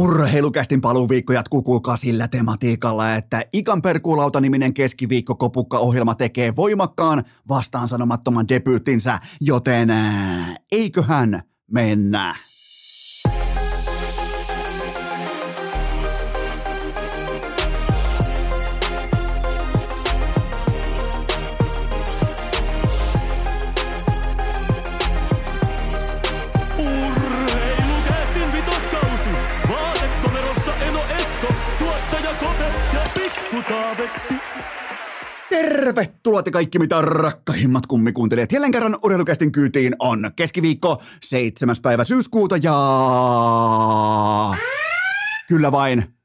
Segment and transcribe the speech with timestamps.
[0.00, 8.48] Urheilukästin paluuviikko jatkuu kuulkaa sillä tematiikalla, että Ikan Perkuulauta-niminen keskiviikko kopukka-ohjelma tekee voimakkaan vastaan sanomattoman
[8.48, 9.88] debyyttinsä, joten
[10.72, 12.36] eiköhän mennä.
[33.70, 34.34] Pikku Taavetti.
[35.50, 38.52] Tervetuloa te kaikki mitä rakkahimmat kummikuuntelijat.
[38.52, 41.76] Jälleen kerran urheilukästin kyytiin on keskiviikko 7.
[41.82, 42.74] päivä syyskuuta ja...
[45.48, 46.19] Kyllä vain.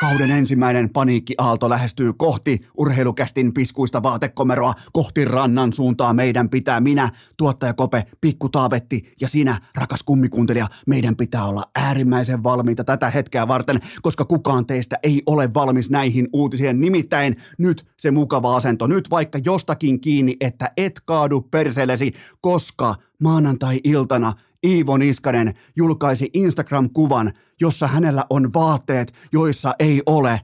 [0.00, 7.74] Kauden ensimmäinen paniikkiaalto lähestyy kohti urheilukästin piskuista vaatekomeroa, kohti rannan suuntaa meidän pitää minä, tuottaja
[7.74, 13.80] Kope, Pikku Taavetti ja sinä, rakas kummikuuntelija, meidän pitää olla äärimmäisen valmiita tätä hetkeä varten,
[14.02, 16.80] koska kukaan teistä ei ole valmis näihin uutisiin.
[16.80, 24.32] Nimittäin nyt se mukava asento, nyt vaikka jostakin kiinni, että et kaadu perseellesi, koska maanantai-iltana
[24.66, 30.40] Iivo Niskanen julkaisi Instagram-kuvan, jossa hänellä on vaatteet, joissa ei ole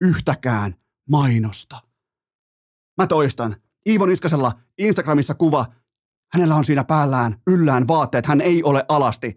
[0.00, 0.74] yhtäkään
[1.10, 1.76] mainosta.
[2.98, 3.56] Mä toistan.
[3.88, 5.66] Iivo Niskasella Instagramissa kuva.
[6.32, 8.26] Hänellä on siinä päällään yllään vaatteet.
[8.26, 9.36] Hän ei ole alasti.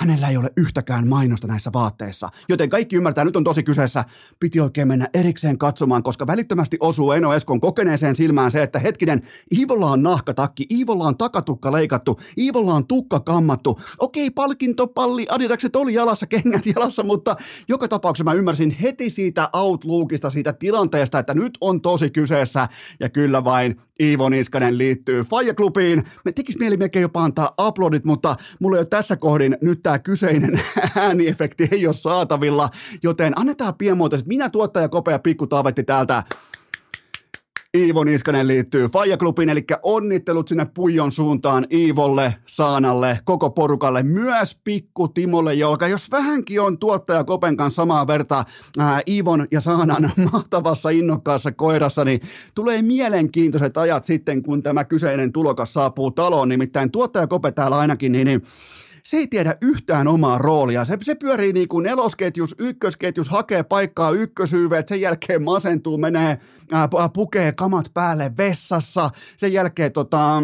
[0.00, 4.04] Hänellä ei ole yhtäkään mainosta näissä vaatteissa, joten kaikki ymmärtää, nyt on tosi kyseessä.
[4.40, 9.22] Piti oikein mennä erikseen katsomaan, koska välittömästi osuu Eno Eskon kokeneeseen silmään se, että hetkinen,
[9.58, 13.80] Iivolla on nahkatakki, Iivolla on takatukka leikattu, Iivolla on tukka kammattu.
[13.98, 17.36] Okei, palkintopalli, adidakset oli jalassa, kengät jalassa, mutta
[17.68, 22.68] joka tapauksessa mä ymmärsin heti siitä outlookista, siitä tilanteesta, että nyt on tosi kyseessä.
[23.00, 26.02] Ja kyllä vain Iivo Niskanen liittyy Faija Klubiin.
[26.24, 29.98] Me tekis mieli melkein jopa antaa aplodit, mutta mulla ei ole tässä kohdin nyt tämä
[29.98, 30.60] kyseinen
[30.96, 32.68] ääniefekti ei ole saatavilla,
[33.02, 34.28] joten annetaan pienmuotoiset.
[34.28, 36.22] Minä tuottaja Kopea Pikku Taavetti täältä
[37.76, 44.60] Iivo Niskanen liittyy Faija Klubiin, eli onnittelut sinne Puijon suuntaan Iivolle, Saanalle, koko porukalle, myös
[44.64, 48.44] Pikku Timolle, joka jos vähänkin on tuottaja Kopen kanssa samaa vertaa
[48.78, 52.20] ää, Iivon ja Saanan mahtavassa innokkaassa koirassa, niin
[52.54, 58.12] tulee mielenkiintoiset ajat sitten, kun tämä kyseinen tulokas saapuu taloon, nimittäin tuottaja Kope täällä ainakin,
[58.12, 58.42] niin, niin
[59.08, 60.84] se ei tiedä yhtään omaa roolia.
[60.84, 66.38] Se, se pyörii niin kuin nelosketjus, ykkösketjus, hakee paikkaa ykkösyyveet, sen jälkeen masentuu, menee,
[66.72, 70.42] ää, pukee kamat päälle vessassa, sen jälkeen tota,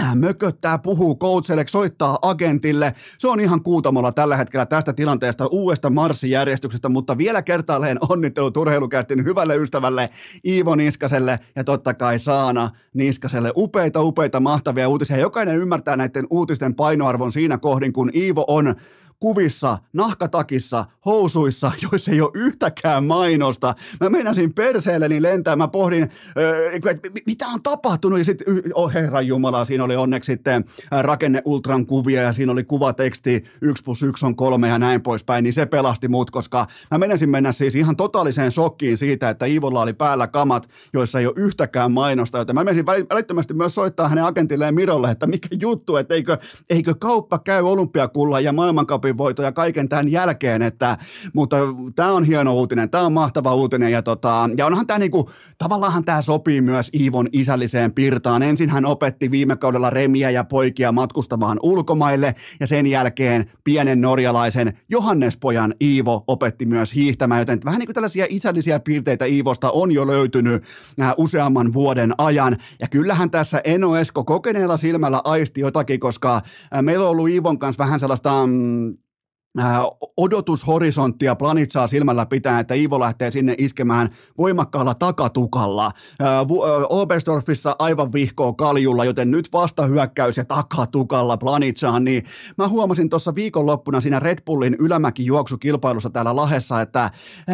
[0.00, 2.92] mm, mököttää, puhuu coachille, soittaa agentille.
[3.18, 9.24] Se on ihan kuutamolla tällä hetkellä tästä tilanteesta uudesta marssijärjestyksestä, mutta vielä kertaalleen onnittelut urheilukästin
[9.24, 10.10] hyvälle ystävälle
[10.46, 13.52] Iivo Niskaselle ja totta kai Saana Niskaselle.
[13.56, 15.16] Upeita, upeita, mahtavia uutisia.
[15.16, 18.74] Jokainen ymmärtää näiden uutisten painoarvon siinä kohdin, kun Iivo on
[19.20, 23.74] kuvissa, nahkatakissa, housuissa, joissa ei ole yhtäkään mainosta.
[24.00, 26.70] Mä meinasin perseelleni lentää, mä pohdin, öö,
[27.26, 30.64] mitä on tapahtunut, ja sitten, oh herran jumala, siinä oli onneksi sitten
[31.02, 35.44] rakenne ultran kuvia, ja siinä oli kuvateksti, 1 plus 1 on kolme ja näin poispäin,
[35.44, 39.82] niin se pelasti mut, koska mä meinasin mennä siis ihan totaaliseen shokkiin siitä, että Iivolla
[39.82, 44.24] oli päällä kamat, joissa ei ole yhtäkään mainosta, joten mä menisin välittömästi myös soittaa hänen
[44.24, 46.38] agentilleen Mirolle, että mikä juttu, että eikö,
[46.70, 50.98] eikö kauppa käy olympiakulla ja maailmankapin voito ja kaiken tämän jälkeen, että,
[51.34, 51.56] mutta
[51.96, 56.04] tämä on hieno uutinen, tämä on mahtava uutinen ja, tota, ja onhan tämä niinku, tavallaan
[56.04, 58.42] tämä sopii myös Iivon isälliseen pirtaan.
[58.42, 64.78] Ensin hän opetti viime kaudella remiä ja poikia matkustamaan ulkomaille ja sen jälkeen pienen norjalaisen
[64.88, 70.06] Johannespojan Iivo opetti myös hiihtämään, joten vähän niin kuin tällaisia isällisiä piirteitä Iivosta on jo
[70.06, 70.64] löytynyt
[71.00, 76.82] äh, useamman vuoden ajan ja kyllähän tässä Eno Esko kokeneella silmällä aisti jotakin, koska äh,
[76.82, 78.96] meillä on ollut Iivon kanssa vähän sellaista mm,
[80.16, 85.84] odotushorisonttia planitsaa silmällä pitää, että Ivo lähtee sinne iskemään voimakkaalla takatukalla.
[86.22, 86.46] Äh, äh,
[86.88, 92.24] Oberstdorfissa aivan vihkoa kaljulla, joten nyt vastahyökkäys ja takatukalla planitsaan, niin
[92.58, 97.10] mä huomasin tuossa viikonloppuna siinä Red Bullin ylämäkijuoksukilpailussa täällä Lahessa, että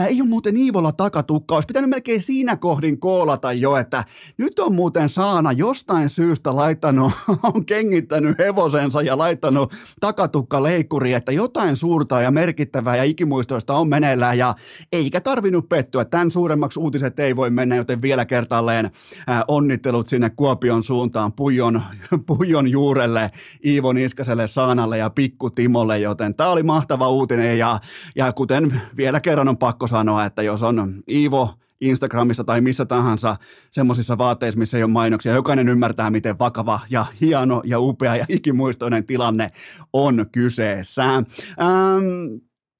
[0.08, 4.04] ei ole muuten Iivolla takatukka, olisi pitänyt melkein siinä kohdin koolata jo, että
[4.38, 7.12] nyt on muuten Saana jostain syystä laittanut,
[7.54, 13.88] on kengittänyt hevosensa ja laittanut takatukka leikkuri, että jotain suurta ja merkittävää ja ikimuistoista on
[13.88, 14.54] meneillään ja
[14.92, 16.04] eikä tarvinnut pettyä.
[16.04, 18.84] Tämän suuremmaksi uutiset ei voi mennä, joten vielä kertaalleen
[19.30, 21.82] äh, onnittelut sinne Kuopion suuntaan Pujon,
[22.26, 23.30] Pujon juurelle,
[23.66, 27.80] Iivo Niskaselle, Saanalle ja Pikku Timolle, joten tämä oli mahtava uutinen ja,
[28.16, 33.36] ja kuten vielä kerran on pakko sanoa, että jos on Iivo Instagramissa tai missä tahansa
[33.70, 35.34] semmoisissa vaatteissa, missä ei ole mainoksia.
[35.34, 39.50] Jokainen ymmärtää, miten vakava ja hieno ja upea ja ikimuistoinen tilanne
[39.92, 41.04] on kyseessä.
[41.04, 41.24] Ähm,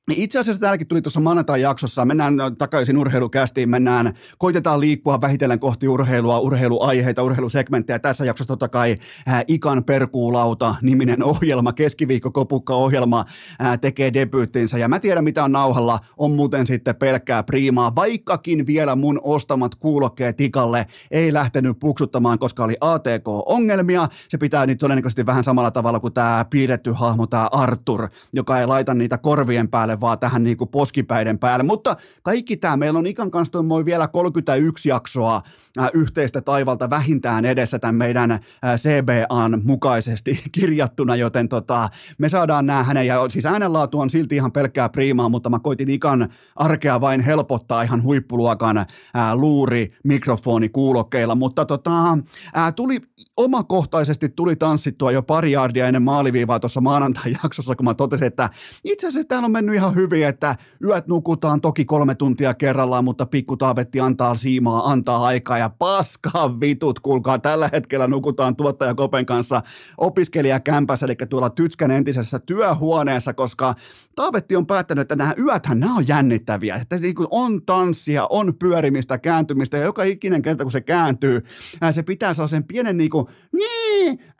[0.08, 5.58] niin itse asiassa täälläkin tuli tuossa maanantai jaksossa, mennään takaisin urheilukästiin, mennään, koitetaan liikkua vähitellen
[5.58, 7.98] kohti urheilua, urheiluaiheita, urheilusegmenttejä.
[7.98, 13.24] Tässä jaksossa totta kai ää, Ikan Perkuulauta niminen ohjelma, keskiviikko kopukka ohjelma
[13.58, 14.78] ää, tekee debyyttinsä.
[14.78, 19.74] Ja mä tiedän mitä on nauhalla, on muuten sitten pelkkää priimaa, vaikkakin vielä mun ostamat
[19.74, 24.08] kuulokkeet Ikalle ei lähtenyt puksuttamaan, koska oli ATK-ongelmia.
[24.28, 28.66] Se pitää nyt todennäköisesti vähän samalla tavalla kuin tämä piirretty hahmo, tämä Arthur, joka ei
[28.66, 31.64] laita niitä korvien päälle vaan tähän niin kuin poskipäiden päälle.
[31.64, 35.42] Mutta kaikki tämä, meillä on Ikan kanssa toi vielä 31 jaksoa
[35.80, 38.40] äh, yhteistä taivalta vähintään edessä tämän meidän äh,
[38.76, 41.88] CBAn mukaisesti kirjattuna, joten tota,
[42.18, 45.90] me saadaan nämä hänen, ja siis äänenlaatu on silti ihan pelkkää priimaa, mutta mä koitin
[45.90, 48.86] Ikan arkea vain helpottaa ihan huippuluokan äh,
[49.34, 53.00] luuri, mikrofoni, kuulokkeilla, mutta tota, äh, tuli
[53.36, 55.52] omakohtaisesti tuli tanssittua jo pari
[55.86, 58.50] ennen maaliviivaa tuossa maanantai-jaksossa, kun mä totesin, että
[58.84, 63.26] itse asiassa täällä on mennyt ihan hyvin, että yöt nukutaan toki kolme tuntia kerrallaan, mutta
[63.26, 69.26] pikku taavetti antaa siimaa, antaa aikaa ja paskaa vitut, kuulkaa, tällä hetkellä nukutaan tuottaja Kopen
[69.26, 69.62] kanssa
[69.98, 73.74] opiskelijakämpässä, eli tuolla Tytskän entisessä työhuoneessa, koska
[74.16, 79.18] Taavetti on päättänyt, että nämä yöthän nämä on jännittäviä, että niin on tanssia, on pyörimistä,
[79.18, 81.42] kääntymistä ja joka ikinen kerta kun se kääntyy,
[81.90, 83.26] se pitää sellaisen pienen niin kuin,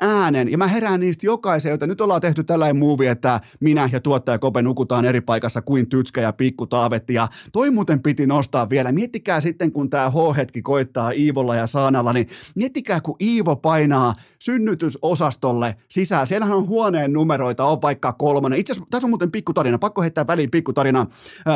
[0.00, 0.50] äänen.
[0.50, 4.38] Ja mä herään niistä jokaisen, joten nyt ollaan tehty tällainen movie, että minä ja tuottaja
[4.38, 8.92] Kope nukutaan eri paikassa kuin Tytskä ja Pikku Taavetti ja toi muuten piti nostaa vielä.
[8.92, 15.76] Miettikää sitten, kun tämä H-hetki koittaa Iivolla ja Saanalla, niin miettikää, kun Iivo painaa synnytysosastolle
[15.88, 16.26] sisään.
[16.26, 18.58] Siellähän on huoneen numeroita, on vaikka kolmonen.
[18.58, 21.06] Itse asiassa tässä on muuten pikku tarina, pakko heittää väliin pikku tarina.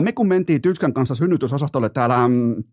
[0.00, 2.64] Me kun mentiin Tytskän kanssa synnytysosastolle täällä mm,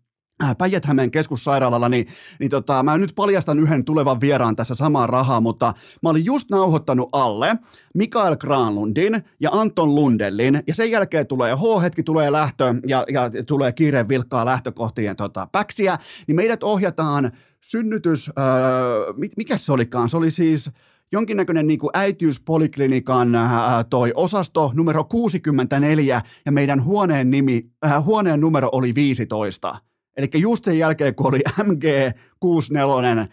[0.58, 2.06] Päijät-Hämeen keskussairaalalla, niin,
[2.40, 6.50] niin tota, mä nyt paljastan yhden tulevan vieraan tässä samaa rahaa, mutta mä olin just
[6.50, 7.56] nauhoittanut alle
[7.94, 13.72] Mikael Granlundin ja Anton Lundellin, ja sen jälkeen tulee H-hetki, tulee lähtö ja, ja tulee
[13.72, 20.30] kiireen vilkkaa lähtökohtien tota, päksiä, niin meidät ohjataan synnytys, öö, mikä se olikaan, se oli
[20.30, 20.70] siis
[21.12, 23.50] jonkinnäköinen niin kuin äitiyspoliklinikan äh,
[23.90, 29.76] toi osasto numero 64 ja meidän huoneen, nimi, äh, huoneen numero oli 15.
[30.18, 33.28] Eli just sen jälkeen, kun oli MG64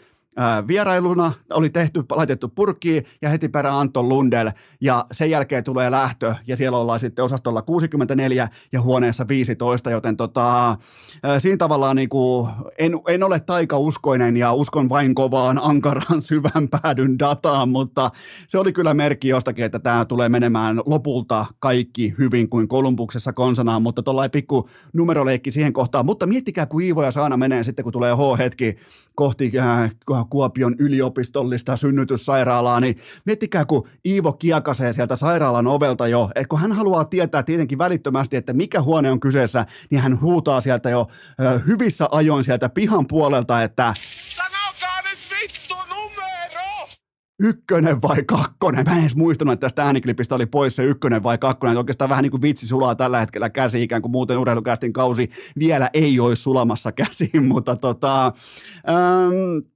[0.67, 4.49] vierailuna, oli tehty, laitettu purkkiin ja heti perään Anton Lundell
[4.81, 10.17] ja sen jälkeen tulee lähtö ja siellä ollaan sitten osastolla 64 ja huoneessa 15, joten
[10.17, 10.77] tota,
[11.39, 17.19] siinä tavallaan niin kuin, en, en ole taikauskoinen ja uskon vain kovaan ankaraan syvän päädyn
[17.19, 18.11] dataan, mutta
[18.47, 23.81] se oli kyllä merkki jostakin, että tämä tulee menemään lopulta kaikki hyvin kuin Kolumbuksessa konsanaan,
[23.81, 27.93] mutta tuolla pikku numeroleikki siihen kohtaan, mutta miettikää kun Iivo ja Saana menee sitten kun
[27.93, 28.77] tulee H-hetki
[29.15, 29.91] kohti äh,
[30.29, 32.95] Kuopion yliopistollista synnytyssairaalaa, niin
[33.25, 38.37] miettikää, kun Iivo kiekasee sieltä sairaalan ovelta jo, että kun hän haluaa tietää tietenkin välittömästi,
[38.37, 41.07] että mikä huone on kyseessä, niin hän huutaa sieltä jo
[41.41, 46.87] ö, hyvissä ajoin sieltä pihan puolelta, että Sanokaa nyt vittu numero!
[47.39, 48.85] ykkönen vai kakkonen.
[48.85, 51.71] Mä en edes muistanut, että tästä ääniklipistä oli pois se ykkönen vai kakkonen.
[51.71, 55.29] Että oikeastaan vähän niin kuin vitsi sulaa tällä hetkellä käsi, ikään kuin muuten urheilukästin kausi
[55.59, 58.25] vielä ei olisi sulamassa käsiin, mutta tota...
[58.25, 58.35] Ähm,
[58.89, 59.74] Äh,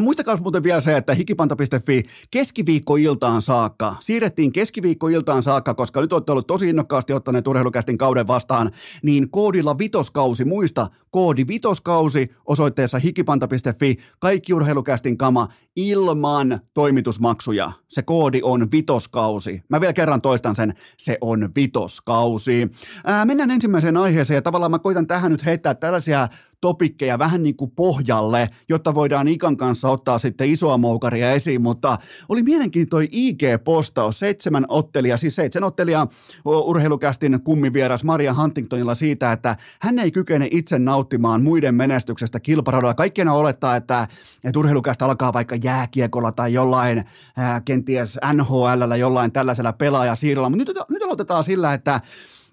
[0.00, 6.46] muistakaa muuten vielä se, että hikipanta.fi keskiviikkoiltaan saakka, siirrettiin keskiviikkoiltaan saakka, koska nyt olette ollut
[6.46, 8.70] tosi innokkaasti ottaneet urheilukästin kauden vastaan,
[9.02, 17.72] niin koodilla vitoskausi, muista, koodi vitoskausi osoitteessa hikipanta.fi, kaikki urheilukästin kama ilman toimitusmaksuja.
[17.88, 19.62] Se koodi on vitoskausi.
[19.68, 22.70] Mä vielä kerran toistan sen, se on vitoskausi.
[23.04, 26.28] Ää, mennään ensimmäiseen aiheeseen ja tavallaan mä koitan tähän nyt heittää tällaisia
[26.60, 31.98] topikkeja vähän niin kuin pohjalle, jotta voidaan Ikan kanssa ottaa sitten isoa moukaria esiin, mutta
[32.28, 36.06] oli mielenkiintoinen IG-postaus, seitsemän ottelia, siis seitsemän ottelia
[36.44, 42.94] urheilukästin kummivieras Maria Huntingtonilla siitä, että hän ei kykene itse nauttimaan muiden menestyksestä kilparadoilla.
[42.94, 44.08] Kaikkien olettaa, että,
[44.44, 47.04] että urheilukästä alkaa vaikka jääkiekolla tai jollain
[47.36, 52.00] ää, kenties NHL jollain tällaisella pelaajasiirrolla, mutta nyt, nyt aloitetaan sillä, että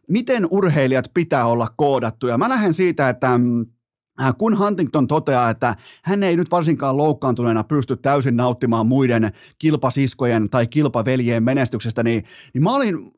[0.07, 2.37] miten urheilijat pitää olla koodattuja.
[2.37, 3.65] Mä lähden siitä, että mm,
[4.37, 10.67] kun Huntington toteaa, että hän ei nyt varsinkaan loukkaantuneena pysty täysin nauttimaan muiden kilpasiskojen tai
[10.67, 12.23] kilpaveljien menestyksestä, niin,
[12.53, 13.11] niin mä olin,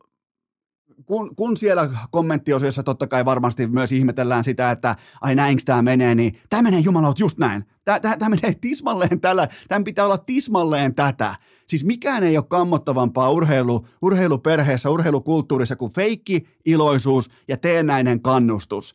[1.10, 6.14] kun, kun siellä kommenttiosiossa totta kai varmasti myös ihmetellään sitä, että ai näinkö tämä menee,
[6.14, 7.64] niin tämä menee jumalauta just näin.
[7.84, 11.34] Tämä menee tismalleen tällä, tämän pitää olla tismalleen tätä.
[11.66, 18.94] Siis mikään ei ole kammottavampaa urheilu, urheiluperheessä, urheilukulttuurissa kuin feikki, iloisuus ja teennäinen kannustus.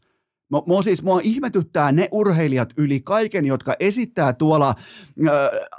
[0.66, 4.75] Mua siis mua ihmetyttää ne urheilijat yli kaiken, jotka esittää tuolla
[5.28, 5.32] ö,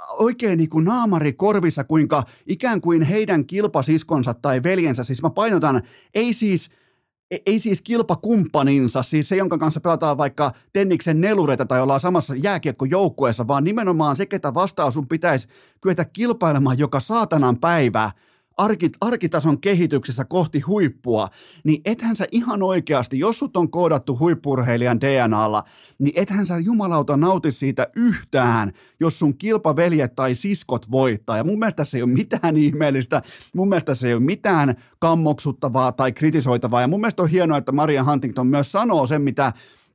[0.09, 5.81] oikein niin kuin naamari korvissa, kuinka ikään kuin heidän kilpasiskonsa tai veljensä, siis mä painotan,
[6.13, 6.69] ei siis
[7.45, 13.47] ei siis kilpakumppaninsa, siis se, jonka kanssa pelataan vaikka Tenniksen nelureita tai ollaan samassa jääkiekkojoukkueessa,
[13.47, 15.47] vaan nimenomaan se, ketä vastaan sun pitäisi
[15.81, 18.11] kyetä kilpailemaan joka saatanan päivä–
[18.57, 21.29] arkit, arkitason kehityksessä kohti huippua,
[21.63, 25.63] niin ethän sä ihan oikeasti, jos sut on koodattu huippurheilijan DNAlla,
[25.99, 31.37] niin ethän sä jumalauta nauti siitä yhtään, jos sun kilpaveljet tai siskot voittaa.
[31.37, 33.21] Ja mun mielestä se ei ole mitään ihmeellistä,
[33.53, 36.81] mun mielestä se ei ole mitään kammoksuttavaa tai kritisoitavaa.
[36.81, 39.53] Ja mun mielestä on hienoa, että Maria Huntington myös sanoo sen, mitä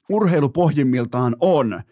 [0.08, 1.82] urheilu pohjimmiltaan on.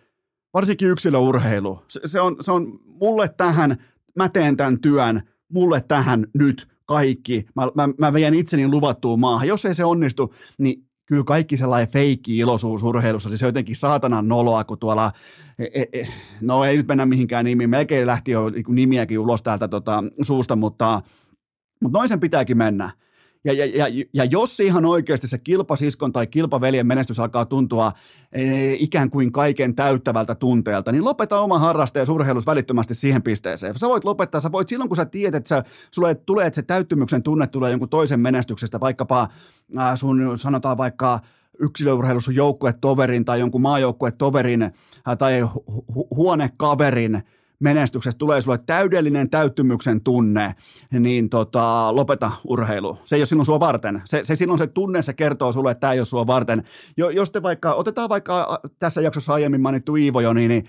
[0.54, 1.82] Varsinkin yksilöurheilu.
[1.88, 3.76] Se, se, on, se on mulle tähän,
[4.16, 5.22] mä teen tämän työn,
[5.52, 7.46] mulle tähän nyt kaikki.
[7.54, 9.48] Mä, mä, mä vien itseni luvattuun maahan.
[9.48, 13.76] Jos ei se onnistu, niin kyllä kaikki sellainen feikki iloisuus urheilussa, siis se on jotenkin
[13.76, 15.12] saatanan noloa, kun tuolla,
[15.58, 16.08] e, e, e,
[16.40, 20.56] no ei nyt mennä mihinkään nimiin, melkein lähti jo niin nimiäkin ulos täältä tota, suusta,
[20.56, 21.02] mutta,
[21.82, 22.90] mutta noin sen pitääkin mennä.
[23.44, 27.92] Ja, ja, ja, ja jos ihan oikeasti se kilpasiskon tai kilpaveljen menestys alkaa tuntua
[28.32, 33.78] e, ikään kuin kaiken täyttävältä tunteelta, niin lopeta oma harraste ja surheilus välittömästi siihen pisteeseen.
[33.78, 36.62] Sä voit lopettaa, sä voit silloin kun sä tiedät, että sä, sulle tulee, että se
[36.62, 39.28] täyttymyksen tunne tulee jonkun toisen menestyksestä, vaikkapa
[39.78, 41.20] äh, sun sanotaan vaikka
[41.60, 44.72] yksilöurheilussa joukkuetoverin tai jonkun maajoukkuetoverin äh,
[45.18, 47.22] tai hu- huonekaverin
[47.60, 50.54] menestyksestä tulee sulle täydellinen täyttymyksen tunne,
[50.98, 52.98] niin tota, lopeta urheilu.
[53.04, 54.02] Se ei ole sinun sua varten.
[54.04, 56.64] Se, se silloin se tunne, se kertoo sulle, että tämä ei ole sua varten.
[56.96, 60.64] Jo, jos te vaikka, otetaan vaikka tässä jaksossa aiemmin mainittu Iivo jo, niin, niin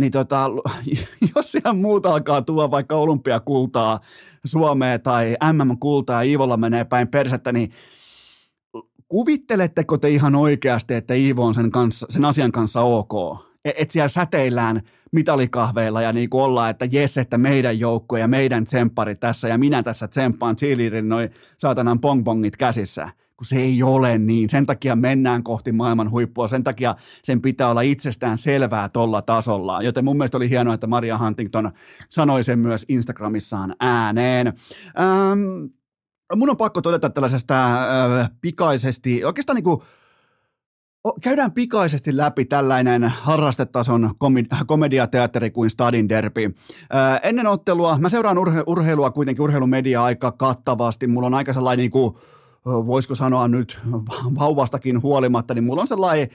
[0.00, 0.50] niin tota,
[1.36, 4.00] jos ihan muuta alkaa tuoda vaikka olympiakultaa
[4.44, 7.70] Suomeen tai MM-kultaa ja Iivolla menee päin persettä, niin
[9.08, 13.38] kuvitteletteko te ihan oikeasti, että Iivo on sen, kanssa, sen asian kanssa ok?
[13.64, 14.82] Että et siellä säteillään
[15.14, 19.58] mitalikahveilla ja niin kuin ollaan, että jes, että meidän joukko ja meidän tsemppari tässä ja
[19.58, 24.48] minä tässä tsemppaan cheerleaderin noin saatanan pongpongit käsissä kun se ei ole niin.
[24.48, 29.82] Sen takia mennään kohti maailman huippua, sen takia sen pitää olla itsestään selvää tuolla tasolla.
[29.82, 31.72] Joten mun mielestä oli hienoa, että Maria Huntington
[32.08, 34.46] sanoi sen myös Instagramissaan ääneen.
[34.46, 35.40] Ähm,
[36.36, 37.64] mun on pakko todeta tällaisesta
[38.20, 39.78] äh, pikaisesti, oikeastaan niin kuin
[41.20, 44.10] Käydään pikaisesti läpi tällainen harrastetason
[44.66, 46.54] komediateatteri kuin Stadin Derby.
[47.22, 51.06] ennen ottelua, mä seuraan urhe- urheilua kuitenkin urheilumedia aika kattavasti.
[51.06, 52.14] Mulla on aika sellainen, niin kuin,
[52.66, 53.80] voisiko sanoa nyt
[54.38, 56.28] vauvastakin huolimatta, niin mulla on sellainen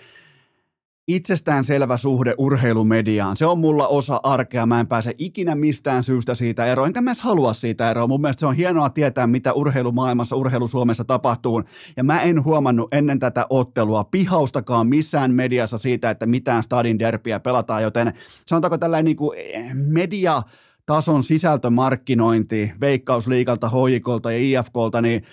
[1.10, 3.38] itsestään selvä suhde urheilumediaan.
[3.38, 7.10] Se on mulla osa arkea, mä en pääse ikinä mistään syystä siitä eroon, enkä mä
[7.10, 8.08] edes halua siitä eroa.
[8.08, 11.64] Mun mielestä se on hienoa tietää, mitä urheilumaailmassa, urheilusuomessa tapahtuu.
[11.98, 17.40] Ja mä en huomannut ennen tätä ottelua pihaustakaan missään mediassa siitä, että mitään stadin derpiä
[17.40, 18.14] pelataan, joten
[18.46, 20.42] sanotaanko tällainen niin kuin eh, media
[20.86, 25.24] tason sisältömarkkinointi Veikkausliikalta, HJKlta ja IFKlta, niin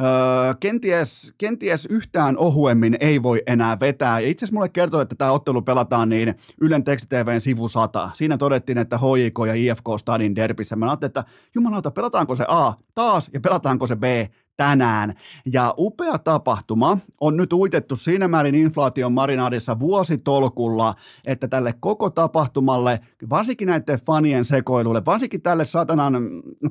[0.00, 4.20] Öö, kenties, kenties yhtään ohuemmin ei voi enää vetää.
[4.20, 8.10] Ja itse asiassa mulle kertoo, että tämä ottelu pelataan niin Ylen TVn sivu 100.
[8.14, 10.76] Siinä todettiin, että HJK ja IFK Stadin derbissä.
[10.76, 14.04] Mä ajattelin, että jumalauta, pelataanko se A taas ja pelataanko se B
[14.60, 15.14] tänään.
[15.52, 23.00] Ja upea tapahtuma on nyt uitettu siinä määrin inflaation marinaadissa vuositolkulla, että tälle koko tapahtumalle,
[23.30, 26.14] varsinkin näiden fanien sekoilulle, varsinkin tälle satanan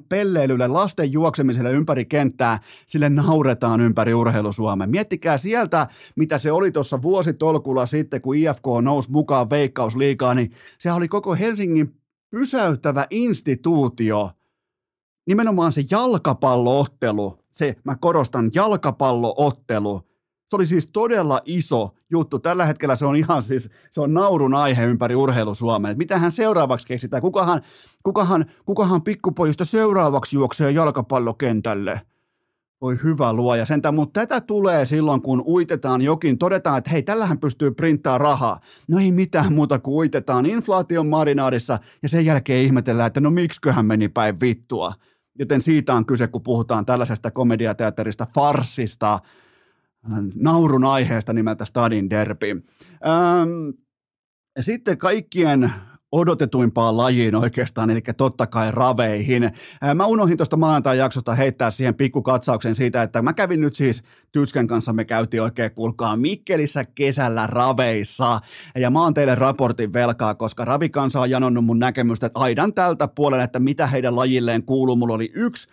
[0.10, 4.90] pelleilylle, lasten juoksemiselle ympäri kenttää, sille nauretaan ympäri urheilusuomen.
[4.90, 10.92] Miettikää sieltä, mitä se oli tuossa vuositolkulla sitten, kun IFK nousi mukaan veikkausliikaa, niin se
[10.92, 11.96] oli koko Helsingin
[12.30, 14.30] pysäyttävä instituutio,
[15.28, 20.10] nimenomaan se jalkapalloottelu, se, mä korostan, jalkapalloottelu,
[20.50, 22.40] se oli siis todella iso juttu.
[22.40, 25.98] Tällä hetkellä se on ihan siis, se on naurun aihe ympäri urheilu Suomeen.
[25.98, 27.22] Mitähän seuraavaksi keksitään?
[27.22, 27.62] Kukahan,
[28.04, 32.02] kukahan, kukahan pikkupojista seuraavaksi juoksee jalkapallokentälle?
[32.82, 37.40] Voi hyvä luoja sentään, mutta tätä tulee silloin, kun uitetaan jokin, todetaan, että hei, tällähän
[37.40, 38.60] pystyy printtaa rahaa.
[38.88, 43.86] No ei mitään muuta kuin uitetaan inflaation marinaadissa ja sen jälkeen ihmetellään, että no miksiköhän
[43.86, 44.94] meni päin vittua.
[45.40, 49.20] Joten siitä on kyse, kun puhutaan tällaisesta komediateatterista, farsista,
[50.36, 52.50] naurun aiheesta nimeltä Stadin Derby.
[52.50, 53.70] Ähm,
[54.60, 55.72] sitten kaikkien
[56.12, 59.52] odotetuimpaan lajiin oikeastaan, eli totta kai raveihin.
[59.96, 64.94] Mä unohdin tuosta maanantai-jaksosta heittää siihen pikkukatsauksen siitä, että mä kävin nyt siis Tysken kanssa,
[64.94, 68.40] me käytiin oikein kuulkaa Mikkelissä kesällä raveissa,
[68.78, 73.08] ja mä oon teille raportin velkaa, koska ravikansa on janonnut mun näkemystä, että aidan tältä
[73.08, 74.96] puolella, että mitä heidän lajilleen kuuluu.
[74.96, 75.70] Mulla oli yksi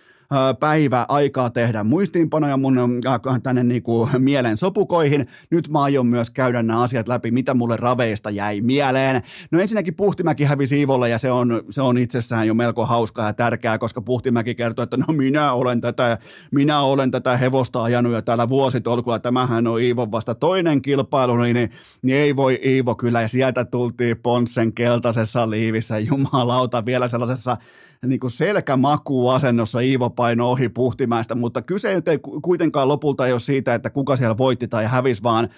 [0.61, 3.01] päivä aikaa tehdä muistiinpanoja mun
[3.43, 5.27] tänne niinku mielen sopukoihin.
[5.51, 9.23] Nyt mä aion myös käydä nämä asiat läpi, mitä mulle raveista jäi mieleen.
[9.51, 13.33] No ensinnäkin Puhtimäki hävisi Ivolle ja se on, se on itsessään jo melko hauskaa ja
[13.33, 16.19] tärkeää, koska Puhtimäki kertoo, että no minä olen tätä,
[16.51, 19.19] minä olen tätä hevosta ajanut jo täällä vuositolkulla.
[19.19, 21.71] Tämähän on Iivon vasta toinen kilpailu, niin,
[22.03, 23.23] niin ei voi Iivo kyllä.
[23.23, 27.57] Ja sieltä tultiin Ponssen keltaisessa liivissä, jumalauta, vielä sellaisessa
[28.07, 33.75] niin kuin selkämakuasennossa Iivo paino ohi Puhtimäistä, mutta kyse ei kuitenkaan lopulta ei ole siitä,
[33.75, 35.49] että kuka siellä voitti tai hävisi, vaan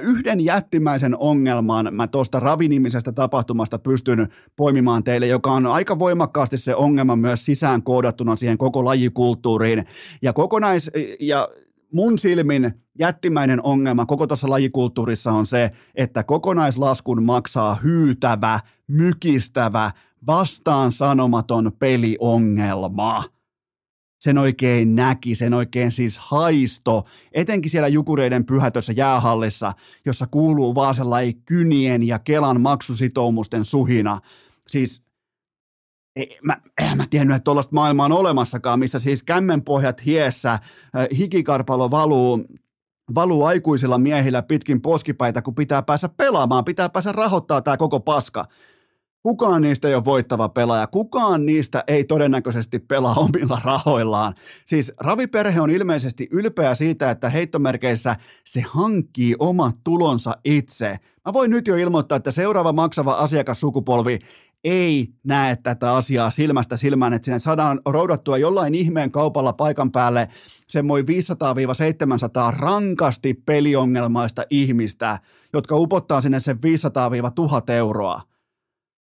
[0.00, 6.74] yhden jättimäisen ongelman mä tuosta ravinimisestä tapahtumasta pystyn poimimaan teille, joka on aika voimakkaasti se
[6.74, 9.84] ongelma myös sisään koodattuna siihen koko lajikulttuuriin.
[10.22, 11.48] Ja kokonais, ja
[11.92, 19.90] mun silmin jättimäinen ongelma koko tuossa lajikulttuurissa on se, että kokonaislaskun maksaa hyytävä, mykistävä,
[20.26, 23.24] vastaan sanomaton peliongelma.
[24.20, 27.02] Sen oikein näki, sen oikein siis haisto,
[27.32, 29.72] etenkin siellä Jukureiden pyhätössä jäähallissa,
[30.06, 34.20] jossa kuuluu vaan sellainen kynien ja Kelan maksusitoumusten suhina.
[34.68, 35.02] Siis
[36.16, 40.58] ei, mä, en mä tiennyt, että tuollaista maailmaa on olemassakaan, missä siis kämmenpohjat hiessä,
[41.18, 42.44] hikikarpalo valuu
[43.14, 48.44] valuu aikuisilla miehillä pitkin poskipäitä, kun pitää päästä pelaamaan, pitää päästä rahoittaa tämä koko paska.
[49.22, 50.86] Kukaan niistä ei ole voittava pelaaja.
[50.86, 54.34] Kukaan niistä ei todennäköisesti pelaa omilla rahoillaan.
[54.66, 60.98] Siis raviperhe on ilmeisesti ylpeä siitä, että heittomerkeissä se hankkii omat tulonsa itse.
[61.26, 64.18] Mä voin nyt jo ilmoittaa, että seuraava maksava asiakassukupolvi
[64.64, 70.28] ei näe tätä asiaa silmästä silmään, että sinne saadaan roudattua jollain ihmeen kaupalla paikan päälle
[70.68, 75.18] semmoin 500-700 rankasti peliongelmaista ihmistä,
[75.52, 76.56] jotka upottaa sinne sen
[77.68, 78.31] 500-1000 euroa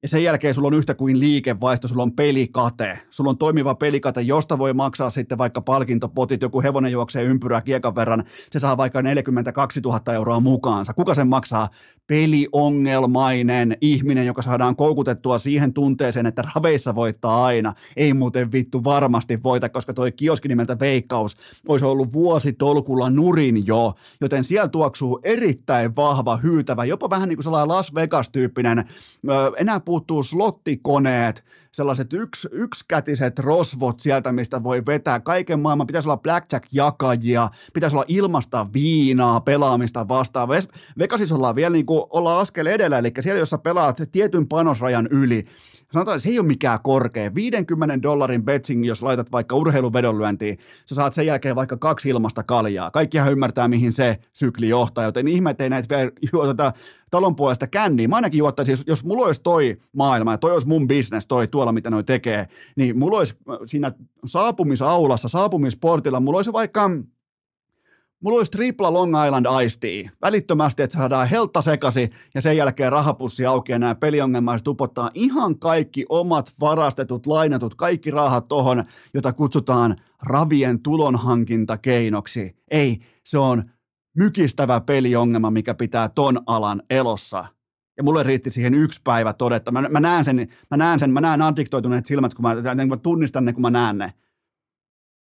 [0.04, 4.22] ja sen jälkeen sulla on yhtä kuin liikevaihto, sulla on pelikate, sulla on toimiva pelikate,
[4.22, 9.02] josta voi maksaa sitten vaikka palkintopotit, joku hevonen juoksee ympyrää kiekan verran, se saa vaikka
[9.02, 10.94] 42 000 euroa mukaansa.
[10.94, 11.68] Kuka sen maksaa?
[12.08, 17.74] Peliongelmainen ihminen, joka saadaan koukutettua siihen tunteeseen, että raveissa voittaa aina.
[17.96, 23.94] Ei muuten vittu varmasti voita, koska toi kioski nimeltä Veikkaus olisi ollut vuositolkulla nurin jo,
[24.22, 28.86] joten siellä tuoksuu erittäin vahva, hyytävä, jopa vähän niin kuin sellainen Las Vegas-tyyppinen,
[29.58, 35.88] enää puuttuu slottikoneet, sellaiset yks, yksikätiset rosvot sieltä, mistä voi vetää kaiken maailman.
[35.88, 40.48] Pitäisi olla blackjack-jakajia, pitäisi olla ilmasta viinaa, pelaamista vastaan.
[41.00, 45.46] Vegasissa ollaan vielä niin kuin, ollaan askel edellä, eli siellä, jossa pelaat tietyn panosrajan yli,
[45.94, 47.36] sanotaan, se ei ole mikään korkea.
[47.36, 52.92] 50 dollarin betsing, jos laitat vaikka urheiluvedonlyöntiin, sä saat sen jälkeen vaikka kaksi ilmasta kaljaa.
[52.92, 56.74] Kaikkihan ymmärtää, mihin se sykli johtaa, joten ihme, ettei näitä vielä juoteta
[57.12, 58.10] talon puolesta känniin.
[58.10, 61.48] Mä ainakin juottaisin, jos, jos mulla olisi toi maailma ja toi olisi mun business, toi
[61.48, 63.92] tuolla, mitä noi tekee, niin mulla olisi siinä
[64.26, 66.90] saapumisaulassa, saapumisportilla, mulla olisi vaikka
[68.24, 70.10] Mulla olisi tripla Long Island Ice Tea.
[70.22, 75.60] Välittömästi, että saadaan heltta sekasi ja sen jälkeen rahapussi auki ja nämä peliongelmaiset upottaa ihan
[75.60, 78.84] kaikki omat varastetut, lainatut, kaikki rahat tohon,
[79.14, 82.56] jota kutsutaan ravien tulonhankintakeinoksi.
[82.72, 83.64] Ei, se on
[84.18, 87.46] mykistävä peliongelma, mikä pitää ton alan elossa.
[87.98, 89.72] Ja mulle riitti siihen yksi päivä todetta.
[89.72, 93.46] Mä, mä näen sen, mä näen sen, mä näen addiktoituneet silmät, kun mä, mä tunnistan
[93.46, 94.14] ne, kun mä näen ne.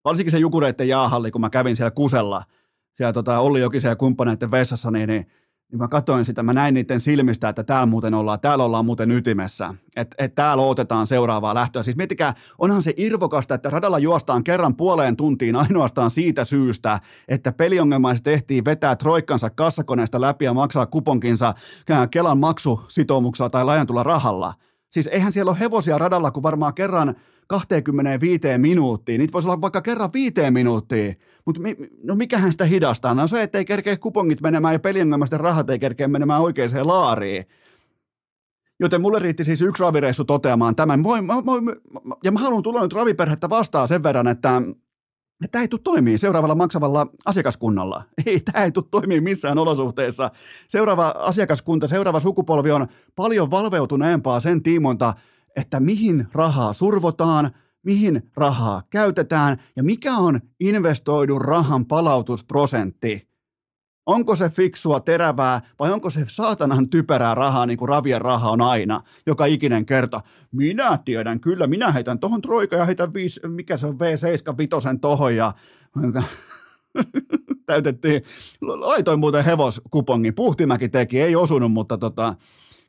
[0.04, 2.42] Varsinkin se jukureiden jaahalli, kun mä kävin siellä kusella–
[2.92, 5.26] siellä tota Olli Jokisen ja kumppaneiden vessassa, niin, niin,
[5.72, 9.10] niin mä katsoin sitä, mä näin niiden silmistä, että täällä muuten ollaan, täällä ollaan muuten
[9.10, 11.82] ytimessä, että et täällä otetaan seuraavaa lähtöä.
[11.82, 17.52] Siis miettikää, onhan se irvokasta, että radalla juostaan kerran puoleen tuntiin ainoastaan siitä syystä, että
[17.52, 21.54] peliongelmaiset tehtiin vetää troikkansa kassakoneesta läpi ja maksaa kuponkinsa
[22.10, 24.54] Kelan maksusitoumuksella tai lajantulla rahalla.
[24.90, 27.14] Siis eihän siellä ole hevosia radalla, kun varmaan kerran
[27.52, 29.18] 25 minuuttiin.
[29.18, 33.14] Niitä voisi olla vaikka kerran viiteen minuuttiin, mutta mi, no mikähän sitä hidastaa?
[33.14, 37.44] No se, että ei kerkeä kupongit menemään ja peliongelmaisten rahat ei kerkeä menemään oikeaan laariin.
[38.80, 41.02] Joten mulle riitti siis yksi ravireissu toteamaan tämän.
[41.02, 41.42] Voin, mä, mä,
[42.24, 44.62] ja mä haluan tulla nyt raviperhettä vastaan sen verran, että
[45.50, 48.02] Tämä ei tule toimii seuraavalla maksavalla asiakaskunnalla.
[48.26, 50.30] Ei, tämä ei tule toimii missään olosuhteessa.
[50.68, 52.86] Seuraava asiakaskunta, seuraava sukupolvi on
[53.16, 55.14] paljon valveutuneempaa sen tiimonta,
[55.56, 57.50] että mihin rahaa survotaan,
[57.82, 63.32] mihin rahaa käytetään ja mikä on investoidun rahan palautusprosentti.
[64.06, 68.60] Onko se fiksua, terävää vai onko se saatanan typerää rahaa, niin kuin ravien raha on
[68.60, 70.20] aina, joka ikinen kerta.
[70.52, 75.00] Minä tiedän, kyllä, minä heitän tohon troika ja heitän viisi, mikä se on, V7 vitosen
[75.00, 75.52] tohon ja
[77.66, 78.22] täytettiin,
[78.60, 82.34] laitoin muuten hevoskupongin, Puhtimäki teki, ei osunut, mutta tota,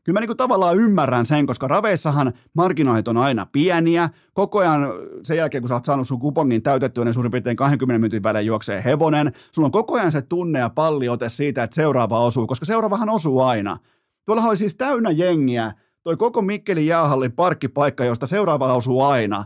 [0.03, 4.09] kyllä mä niin kuin tavallaan ymmärrän sen, koska raveissahan marginaalit on aina pieniä.
[4.33, 4.87] Koko ajan
[5.23, 8.45] sen jälkeen, kun sä oot saanut sun kupongin täytettyä, niin suurin piirtein 20 minuutin välein
[8.45, 9.31] juoksee hevonen.
[9.51, 13.41] Sulla on koko ajan se tunne ja palliote siitä, että seuraava osuu, koska seuraavahan osuu
[13.41, 13.77] aina.
[14.25, 19.45] Tuolla oli siis täynnä jengiä, toi koko Mikkelin jäähallin parkkipaikka, josta seuraava osuu aina.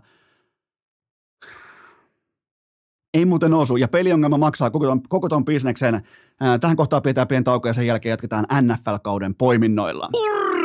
[3.13, 6.01] Ei muuten osu, ja peliongelma maksaa koko ton, koko ton bisneksen.
[6.61, 10.09] Tähän kohtaan pitää pieni tauko ja sen jälkeen jatketaan NFL-kauden poiminnoilla.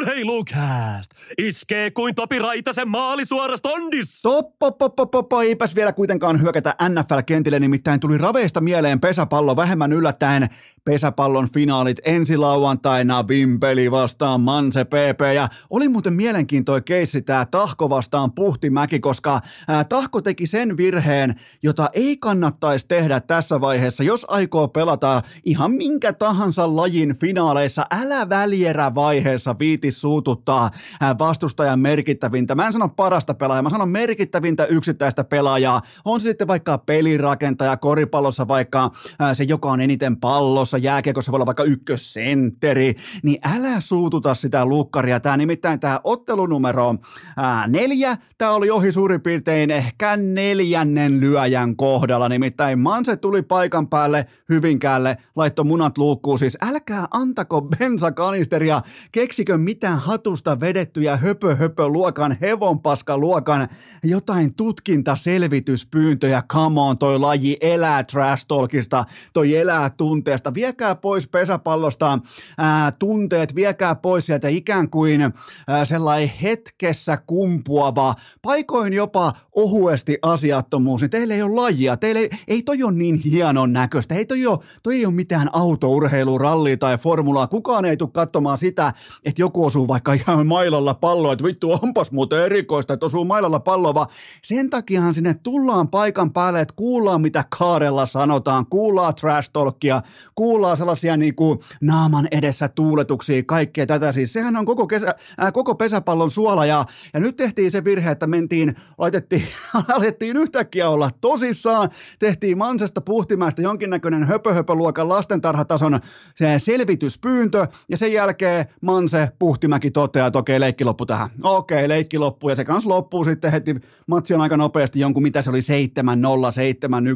[0.02, 1.10] Urheilukääst!
[1.38, 4.22] Iskee kuin Topi Raitasen maali suorasta ondis!
[4.22, 10.48] Toppopopopoppo, eipäs vielä kuitenkaan hyökätä NFL-kentille, nimittäin tuli raveista mieleen pesäpallo vähemmän yllättäen.
[10.84, 17.90] Pesäpallon finaalit ensi lauantaina, Vimpeli vastaan Manse PP, ja oli muuten mielenkiintoinen keissi tämä Tahko
[17.90, 24.26] vastaan Puhtimäki, koska ää, Tahko teki sen virheen, jota ei kannattaisi tehdä tässä vaiheessa, jos
[24.28, 30.70] aikoo pelata ihan minkä tahansa lajin finaaleissa, älä välierä vaiheessa viiti suututtaa
[31.18, 32.54] vastustajan merkittävintä.
[32.54, 35.82] Mä en sano parasta pelaajaa, mä sanon merkittävintä yksittäistä pelaajaa.
[36.04, 38.90] On se sitten vaikka pelirakentaja, koripallossa vaikka
[39.32, 45.20] se, joka on eniten pallossa, jääkiekossa voi olla vaikka ykkössentteri, niin älä suututa sitä lukkaria.
[45.20, 46.94] Tämä nimittäin tämä ottelunumero
[47.36, 53.88] ää, neljä, tämä oli ohi suurin piirtein ehkä neljännen lyöjän kohdalla, nimittäin Manse tuli paikan
[53.88, 58.82] päälle Hyvinkäälle, laittoi munat luukkuun, siis älkää antako bensakanisteria,
[59.12, 63.68] keksikö mitään hatusta vedettyjä höpö höpö luokan, hevonpaska luokan,
[64.04, 72.18] jotain tutkintaselvityspyyntöjä, come on, toi laji elää trash talkista, toi elää tunteesta, viekää pois pesäpallosta
[72.58, 75.20] ää, tunteet, viekää pois sieltä ikään kuin
[75.68, 82.30] ää, sellainen hetkessä kumpuava, paikoin jopa ohuesti asiattomuus, niin teillä ei ole lajia, teillä ei,
[82.48, 86.76] ei toi ole niin hienon näköistä, ei toi, ole, toi ei ole mitään autourheilu, ralli
[86.76, 88.92] tai formulaa, kukaan ei tule katsomaan sitä,
[89.24, 93.60] että joku osuu vaikka ihan mailalla palloa, että vittu onpas muuten erikoista, että osuu mailalla
[93.60, 94.08] palloa, vaan
[94.42, 100.02] sen takiahan sinne tullaan paikan päälle, että kuullaan mitä kaarella sanotaan, kuullaan trash talkia,
[100.34, 105.52] kuullaan sellaisia niin kuin naaman edessä tuuletuksia, kaikkea tätä, siis sehän on koko, kesä, äh,
[105.52, 106.84] koko pesäpallon suola ja,
[107.14, 109.42] ja nyt tehtiin se virhe, että mentiin, laitettiin,
[109.96, 116.00] alettiin yhtäkkiä olla tosissaan, tehtiin Mansesta Puhtimäistä jonkinnäköinen höpö-höpö-luokan lastentarhatason
[116.36, 121.30] se selvityspyyntö ja sen jälkeen Manse Puhtimäki toteaa, että okei, leikki loppu tähän.
[121.42, 123.74] Okei, leikki loppu ja se kanssa loppuu sitten heti
[124.06, 125.62] matsi on aika nopeasti jonkun, mitä se oli, 7-0,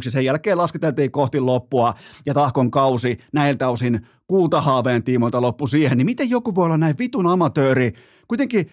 [0.06, 0.10] 7-1.
[0.10, 1.94] Sen jälkeen lasketeltiin kohti loppua
[2.26, 5.98] ja tahkon kausi näiltä osin kultahaaveen tiimoilta loppu siihen.
[5.98, 7.92] Niin miten joku voi olla näin vitun amatööri?
[8.28, 8.70] Kuitenkin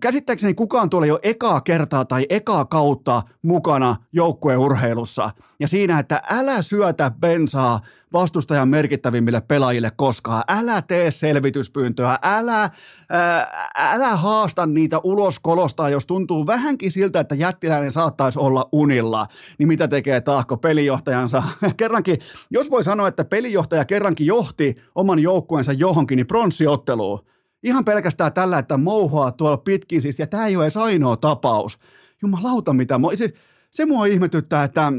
[0.00, 5.30] käsittääkseni kukaan tuolla jo ekaa kertaa tai ekaa kautta mukana joukkueurheilussa.
[5.60, 7.80] Ja siinä, että älä syötä bensaa
[8.12, 10.42] vastustajan merkittävimmille pelaajille koskaan.
[10.48, 12.70] Älä tee selvityspyyntöä, älä,
[13.10, 19.26] ää, älä haasta niitä ulos kolostaa, jos tuntuu vähänkin siltä, että jättiläinen saattaisi olla unilla.
[19.58, 21.42] Niin mitä tekee Tahko pelijohtajansa?
[21.76, 22.18] kerrankin,
[22.50, 27.28] jos voi sanoa, että pelijohtaja kerrankin johti oman joukkueensa johonkin, niin pronssiotteluun
[27.62, 31.78] Ihan pelkästään tällä, että mouhoaa tuolla pitkin siis, ja tämä ei ole edes ainoa tapaus.
[32.22, 33.32] Jumalauta mitä, se,
[33.70, 34.92] se mua ihmetyttää, että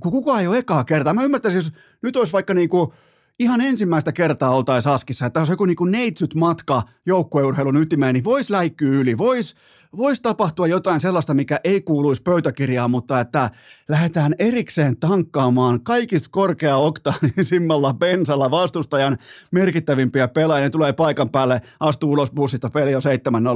[0.00, 1.14] kun kukaan ei ole ekaa kertaa.
[1.14, 2.94] Mä ymmärtäisin, jos nyt olisi vaikka niinku
[3.38, 8.52] ihan ensimmäistä kertaa oltaisiin Askissa, että jos joku niinku neitsyt matka joukkueurheilun ytimeen, niin voisi
[8.52, 9.54] läikkyä yli, voisi
[9.96, 13.50] voisi tapahtua jotain sellaista, mikä ei kuuluisi pöytäkirjaan, mutta että
[13.88, 19.18] lähdetään erikseen tankkaamaan kaikista korkea-oktaanisimmalla bensalla vastustajan
[19.50, 20.64] merkittävimpiä pelaajia.
[20.64, 23.02] Ne tulee paikan päälle, astuu ulos bussista, peli on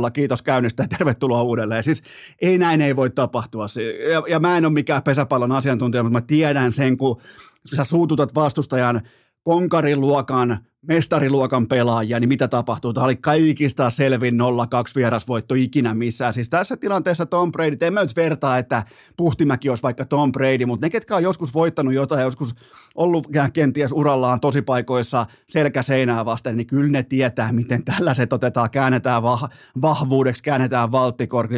[0.09, 1.85] 7-0, kiitos käynnistä ja tervetuloa uudelleen.
[1.85, 2.03] Siis
[2.41, 3.67] ei näin ei voi tapahtua.
[4.13, 7.21] Ja, ja mä en ole mikään pesäpallon asiantuntija, mutta mä tiedän sen, kun
[7.77, 9.01] sä suututat vastustajan
[9.43, 12.93] konkariluokan mestariluokan pelaajia, niin mitä tapahtuu?
[12.93, 14.37] Tämä oli kaikista selvin 0-2
[14.97, 16.35] vierasvoitto ikinä missään.
[16.35, 18.83] Siis tässä tilanteessa Tom Brady, en mä nyt vertaa, että
[19.17, 22.55] Puhtimäki olisi vaikka Tom Brady, mutta ne, ketkä on joskus voittanut jotain, joskus
[22.95, 28.71] ollut kenties urallaan tosi paikoissa selkä seinää vasten, niin kyllä ne tietää, miten tällaiset otetaan,
[28.71, 29.49] käännetään vah-
[29.83, 31.57] vahvuudeksi, käännetään valttikorki.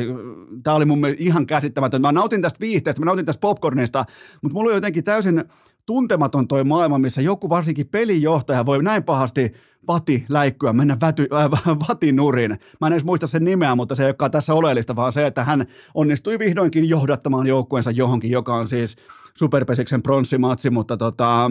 [0.62, 2.00] Tämä oli mun mielestä ihan käsittämätön.
[2.00, 4.04] Mä nautin tästä viihteestä, mä nautin tästä popcornista,
[4.42, 5.44] mutta mulla on jotenkin täysin
[5.86, 9.52] tuntematon toi maailma, missä joku varsinkin pelijohtaja voi näin pahasti
[9.88, 11.50] vati läikkyä, mennä väty, äh,
[11.88, 12.58] vatinurin.
[12.80, 15.44] Mä en edes muista sen nimeä, mutta se ei olekaan tässä oleellista, vaan se, että
[15.44, 18.96] hän onnistui vihdoinkin johdattamaan joukkueensa johonkin, joka on siis
[19.38, 21.50] Superpesiksen pronssimatsi, mutta tota,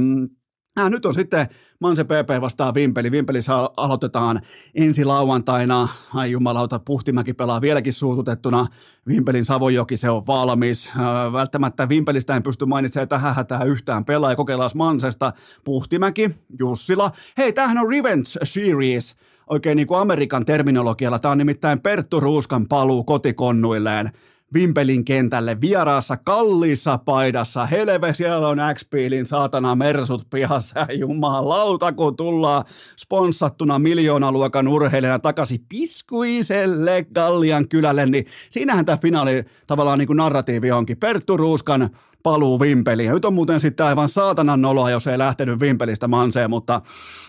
[0.79, 1.47] Äh, nyt on sitten
[1.79, 3.11] Manse PP vastaan Vimpeli.
[3.11, 4.41] Vimpelissä aloitetaan
[4.75, 5.87] ensi lauantaina.
[6.13, 8.67] Ai jumalauta, Puhtimäki pelaa vieläkin suututettuna.
[9.07, 10.89] Vimpelin Savojoki, se on valmis.
[10.89, 14.35] Äh, välttämättä Vimpelistä en pysty mainitsemaan tähän hätään yhtään pelaa.
[14.35, 15.33] Kokeillaan Mansesta.
[15.63, 17.11] Puhtimäki, Jussila.
[17.37, 19.15] Hei, tämähän on Revenge Series
[19.47, 21.19] oikein niin kuin Amerikan terminologialla.
[21.19, 24.11] Tämä on nimittäin Perttu Ruuskan paluu kotikonnuilleen.
[24.53, 27.65] Vimpelin kentälle vieraassa kalliissa paidassa.
[27.65, 28.85] Helve, siellä on x
[29.23, 32.65] saatana mersut pihassa jumalauta, kun tullaan
[32.97, 40.71] sponssattuna miljoonaluokan urheilijana takaisin piskuiselle Gallian kylälle, niin siinähän tämä finaali tavallaan niin kuin narratiivi
[40.71, 40.97] onkin.
[40.97, 41.89] Perttu Ruuskan
[42.23, 43.11] paluu Vimpeliin.
[43.11, 46.81] Nyt on muuten sitten aivan saatanan noloa, jos ei lähtenyt Vimpelistä manseen, mutta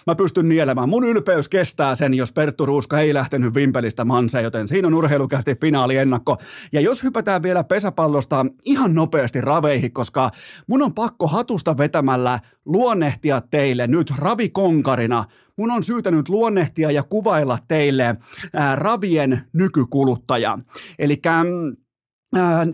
[0.06, 0.88] mä pystyn nielemään.
[0.88, 5.54] Mun ylpeys kestää sen, jos Perttu Ruuska ei lähtenyt Vimpelistä manseen, joten siinä on urheilukästi
[5.54, 6.36] finaaliennakko.
[6.72, 10.30] Ja jos hypätään vielä pesäpallosta ihan nopeasti raveihin, koska
[10.66, 15.24] mun on pakko hatusta vetämällä luonnehtia teille nyt ravikonkarina
[15.56, 18.16] mun on syytä nyt luonnehtia ja kuvailla teille
[18.52, 20.58] ää, ravien nykykuluttaja.
[20.98, 21.20] Eli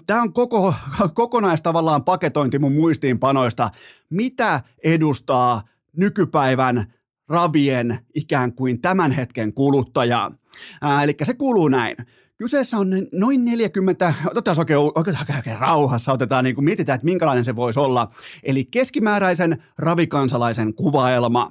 [0.06, 0.74] Tämä on koko,
[1.14, 3.70] kokonais tavallaan paketointi mun muistiinpanoista.
[4.10, 5.62] Mitä edustaa
[5.96, 6.92] nykypäivän
[7.28, 10.30] ravien ikään kuin tämän hetken kuluttaja?
[11.02, 11.96] Eli se kuuluu näin.
[12.36, 17.44] Kyseessä on noin 40, otetaan oikein, oikein, oikein rauhassa, otetaan niin kuin, mietitään, että minkälainen
[17.44, 18.10] se voisi olla.
[18.42, 21.50] Eli keskimääräisen ravikansalaisen kuvaelma.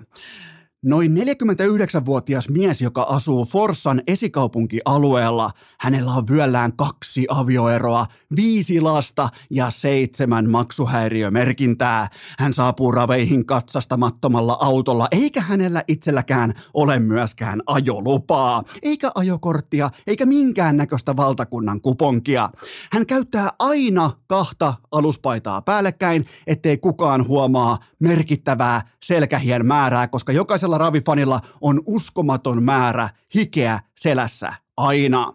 [0.86, 5.52] Noin 49-vuotias mies, joka asuu Forssan esikaupunkialueella.
[5.80, 12.08] Hänellä on vyöllään kaksi avioeroa, viisi lasta ja seitsemän maksuhäiriömerkintää.
[12.40, 20.78] Hän saapuu raveihin katsastamattomalla autolla, eikä hänellä itselläkään ole myöskään ajolupaa, eikä ajokorttia, eikä minkään
[20.78, 22.50] näköistä valtakunnan kuponkia.
[22.92, 31.40] Hän käyttää aina kahta aluspaitaa päällekkäin, ettei kukaan huomaa merkittävää selkähien määrää, koska jokaisella ravifanilla
[31.62, 35.34] on uskomaton määrä hikeä selässä aina.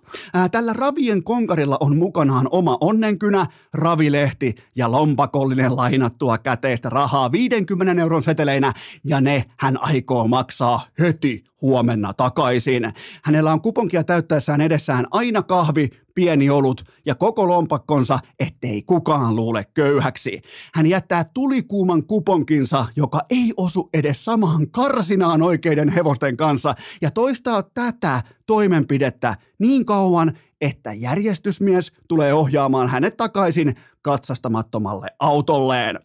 [0.51, 8.23] Tällä ravien konkarilla on mukanaan oma onnenkynä, ravilehti ja lompakollinen lainattua käteistä rahaa 50 euron
[8.23, 8.73] seteleinä
[9.05, 12.93] ja ne hän aikoo maksaa heti huomenna takaisin.
[13.23, 19.65] Hänellä on kuponkia täyttäessään edessään aina kahvi, pieni olut ja koko lompakkonsa, ettei kukaan luule
[19.75, 20.43] köyhäksi.
[20.75, 27.63] Hän jättää tulikuuman kuponkinsa, joka ei osu edes samaan karsinaan oikeiden hevosten kanssa ja toistaa
[27.63, 35.99] tätä toimenpidettä niin kauan, että järjestysmies tulee ohjaamaan hänet takaisin katsastamattomalle autolleen.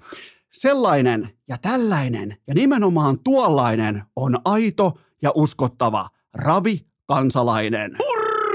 [0.52, 7.98] Sellainen ja tällainen ja nimenomaan tuollainen on aito ja uskottava ravi kansalainen.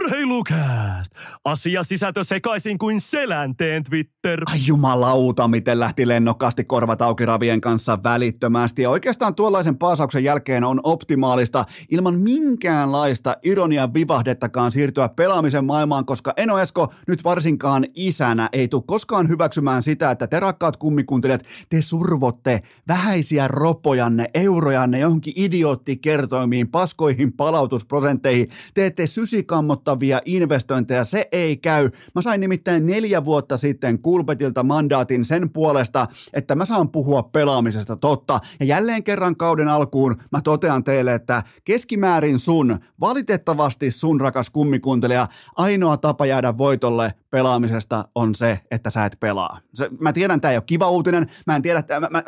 [0.04, 1.12] Urheilukääst!
[1.44, 4.42] Asia sisältö sekaisin kuin selänteen Twitter.
[4.46, 8.82] Ai jumalauta, miten lähti lennokkaasti korvat auki ravien kanssa välittömästi.
[8.82, 16.32] Ja oikeastaan tuollaisen paasauksen jälkeen on optimaalista ilman minkäänlaista ironian vivahdettakaan siirtyä pelaamisen maailmaan, koska
[16.36, 21.82] Eno Esko nyt varsinkaan isänä ei tule koskaan hyväksymään sitä, että te rakkaat kummikuntelijat, te
[21.82, 31.90] survotte vähäisiä ropojanne, eurojanne johonkin idioottikertoimiin, paskoihin palautusprosentteihin, teette sysikammotta mittavia investointeja, se ei käy.
[32.14, 37.96] Mä sain nimittäin neljä vuotta sitten Kulpetilta mandaatin sen puolesta, että mä saan puhua pelaamisesta
[37.96, 38.40] totta.
[38.60, 45.28] Ja jälleen kerran kauden alkuun mä totean teille, että keskimäärin sun, valitettavasti sun rakas kummikuntelija,
[45.56, 49.58] ainoa tapa jäädä voitolle pelaamisesta on se, että sä et pelaa.
[49.74, 52.22] Se, mä tiedän, tämä ei ole kiva uutinen, mä, en tiedä, mä, mä,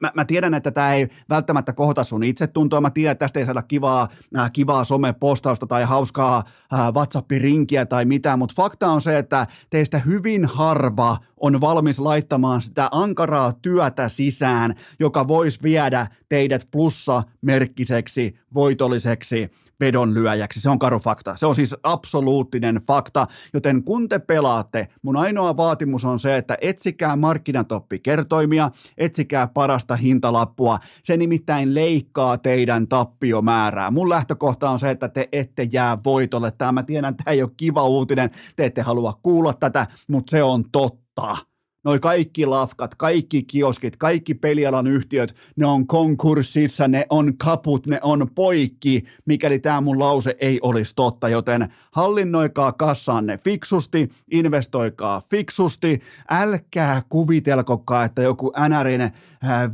[0.00, 3.46] mä, mä tiedän, että tämä ei välttämättä kohta sun itsetuntoa, mä tiedän, että tästä ei
[3.46, 9.18] saada kivaa, äh, kivaa somepostausta tai hauskaa äh, WhatsApp-rinkiä tai mitään, mutta fakta on se,
[9.18, 16.68] että teistä hyvin harva on valmis laittamaan sitä ankaraa työtä sisään, joka voisi viedä teidät
[16.70, 20.60] plussa-merkkiseksi, voitolliseksi vedonlyöjäksi.
[20.60, 21.36] Se on karu fakta.
[21.36, 26.58] Se on siis absoluuttinen fakta, joten kun te pelaatte, mun ainoa vaatimus on se, että
[26.60, 30.78] etsikää markkinatoppi kertoimia, etsikää parasta hintalappua.
[31.02, 33.90] Se nimittäin leikkaa teidän tappiomäärää.
[33.90, 36.50] Mun lähtökohta on se, että te ette jää voitolle.
[36.50, 40.42] Tämä mä tiedän, tämä ei ole kiva uutinen, te ette halua kuulla tätä, mutta se
[40.42, 41.49] on totta
[41.84, 47.98] noi kaikki lafkat, kaikki kioskit, kaikki pelialan yhtiöt, ne on konkurssissa, ne on kaput, ne
[48.02, 56.00] on poikki, mikäli tämä mun lause ei olisi totta, joten hallinnoikaa kassanne fiksusti, investoikaa fiksusti,
[56.30, 59.12] älkää kuvitelkokaa, että joku NRin äh,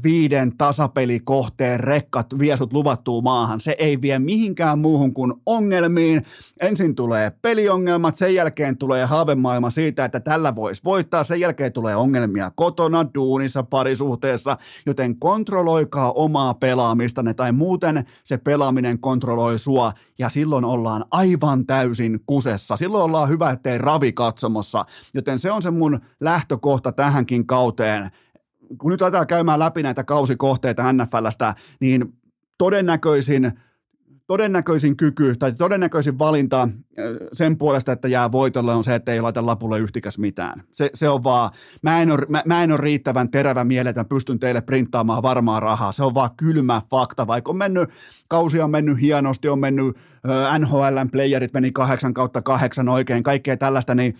[0.02, 3.60] viiden tasapelikohteen rekkat vie sut luvattuun maahan.
[3.60, 6.22] Se ei vie mihinkään muuhun kuin ongelmiin.
[6.60, 11.95] Ensin tulee peliongelmat, sen jälkeen tulee haavemaailma siitä, että tällä voisi voittaa, sen jälkeen tulee
[11.96, 14.56] tulee ongelmia kotona, duunissa, parisuhteessa,
[14.86, 22.20] joten kontrolloikaa omaa pelaamistanne tai muuten se pelaaminen kontrolloi sua ja silloin ollaan aivan täysin
[22.26, 22.76] kusessa.
[22.76, 28.10] Silloin ollaan hyvä, ettei ravi katsomossa, joten se on se mun lähtökohta tähänkin kauteen.
[28.78, 32.12] Kun nyt aletaan käymään läpi näitä kausikohteita NFLstä, niin
[32.58, 33.52] todennäköisin
[34.26, 36.68] todennäköisin kyky tai todennäköisin valinta äh,
[37.32, 40.62] sen puolesta, että jää voitolle on se, että ei laita lapulle yhtikäs mitään.
[40.72, 41.50] Se, se on vaan,
[41.82, 45.60] mä en, ole, mä, mä en ole riittävän terävä miele, että pystyn teille printtaamaan varmaa
[45.60, 45.92] rahaa.
[45.92, 47.90] Se on vaan kylmä fakta, vaikka on mennyt,
[48.28, 53.56] kausi on mennyt hienosti, on mennyt äh, NHLn playerit meni 8 kautta 8 oikein, kaikkea
[53.56, 54.14] tällaista, niin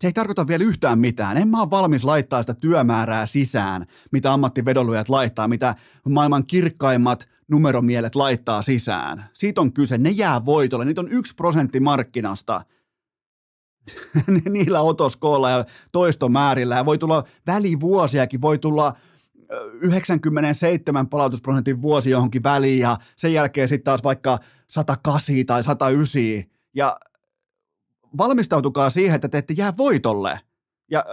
[0.00, 1.36] se ei tarkoita vielä yhtään mitään.
[1.36, 5.74] En mä ole valmis laittaa sitä työmäärää sisään, mitä ammattivedonlyöjät laittaa, mitä
[6.08, 9.30] maailman kirkkaimmat numeromielet laittaa sisään.
[9.32, 9.98] Siitä on kyse.
[9.98, 10.84] Ne jää voitolle.
[10.84, 12.62] Niitä on yksi prosentti markkinasta.
[14.50, 16.76] Niillä otoskoolla ja toistomäärillä.
[16.76, 18.40] Ja voi tulla välivuosiakin.
[18.40, 18.94] Voi tulla
[19.82, 26.22] 97 palautusprosentin vuosi johonkin väliin ja sen jälkeen sitten taas vaikka 108 tai 109.
[26.74, 27.00] Ja
[28.18, 30.40] valmistautukaa siihen, että te ette jää voitolle.
[30.90, 31.04] Ja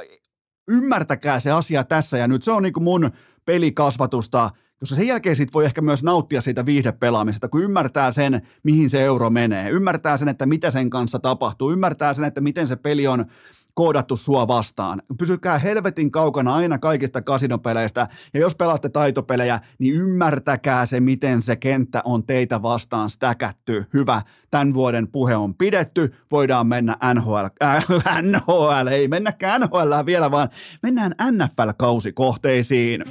[0.67, 2.43] ymmärtäkää se asia tässä ja nyt.
[2.43, 3.11] Se on niin kuin mun
[3.45, 8.89] pelikasvatusta, koska sen jälkeen sit voi ehkä myös nauttia siitä viihdepelaamisesta, kun ymmärtää sen, mihin
[8.89, 9.69] se euro menee.
[9.69, 11.71] Ymmärtää sen, että mitä sen kanssa tapahtuu.
[11.71, 13.25] Ymmärtää sen, että miten se peli on
[13.73, 15.01] koodattu sua vastaan.
[15.17, 21.55] Pysykää helvetin kaukana aina kaikista kasinopeleistä, ja jos pelaatte taitopelejä, niin ymmärtäkää se, miten se
[21.55, 23.85] kenttä on teitä vastaan stäkätty.
[23.93, 27.85] Hyvä, tämän vuoden puhe on pidetty, voidaan mennä NHL, äh,
[28.31, 30.49] NHL, ei mennäkään NHL vielä, vaan
[30.83, 33.05] mennään NFL-kausikohteisiin.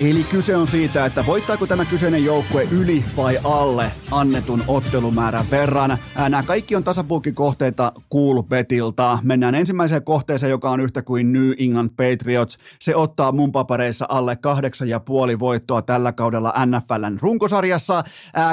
[0.00, 5.98] Eli kyse on siitä, että voittaako tämä kyseinen joukkue yli vai alle annetun ottelumäärän verran.
[6.28, 9.18] Nämä kaikki on tasapuukikohteita Coolbetilta.
[9.22, 12.58] Mennään ensimmäiseen kohteeseen, joka on yhtä kuin New England Patriots.
[12.78, 18.04] Se ottaa mun papereissa alle kahdeksan ja puoli voittoa tällä kaudella NFLn runkosarjassa.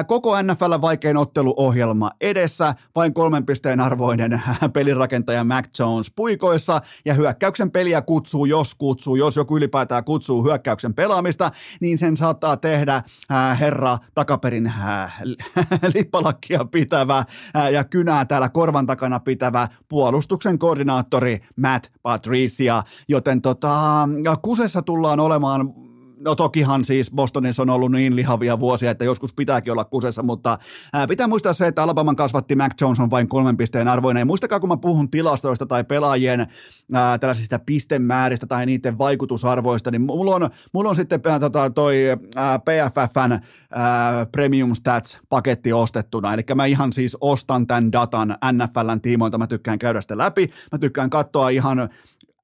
[0.07, 4.41] Koko NFLn vaikein otteluohjelma edessä, vain kolmen pisteen arvoinen
[4.73, 10.93] pelirakentaja Mac Jones puikoissa ja hyökkäyksen peliä kutsuu, jos kutsuu, jos joku ylipäätään kutsuu hyökkäyksen
[10.93, 15.11] pelaamista pelaamista, niin sen saattaa tehdä äh, herra takaperin ää,
[15.95, 24.09] lippalakkia pitävä äh, ja kynää täällä korvan takana pitävä puolustuksen koordinaattori Matt Patricia, joten tota,
[24.41, 25.86] kusessa tullaan olemaan
[26.19, 30.57] no tokihan siis Bostonissa on ollut niin lihavia vuosia, että joskus pitääkin olla kusessa, mutta
[30.93, 34.21] ää, pitää muistaa se, että Alabaman kasvatti Mac Jones on vain kolmen pisteen arvoinen.
[34.21, 36.47] Ja muistakaa, kun mä puhun tilastoista tai pelaajien
[36.93, 41.95] ää, tällaisista pistemääristä tai niiden vaikutusarvoista, niin mulla on, mulla on sitten ää, tota, toi
[42.35, 43.39] ää, PFFn
[43.71, 46.33] ää, Premium Stats-paketti ostettuna.
[46.33, 50.79] Eli mä ihan siis ostan tämän datan NFLn tiimoilta, mä tykkään käydä sitä läpi, mä
[50.79, 51.89] tykkään katsoa ihan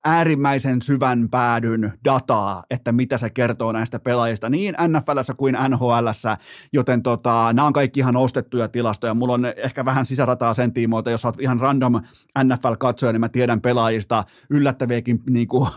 [0.05, 6.37] äärimmäisen syvän päädyn dataa, että mitä se kertoo näistä pelaajista niin NFLssä kuin NHLssä,
[6.73, 9.13] joten tota, nämä on kaikki ihan ostettuja tilastoja.
[9.13, 12.01] Mulla on ehkä vähän sisärataa sen tiimoilta, jos olet ihan random
[12.43, 15.67] NFL-katsoja, niin mä tiedän pelaajista yllättäviäkin niin kuin,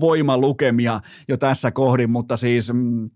[0.00, 3.10] voimalukemia jo tässä kohdin, mutta siis mm,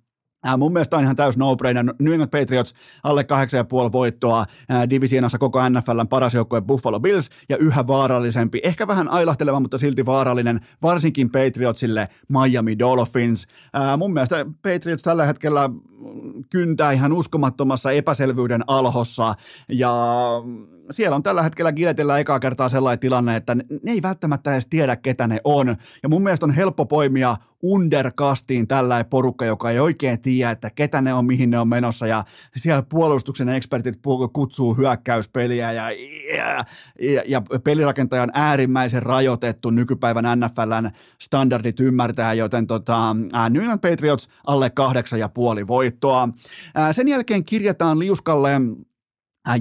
[0.46, 1.94] Äh, mun mielestä on ihan täys no-brainer.
[1.98, 4.40] New England Patriots alle 8,5 voittoa.
[4.40, 8.60] Äh, divisioonassa koko NFLn paras joukkue Buffalo Bills ja yhä vaarallisempi.
[8.62, 13.46] Ehkä vähän ailahteleva, mutta silti vaarallinen, varsinkin Patriotsille Miami Dolphins.
[13.76, 15.70] Äh, mun mielestä Patriots tällä hetkellä
[16.50, 19.34] kyntää ihan uskomattomassa epäselvyyden alhossa
[19.68, 19.92] ja
[20.90, 24.96] siellä on tällä hetkellä Giletillä ekaa kertaa sellainen tilanne, että ne ei välttämättä edes tiedä,
[24.96, 25.76] ketä ne on.
[26.02, 31.00] Ja mun mielestä on helppo poimia underkastiin tällä porukka, joka ei oikein tiedä, että ketä
[31.00, 32.06] ne on, mihin ne on menossa.
[32.06, 32.24] Ja
[32.56, 33.94] siellä puolustuksen ekspertit
[34.32, 35.90] kutsuu hyökkäyspeliä ja,
[36.36, 36.64] ja,
[37.00, 43.16] ja, ja pelirakentaja on äärimmäisen rajoitettu nykypäivän NFLn standardit ymmärtää, joten tota,
[43.50, 46.28] New England Patriots alle kahdeksan ja puoli voittoa.
[46.92, 48.50] Sen jälkeen kirjataan liuskalle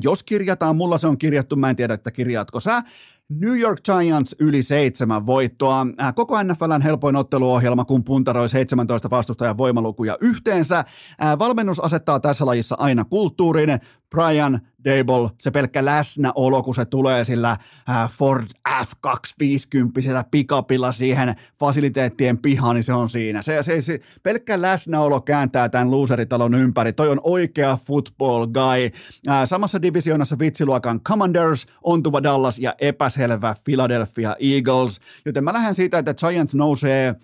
[0.01, 2.83] jos kirjataan, mulla se on kirjattu, mä en tiedä, että kirjaatko sä.
[3.29, 5.87] New York Giants yli seitsemän voittoa.
[6.01, 10.77] Äh, koko NFLn helpoin otteluohjelma, kun puntaroi 17 vastustajan voimalukuja yhteensä.
[10.79, 13.79] Äh, valmennus asettaa tässä lajissa aina kulttuurin.
[14.09, 17.51] Brian Dable, se pelkkä läsnäolo, kun se tulee sillä
[17.89, 23.41] äh, Ford F250 pikapilla siihen fasiliteettien pihaan, niin se on siinä.
[23.41, 26.93] Se, se, se pelkkä läsnäolo kääntää tämän loseritalon ympäri.
[26.93, 28.89] Toi on oikea football guy.
[29.29, 34.99] Äh, samassa divisioonassa vitsiluokan Commanders, ontuva Dallas ja epäselvä Philadelphia Eagles.
[35.25, 37.15] Joten mä lähden siitä, että Giants nousee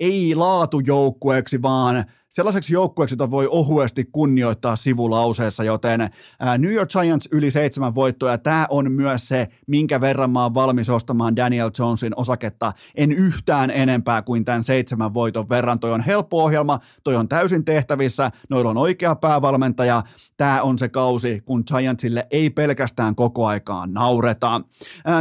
[0.00, 6.10] ei laatujoukkueeksi, vaan sellaiseksi joukkueeksi, jota voi ohuesti kunnioittaa sivulauseessa, joten
[6.58, 10.54] New York Giants yli seitsemän voittoa, ja tämä on myös se, minkä verran mä oon
[10.54, 12.72] valmis ostamaan Daniel Jonesin osaketta.
[12.94, 15.80] En yhtään enempää kuin tämän seitsemän voiton verran.
[15.80, 20.02] Toi on helppo ohjelma, toi on täysin tehtävissä, noilla on oikea päävalmentaja.
[20.36, 24.60] Tämä on se kausi, kun Giantsille ei pelkästään koko aikaan naureta.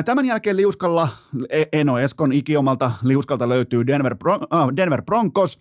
[0.06, 1.08] Tämän jälkeen liuskalla,
[1.50, 5.60] e- Eno Eskon ikiomalta liuskalta löytyy Denver, Bron- Denver Broncos,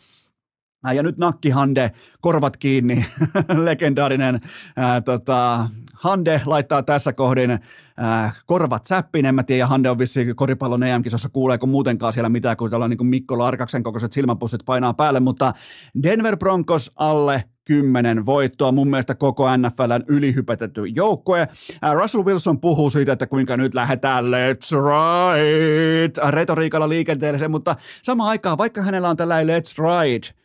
[0.95, 3.07] ja nyt nakki Hande, korvat kiinni,
[3.65, 4.41] legendaarinen
[4.77, 10.37] ää, tota, Hande laittaa tässä kohdin äh, korvat säppiin, en mä tiedä, Hande on vissiin
[10.37, 15.21] koripallon EM-kisossa, kuuleeko muutenkaan siellä mitään, kun tällä niin Mikko Larkaksen kokoiset silmäpussit painaa päälle,
[15.21, 15.53] mutta
[16.03, 18.73] Denver Broncos alle 10 voittoa.
[18.73, 21.49] Mun mielestä koko NFLn ylihypetetty joukkue.
[21.93, 24.71] Russell Wilson puhuu siitä, että kuinka nyt lähdetään let's
[25.35, 30.38] ride retoriikalla liikenteelle, mutta samaan aikaan, vaikka hänellä on tällainen let's ride,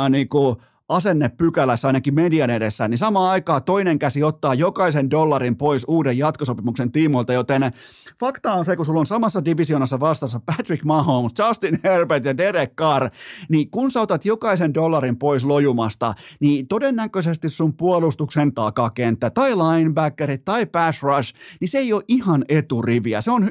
[0.00, 0.56] äh, niin kuin
[0.90, 6.18] asenne pykälässä ainakin median edessä, niin samaan aikaan toinen käsi ottaa jokaisen dollarin pois uuden
[6.18, 7.72] jatkosopimuksen tiimoilta, joten
[8.20, 12.76] fakta on se, kun sulla on samassa divisionassa vastassa Patrick Mahomes, Justin Herbert ja Derek
[12.76, 13.10] Carr,
[13.48, 20.38] niin kun sä otat jokaisen dollarin pois lojumasta, niin todennäköisesti sun puolustuksen takakenttä tai linebackeri
[20.38, 23.20] tai pass rush, niin se ei ole ihan eturiviä.
[23.20, 23.48] Se on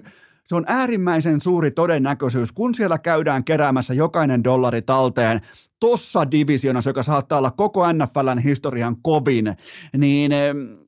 [0.47, 5.41] se on äärimmäisen suuri todennäköisyys, kun siellä käydään keräämässä jokainen dollari talteen
[5.79, 9.55] tossa divisionassa, joka saattaa olla koko NFLn historian kovin,
[9.97, 10.31] niin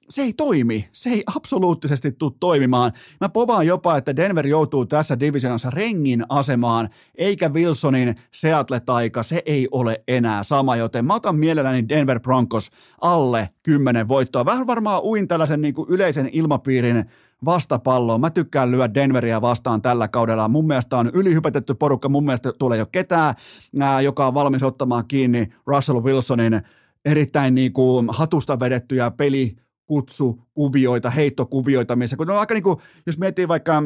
[0.10, 0.89] se ei toimi.
[0.92, 2.92] Se ei absoluuttisesti tule toimimaan.
[3.22, 9.68] Mä povaan jopa, että Denver joutuu tässä divisionassa rengin asemaan, eikä Wilsonin Seattle-taika, se ei
[9.72, 12.70] ole enää sama, joten mä otan mielelläni Denver Broncos
[13.02, 14.46] alle 10 voittoa.
[14.46, 17.06] Vähän varmaan uin tällaisen niin kuin yleisen ilmapiirin
[17.46, 18.22] vastapalloon.
[18.22, 20.48] Mä tykkään lyödä Denveria vastaan tällä kaudella.
[20.48, 22.10] Mun mielestä on ylihypetetty porukka.
[22.10, 23.36] Mun mielestä tulee jo ketään,
[23.80, 26.62] ää, joka on valmis ottamaan kiinni Russell Wilsonin
[27.06, 33.18] erittäin niin kuin hatusta vedettyjä peli kutsukuvioita, heittokuvioita, missä kun on aika niin kuin, jos
[33.18, 33.84] miettii vaikka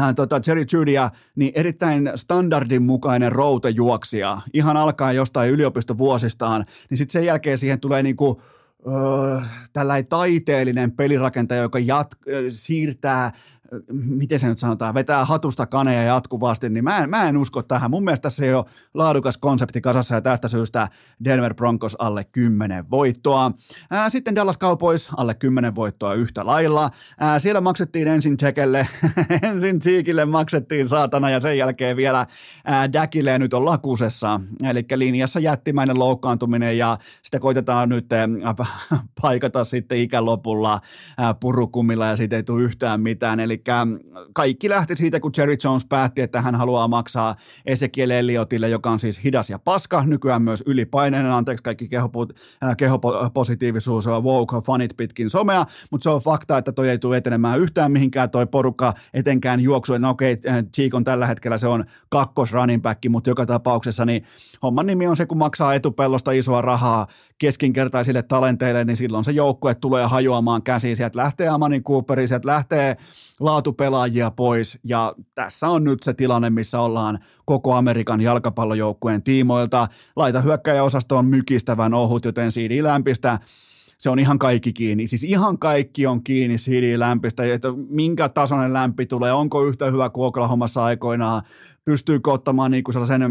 [0.00, 7.12] äh, tota Jerry Judya, niin erittäin standardin mukainen routejuoksija, ihan alkaa jostain yliopistovuosistaan, niin sitten
[7.12, 8.36] sen jälkeen siihen tulee niin kuin,
[8.86, 9.40] öö,
[9.72, 13.32] tällainen taiteellinen pelirakentaja, joka jat- siirtää
[13.92, 17.90] miten se nyt sanotaan, vetää hatusta kaneja jatkuvasti, niin mä en, mä en usko tähän.
[17.90, 18.64] Mun mielestä tässä ei ole
[18.94, 20.88] laadukas konsepti kasassa ja tästä syystä
[21.24, 23.52] Denver Broncos alle 10 voittoa.
[23.90, 26.90] Ää, sitten Dallas Cowboys alle 10 voittoa yhtä lailla.
[27.20, 28.88] Ää, siellä maksettiin ensin Tsekelle,
[29.42, 32.26] ensin Cheekille maksettiin saatana ja sen jälkeen vielä
[32.64, 34.40] ää, Dakille nyt on lakusessa.
[34.62, 38.28] Eli linjassa jättimäinen loukkaantuminen ja sitä koitetaan nyt ää,
[39.22, 40.80] paikata sitten ikälopulla
[41.18, 43.40] ää, purukumilla ja siitä ei tule yhtään mitään.
[43.40, 43.61] Eli
[44.32, 47.36] kaikki lähti siitä, kun Jerry Jones päätti, että hän haluaa maksaa
[47.66, 52.26] Ezekiel Elliotille, joka on siis hidas ja paska, nykyään myös ylipainoinen, anteeksi kaikki kehopo,
[52.64, 57.58] äh, kehopositiivisuus, woke, fanit pitkin somea, mutta se on fakta, että toi ei tule etenemään
[57.58, 58.30] yhtään mihinkään.
[58.30, 62.82] Toi porukka, etenkään juoksu, no okei, okay, Cheek on tällä hetkellä se on kakkos running
[62.82, 64.26] back, mutta joka tapauksessa niin
[64.62, 67.06] homman nimi on se, kun maksaa etupellosta isoa rahaa
[67.38, 70.96] keskinkertaisille talenteille, niin silloin se joukkue tulee hajoamaan käsiin.
[70.96, 72.96] Sieltä lähtee Amani Cooperi, sieltä lähtee
[73.40, 79.88] laatupelaajia pois ja tässä on nyt se tilanne, missä ollaan koko Amerikan jalkapallojoukkueen tiimoilta.
[80.16, 83.38] Laita hyökkäjäosasto on mykistävän ohut, joten CD lämpistä
[84.02, 85.06] se on ihan kaikki kiinni.
[85.06, 90.26] Siis ihan kaikki on kiinni CD-lämpistä, että minkä tasoinen lämpi tulee, onko yhtä hyvä kuin
[90.26, 91.42] Oklahomassa aikoinaan,
[91.84, 93.22] pystyykö ottamaan niinku sellaisen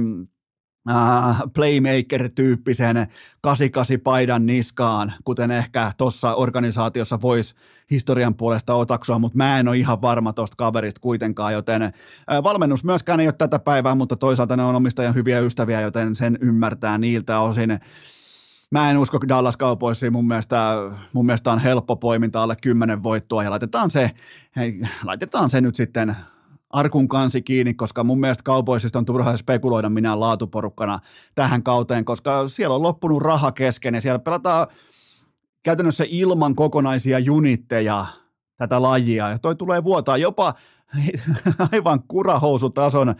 [0.89, 3.07] äh, playmaker-tyyppisen
[3.41, 7.55] 88 paidan niskaan, kuten ehkä tuossa organisaatiossa voisi
[7.91, 11.91] historian puolesta otaksua, mutta mä en ole ihan varma tuosta kaverista kuitenkaan, joten äh,
[12.43, 16.37] valmennus myöskään ei ole tätä päivää, mutta toisaalta ne on omistajan hyviä ystäviä, joten sen
[16.41, 17.79] ymmärtää niiltä osin.
[18.71, 20.75] Mä en usko Dallas Cowboysiin, mun mielestä,
[21.13, 24.11] mun mielestä on helppo poiminta alle 10 voittoa ja laitetaan se,
[24.55, 26.15] hei, laitetaan se nyt sitten
[26.71, 30.99] arkun kansi kiinni, koska mun mielestä kaupoisista on turha spekuloida minä laatuporukkana
[31.35, 34.67] tähän kauteen, koska siellä on loppunut raha kesken ja siellä pelataan
[35.63, 38.05] käytännössä ilman kokonaisia junitteja
[38.57, 39.29] tätä lajia.
[39.29, 40.53] Ja toi tulee vuotaa jopa
[41.71, 43.15] aivan kurahousutason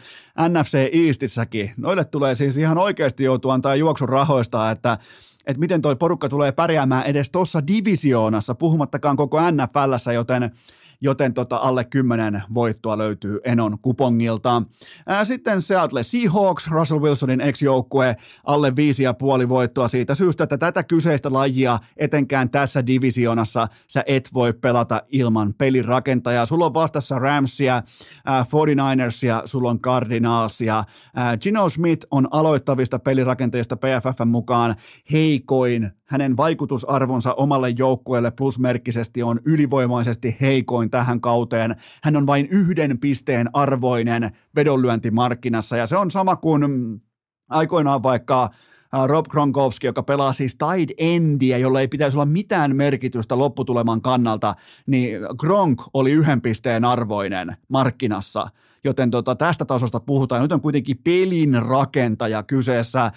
[0.50, 1.72] NFC Eastissäkin.
[1.78, 4.98] Noille tulee siis ihan oikeasti joutua antaa juoksun rahoista, että,
[5.46, 10.52] että miten toi porukka tulee pärjäämään edes tuossa divisioonassa, puhumattakaan koko NFLssä, joten
[11.02, 14.64] joten tota alle 10 voittoa löytyy Enon kupongilta.
[15.08, 20.58] Ää, sitten Seattle Seahawks, Russell Wilsonin ex-joukkue, alle viisi ja puoli voittoa siitä syystä, että
[20.58, 26.46] tätä kyseistä lajia etenkään tässä divisionassa sä et voi pelata ilman pelirakentajaa.
[26.46, 27.84] Sulla on vastassa Ramsia,
[28.26, 30.84] ää, 49ersia, sulla on Cardinalsia.
[31.16, 34.76] Ää, Gino Smith on aloittavista pelirakenteista PFFn mukaan
[35.12, 41.76] heikoin hänen vaikutusarvonsa omalle joukkueelle plusmerkkisesti on ylivoimaisesti heikoin tähän kauteen.
[42.04, 46.64] Hän on vain yhden pisteen arvoinen vedonlyöntimarkkinassa ja se on sama kuin
[47.50, 48.50] aikoinaan vaikka
[49.06, 54.56] Rob Gronkowski, joka pelaa siis tight endiä, jolla ei pitäisi olla mitään merkitystä lopputuleman kannalta,
[54.88, 58.48] niin Gronk oli yhden pisteen arvoinen markkinassa–
[58.84, 60.42] joten tota, tästä tasosta puhutaan.
[60.42, 63.12] Nyt on kuitenkin pelin rakentaja kyseessä.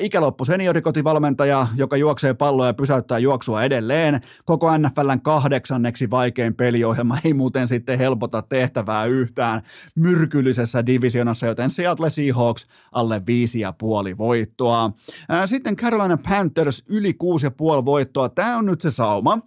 [0.00, 4.20] Ikäloppu seniorikotivalmentaja, joka juoksee palloa ja pysäyttää juoksua edelleen.
[4.44, 9.62] Koko NFLn kahdeksanneksi vaikein peliohjelma ei muuten sitten helpota tehtävää yhtään
[9.94, 14.90] myrkyllisessä divisionassa, joten Seattle Seahawks alle viisi ja puoli voittoa.
[15.46, 18.28] Sitten Carolina Panthers yli kuusi ja puoli voittoa.
[18.28, 19.38] Tämä on nyt se sauma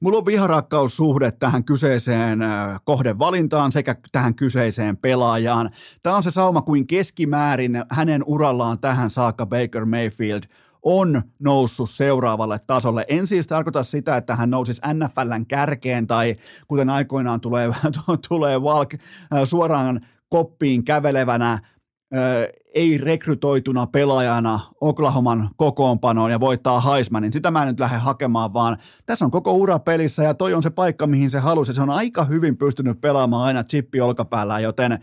[0.00, 5.70] Mulla on viharakkaussuhde tähän kyseiseen äh, kohdevalintaan sekä tähän kyseiseen pelaajaan.
[6.02, 10.42] Tämä on se sauma kuin keskimäärin hänen urallaan tähän saakka Baker Mayfield
[10.82, 13.04] on noussut seuraavalle tasolle.
[13.08, 16.36] En siis tarkoita sitä, että hän nousisi NFLn kärkeen tai
[16.68, 17.68] kuten aikoinaan tulee,
[18.28, 19.00] tulee Valk äh,
[19.44, 21.58] suoraan koppiin kävelevänä
[22.74, 27.32] ei rekrytoituna pelaajana Oklahoman kokoonpanoon ja voittaa Heismanin.
[27.32, 30.62] Sitä mä en nyt lähde hakemaan, vaan tässä on koko ura pelissä ja toi on
[30.62, 31.72] se paikka, mihin se halusi.
[31.72, 34.98] Se on aika hyvin pystynyt pelaamaan aina chippi olkapäällä, joten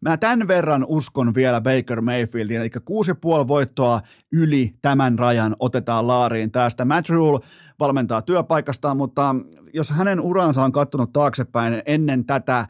[0.00, 4.00] mä tämän verran uskon vielä Baker Mayfieldin, eli 6,5 voittoa
[4.32, 6.84] yli tämän rajan otetaan laariin tästä.
[6.84, 7.40] Matt Rule
[7.80, 9.34] valmentaa työpaikastaan, mutta
[9.72, 12.66] jos hänen uransa on kattonut taaksepäin ennen tätä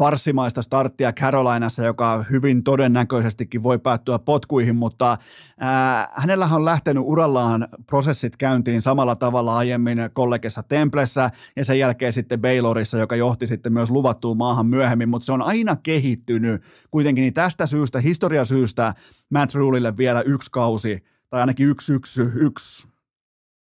[0.00, 5.18] farssimaista starttia Carolinassa, joka hyvin todennäköisestikin voi päättyä potkuihin, mutta
[5.58, 12.12] ää, hänellä on lähtenyt urallaan prosessit käyntiin samalla tavalla aiemmin kollegessa Templessä ja sen jälkeen
[12.12, 16.62] sitten Baylorissa, joka johti sitten myös luvattuun maahan myöhemmin, mutta se on aina kehittynyt.
[16.90, 18.94] Kuitenkin niin tästä syystä, historiasyystä
[19.30, 22.88] Matt Rulille vielä yksi kausi tai ainakin yksi syksy, yksi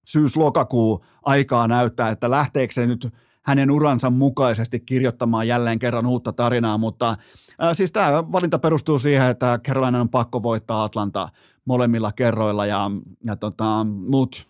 [0.05, 3.13] syys-lokakuu aikaa näyttää, että lähteekö se nyt
[3.45, 7.17] hänen uransa mukaisesti kirjoittamaan jälleen kerran uutta tarinaa, mutta
[7.59, 11.29] ää, siis tämä valinta perustuu siihen, että Carolina on pakko voittaa Atlanta
[11.65, 12.91] molemmilla kerroilla ja,
[13.25, 14.47] ja tota, mut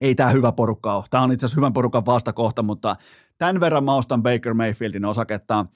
[0.00, 1.04] ei tämä hyvä porukka ole.
[1.10, 2.96] Tämä on itse asiassa hyvän porukan vastakohta, mutta
[3.38, 5.66] tämän verran mä ostan Baker Mayfieldin osaketta.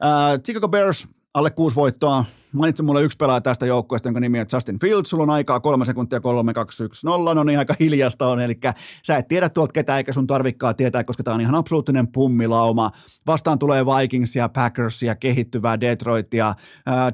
[0.00, 2.24] Ää, Chicago Bears alle kuusi voittoa.
[2.52, 5.10] Mainitsin mulle yksi pelaaja tästä joukkueesta, jonka nimi on Justin Fields.
[5.10, 7.34] Sulla on aikaa kolme sekuntia, kolme, kaksi, yksi, nolla.
[7.34, 8.40] No niin, aika hiljasta on.
[8.40, 8.58] Eli
[9.02, 12.90] sä et tiedä tuolta ketään, eikä sun tarvikkaa tietää, koska tämä on ihan absoluuttinen pummilauma.
[13.26, 16.54] Vastaan tulee Vikingsia, Packersia, kehittyvää Detroitia.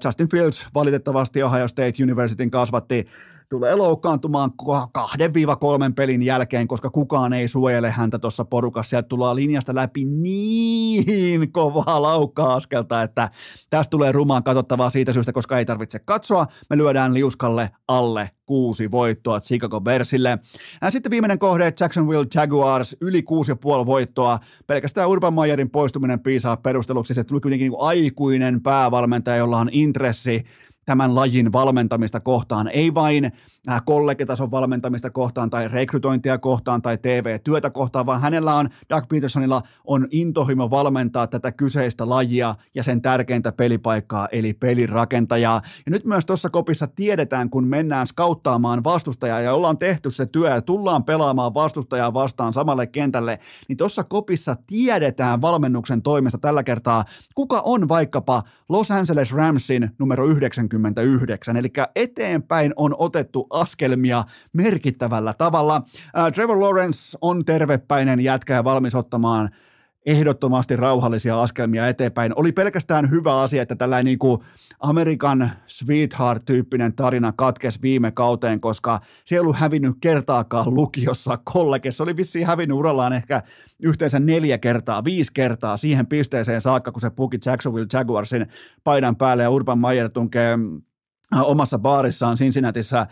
[0.05, 3.07] Justin Fields valitettavasti Ohio State Universityn kasvatti
[3.49, 8.91] tulee loukkaantumaan 2-3 pelin jälkeen, koska kukaan ei suojele häntä tuossa porukassa.
[8.91, 13.31] Sieltä tullaan linjasta läpi niin kovaa laukka-askelta, että
[13.71, 16.47] tästä tulee rumaan katsottavaa siitä syystä, koska ei tarvitse katsoa.
[16.71, 20.39] Me lyödään liuskalle alle kuusi voittoa Chicago Bearsille.
[20.91, 24.39] Sitten viimeinen kohde, Jacksonville Jaguars, yli kuusi ja puoli voittoa.
[24.67, 27.15] Pelkästään Urban Meyerin poistuminen piisaa perusteluksi.
[27.15, 30.45] Se tuli kuitenkin aikuinen päävalmentaja, jolla on intressi
[30.89, 33.33] tämän lajin valmentamista kohtaan, ei vain
[33.69, 39.63] äh, kollegitason valmentamista kohtaan tai rekrytointia kohtaan tai TV-työtä kohtaan, vaan hänellä on, Doug Petersonilla
[39.85, 45.63] on intohimo valmentaa tätä kyseistä lajia ja sen tärkeintä pelipaikkaa, eli pelirakentajaa.
[45.87, 50.49] Ja nyt myös tuossa kopissa tiedetään, kun mennään skauttaamaan vastustajaa ja ollaan tehty se työ
[50.49, 57.05] ja tullaan pelaamaan vastustajaa vastaan samalle kentälle, niin tuossa kopissa tiedetään valmennuksen toimesta tällä kertaa,
[57.35, 65.35] kuka on vaikkapa Los Angeles Ramsin numero 90 29, eli eteenpäin on otettu askelmia merkittävällä
[65.39, 65.83] tavalla.
[66.19, 69.51] Äh, Trevor Lawrence on tervepäinen jätkä ja valmis ottamaan
[70.07, 72.33] ehdottomasti rauhallisia askelmia eteenpäin.
[72.37, 74.41] Oli pelkästään hyvä asia, että tällainen niin kuin
[74.81, 82.05] Amerikan Sweetheart-tyyppinen tarina katkes viime kauteen, koska se ei ollut hävinnyt kertaakaan lukiossa kollegessa.
[82.05, 83.43] Oli vissiin hävinnyt urallaan ehkä
[83.83, 88.47] yhteensä neljä kertaa, viisi kertaa siihen pisteeseen saakka, kun se puki Jacksonville Jaguarsin
[88.85, 90.59] paidan päälle ja Urban Meyer tunkee
[91.37, 93.07] äh, omassa baarissaan Cincinnatissa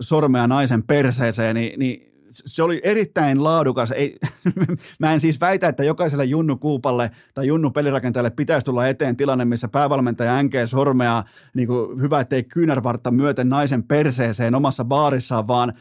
[0.00, 2.13] sormea naisen perseeseen, niin, niin
[2.46, 3.90] se oli erittäin laadukas.
[3.90, 4.16] Ei,
[4.98, 9.44] mä en siis väitä, että jokaiselle Junnu Kuupalle tai Junnu pelirakentajalle pitäisi tulla eteen tilanne,
[9.44, 11.22] missä päävalmentaja änkee sormea,
[11.54, 15.72] niin kuin hyvä, ettei kyynärvartta myöten naisen perseeseen omassa baarissaan, vaan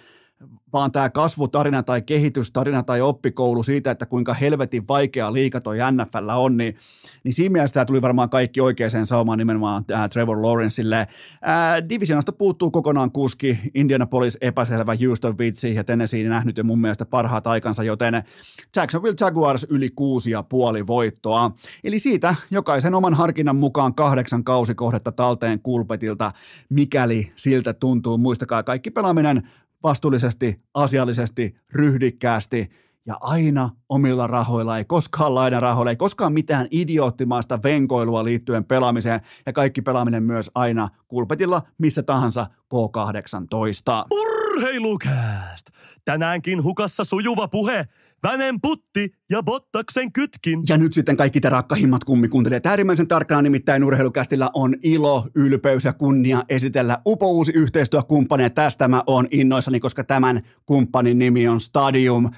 [0.74, 6.30] vaan tämä kasvutarina tai kehitystarina tai oppikoulu siitä, että kuinka helvetin vaikea liika toi NFL
[6.30, 6.76] on, niin,
[7.24, 11.00] niin siinä mielessä tämä tuli varmaan kaikki oikeaan saumaan nimenomaan äh, Trevor Lawrenceille.
[11.00, 11.08] Äh,
[11.90, 17.48] divisionasta puuttuu kokonaan kuski, Indianapolis epäselvä, Houston vitsi ja Tennessee nähnyt jo mun mielestä parhaat
[17.48, 18.24] aikansa, joten
[18.76, 21.52] Jacksonville Jaguars yli kuusi ja puoli voittoa.
[21.84, 26.32] Eli siitä jokaisen oman harkinnan mukaan kahdeksan kausikohdetta talteen kulpetilta,
[26.70, 28.18] mikäli siltä tuntuu.
[28.18, 29.44] Muistakaa kaikki pelaaminen
[29.84, 32.70] vastuullisesti, asiallisesti, ryhdikkäästi
[33.06, 39.54] ja aina omilla rahoilla, ei koskaan lainarahoilla, ei koskaan mitään idioottimaista venkoilua liittyen pelaamiseen ja
[39.54, 44.08] kaikki pelaaminen myös aina kulpetilla missä tahansa K18.
[44.12, 45.66] Urheilukääst!
[46.06, 47.86] Tänäänkin hukassa sujuva puhe,
[48.24, 50.60] vänen putti ja Bottaksen kytkin.
[50.70, 52.66] Ja nyt sitten kaikki te rakkahimmat kummikuuntelijat.
[52.66, 58.44] Äärimmäisen tarkkana nimittäin urheilukästillä on ilo, ylpeys ja kunnia esitellä upouusi yhteistyökumppani.
[58.44, 62.30] Ja tästä mä oon innoissani, koska tämän kumppanin nimi on Stadium.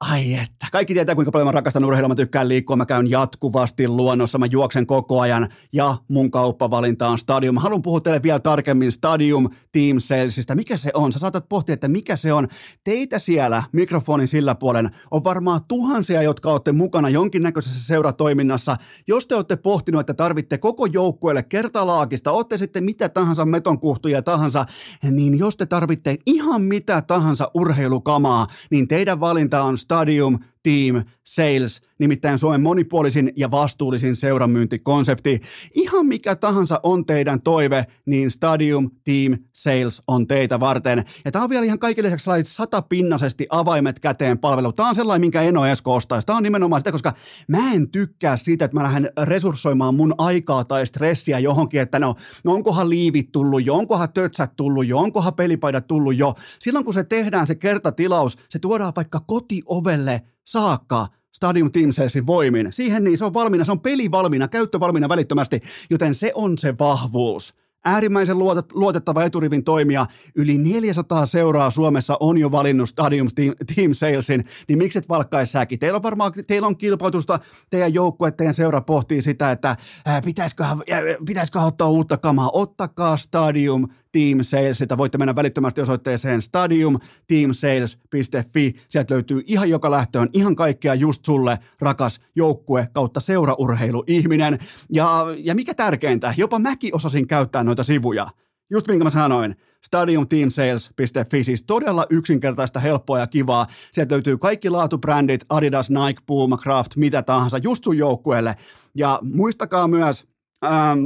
[0.00, 0.66] Ai että.
[0.72, 4.46] Kaikki tietää, kuinka paljon mä rakastan urheilua, mä tykkään liikkua, mä käyn jatkuvasti luonnossa, mä
[4.46, 7.56] juoksen koko ajan ja mun kauppavalinta on Stadium.
[7.56, 10.54] Haluan puhua teille vielä tarkemmin Stadium Team Salesista.
[10.54, 11.12] Mikä se on?
[11.12, 12.48] Sä saatat pohtia, että mikä se on.
[12.84, 18.76] Teitä siellä mikrofonin sillä puolen on varmaan tuhansia, jotka olette mukana jonkinnäköisessä seuratoiminnassa.
[19.08, 24.66] Jos te olette pohtinut, että tarvitte koko joukkueelle kertalaakista, olette sitten mitä tahansa metonkuhtuja tahansa,
[25.10, 31.82] niin jos te tarvitte ihan mitä tahansa urheilukamaa, niin teidän valinta on Stadium Team Sales,
[31.98, 35.40] nimittäin Suomen monipuolisin ja vastuullisin seuramyyntikonsepti.
[35.74, 41.04] Ihan mikä tahansa on teidän toive, niin Stadium Team Sales on teitä varten.
[41.24, 44.72] Ja tämä on vielä ihan kaikille lisäksi satapinnaisesti avaimet käteen palvelu.
[44.72, 46.26] Tämä on sellainen, minkä Eno Esko ostaisi.
[46.26, 47.12] Tämä on nimenomaan sitä, koska
[47.48, 52.14] mä en tykkää siitä, että mä lähden resurssoimaan mun aikaa tai stressiä johonkin, että no,
[52.44, 56.34] no onkohan liivit tullut jo, onkohan tötsät tullut jo, onkohan pelipaidat tullut jo.
[56.58, 60.22] Silloin kun se tehdään se kertatilaus, se tuodaan vaikka kotiovelle
[60.52, 62.72] saakka Stadium Team Salesin voimin.
[62.72, 67.54] Siihen niin se on valmiina, se on pelivalmiina, käyttövalmiina välittömästi, joten se on se vahvuus.
[67.84, 73.94] Äärimmäisen luotet, luotettava eturivin toimija, yli 400 seuraa Suomessa on jo valinnut Stadium Team, Team
[73.94, 75.78] Salesin, niin miksi et valkkaisi säkin?
[75.78, 77.38] Teillä on varmaan, teillä on kilpailutusta,
[77.70, 79.76] teidän joukkue, teidän seura pohtii sitä, että
[80.06, 80.78] ää, pitäisiköhän,
[81.26, 84.98] pitäisiköhän ottaa uutta kamaa, ottakaa Stadium Team Salesilta.
[84.98, 88.74] Voitte mennä välittömästi osoitteeseen stadiumteamsales.fi.
[88.88, 94.58] Sieltä löytyy ihan joka lähtöön ihan kaikkea just sulle, rakas joukkue kautta seuraurheiluihminen.
[94.92, 98.26] Ja, ja mikä tärkeintä, jopa mäkin osasin käyttää noita sivuja.
[98.70, 99.56] Just minkä mä sanoin,
[99.86, 103.66] stadiumteamsales.fi, siis todella yksinkertaista, helppoa ja kivaa.
[103.92, 108.56] Sieltä löytyy kaikki laatubrändit, Adidas, Nike, Puma, Craft, mitä tahansa, just sun joukkueelle.
[108.94, 110.26] Ja muistakaa myös,
[110.64, 110.98] ähm,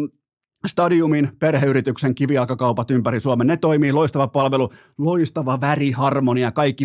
[0.67, 3.47] Stadiumin perheyrityksen kivijalkakaupat ympäri Suomen.
[3.47, 6.85] Ne toimii, loistava palvelu, loistava väriharmonia, kaikki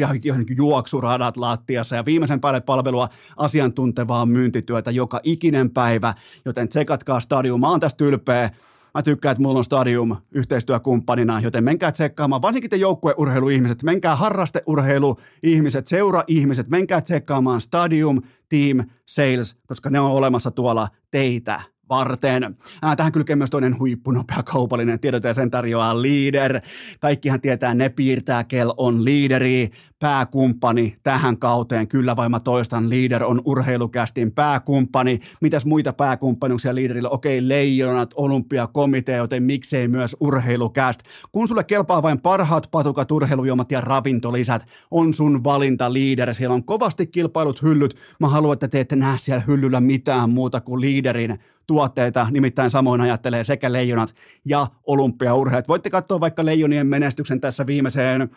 [0.56, 6.14] juoksuradat lattiassa ja viimeisen päälle palvelua asiantuntevaa myyntityötä joka ikinen päivä,
[6.46, 7.62] joten tsekatkaa Stadium.
[7.62, 8.50] Mä oon tästä ylpeä.
[8.94, 15.88] Mä tykkään, että mulla on Stadium yhteistyökumppanina, joten menkää tsekkaamaan, varsinkin te joukkueurheiluihmiset, menkää harrasteurheiluihmiset,
[15.88, 22.58] seura-ihmiset, menkää tsekkaamaan Stadium Team Sales, koska ne on olemassa tuolla teitä varten.
[22.82, 26.62] Ää, tähän kylkee myös toinen huippunopea kaupallinen tiedot ja sen tarjoaa Leader.
[27.00, 31.88] Kaikkihan tietää, ne piirtää, kel on liideri, pääkumppani tähän kauteen.
[31.88, 35.20] Kyllä vai mä toistan, Leader on urheilukästin pääkumppani.
[35.42, 37.10] Mitäs muita pääkumppanuuksia Leaderilla?
[37.10, 41.02] Okei, Leijonat, Olympiakomitea, joten miksei myös urheilukäst.
[41.32, 46.34] Kun sulle kelpaa vain parhaat patukat, urheilujuomat ja ravintolisät, on sun valinta Leader.
[46.34, 47.96] Siellä on kovasti kilpailut hyllyt.
[48.20, 53.02] Mä haluan, että te ette näe siellä hyllyllä mitään muuta kuin Leaderin tuotteita, nimittäin samoin
[53.02, 55.68] ajattelee sekä leijonat ja olympiaurheet.
[55.68, 58.30] Voitte katsoa vaikka leijonien menestyksen tässä viimeiseen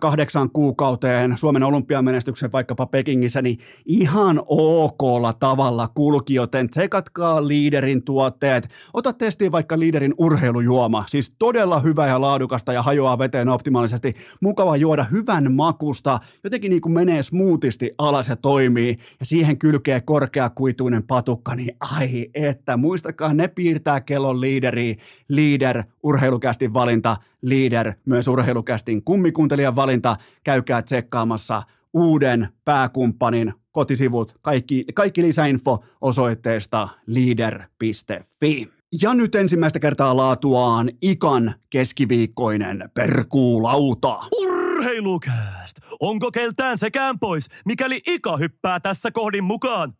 [0.00, 8.68] kahdeksan kuukauteen Suomen olympiamenestyksen vaikkapa Pekingissä, niin ihan okolla tavalla kulki, joten tsekatkaa liiderin tuotteet.
[8.94, 14.14] Ota testiin vaikka liiderin urheilujuoma, siis todella hyvä ja laadukasta ja hajoaa veteen optimaalisesti.
[14.42, 20.00] Mukava juoda hyvän makusta, jotenkin niin kuin menee smoothisti alas ja toimii, ja siihen kylkee
[20.00, 24.96] korkeakuituinen patukka, niin ai että, muistakaa, ne piirtää kellon liideri,
[25.28, 30.16] liider, urheilukästin valinta, Leader, myös urheilukästin kummikuuntelijan valinta.
[30.44, 31.62] Käykää tsekkaamassa
[31.94, 38.68] uuden pääkumppanin kotisivut, kaikki, kaikki lisäinfo osoitteesta leader.fi.
[39.02, 44.14] Ja nyt ensimmäistä kertaa laatuaan Ikan keskiviikkoinen perkuulauta.
[44.42, 45.76] Urheilukääst!
[46.00, 49.92] Onko keltään sekään pois, mikäli Ika hyppää tässä kohdin mukaan?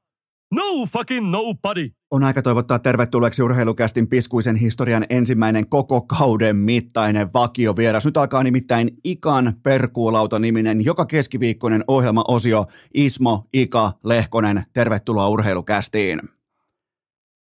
[0.55, 1.88] No fucking nobody!
[2.14, 8.06] On aika toivottaa tervetulleeksi urheilukästin piskuisen historian ensimmäinen koko kauden mittainen vakiovieras.
[8.06, 14.62] Nyt alkaa nimittäin Ikan Perkuulauta-niminen joka keskiviikkoinen ohjelmaosio Ismo Ika Lehkonen.
[14.74, 16.20] Tervetuloa urheilukästiin.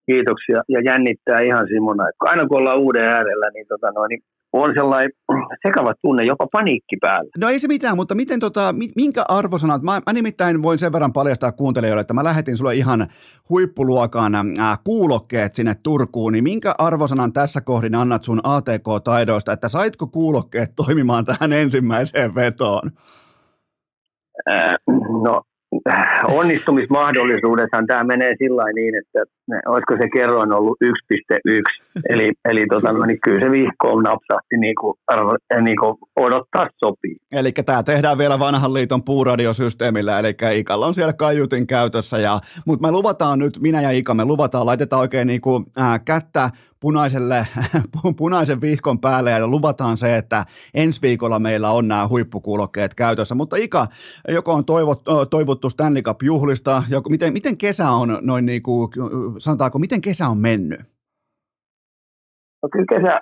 [0.05, 2.03] Kiitoksia ja jännittää ihan Simona.
[2.20, 4.24] Aina kun ollaan uuden äärellä, niin, tota noin, niin
[4.54, 5.12] on sellainen
[5.68, 7.30] sekava tunne, jopa paniikki päällä.
[7.38, 11.14] No ei se mitään, mutta miten tota, minkä arvosanat, mä, mä nimittäin voin sen verran
[11.14, 13.08] paljastaa kuuntelijoille, että mä lähetin sulle ihan
[13.50, 20.08] huippuluokan äh, kuulokkeet sinne Turkuun, niin minkä arvosanan tässä kohdin annat sun ATK-taidoista, että saitko
[20.08, 22.91] kuulokkeet toimimaan tähän ensimmäiseen vetoon?
[24.50, 24.76] Äh,
[25.24, 25.41] no
[26.32, 29.37] onnistumismahdollisuudethan tämä menee sillä niin, että
[29.68, 31.62] olisiko se kerroin ollut 1.1,
[32.10, 34.93] eli, eli tota, no, niin kyllä se vihkoon napsahti niin kuin,
[35.62, 37.16] niin kuin odottaa sopii.
[37.32, 42.88] Eli tämä tehdään vielä vanhan liiton puuradiosysteemillä, eli Ikalla on siellä kaiutin käytössä, ja, mutta
[42.88, 47.48] me luvataan nyt, minä ja Ika, me luvataan, laitetaan oikein niin kuin, äh, kättä punaiselle,
[48.18, 53.36] punaisen vihkon päälle ja luvataan se, että ensi viikolla meillä on nämä huippukuulokkeet käytössä.
[53.36, 53.88] Mutta Ika,
[54.28, 58.89] joko on toivot, toivottu Stanley Cup-juhlista, joko, miten, miten kesä on noin niin kuin,
[59.38, 60.80] sanotaanko, miten kesä on mennyt?
[62.64, 63.14] No kyllä kesä,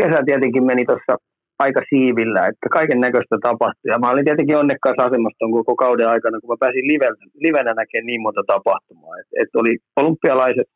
[0.00, 1.16] kesä tietenkin meni tuossa
[1.58, 3.90] aika siivillä, että kaiken näköistä tapahtui.
[3.92, 7.16] Ja mä olin tietenkin onnekkaassa asemassa koko kauden aikana, kun mä pääsin livenä,
[7.46, 9.18] livenä näkemään niin monta tapahtumaa.
[9.20, 10.68] Et, et oli olympialaiset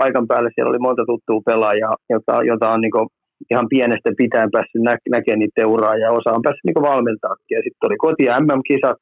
[0.00, 3.08] paikan päällä, siellä oli monta tuttua pelaajaa, jota, jota on niin
[3.50, 7.54] ihan pienestä pitäen päässyt nä- näkemään niitä uraa ja osa on päässyt niin valmentaakin.
[7.56, 8.98] Ja sitten oli koti- ja MM-kisat,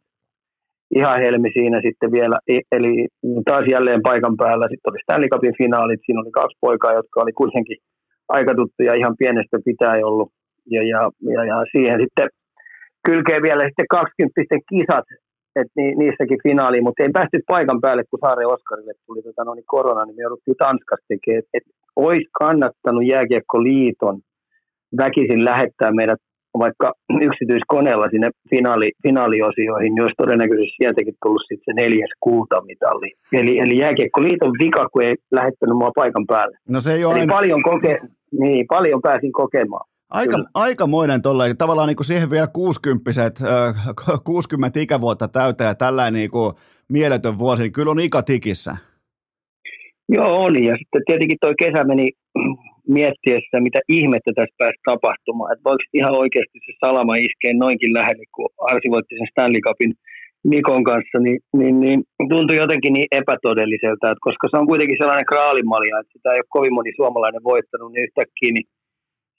[0.90, 3.08] ihan helmi siinä sitten vielä, e, eli
[3.44, 4.66] taas jälleen paikan päällä.
[4.68, 7.76] Sitten oli Stanley Cupin finaalit, siinä oli kaksi poikaa, jotka oli kuitenkin
[8.28, 10.30] aika tuttuja ihan pienestä pitäen ollut.
[10.70, 12.28] Ja, ja, ja, ja siihen sitten
[13.06, 15.06] kylkee vielä sitten 20 kisat,
[15.56, 19.54] että ni, niissäkin finaaliin, mutta ei päästy paikan päälle, kun Saare Oskarille tuli tota, no,
[19.54, 21.66] niin korona, niin me jouduttiin Tanskassa tekemään, että et
[21.96, 24.16] olisi kannattanut Jääkiekkoliiton
[25.02, 26.20] väkisin lähettää meidät
[26.58, 26.92] vaikka
[27.22, 33.12] yksityiskoneella sinne finaali, finaaliosioihin, niin olisi todennäköisesti sieltäkin tullut sitten se neljäs kultamitali.
[33.32, 36.56] Eli, eli Jääkiekkoliiton vika, kun ei lähettänyt mua paikan päälle.
[36.68, 37.34] No se ei ole Eli aina...
[37.34, 37.98] paljon, koke,
[38.40, 39.88] niin, paljon pääsin kokemaan.
[40.10, 43.10] Aika, aikamoinen tuolla, tavallaan niin kuin siihen vielä 60
[44.24, 46.52] 60 ikävuotta täyteen ja tällainen niin kuin
[46.88, 48.76] mieletön vuosi, niin kyllä on ikä tikissä.
[50.08, 50.64] Joo, on.
[50.64, 52.12] Ja sitten tietenkin tuo kesä meni
[52.96, 55.52] miettiessä, mitä ihmettä tässä pääsi tapahtumaan.
[55.52, 59.92] Että voiko ihan oikeasti se salama iskee noinkin lähelle, kun Arsi voitti sen Stanley Cupin
[60.50, 61.98] Nikon kanssa, niin, niin, niin
[62.32, 66.54] tuntui jotenkin niin epätodelliselta, että koska se on kuitenkin sellainen kraalimalja, että sitä ei ole
[66.56, 68.68] kovin moni suomalainen voittanut, niin yhtäkkiä niin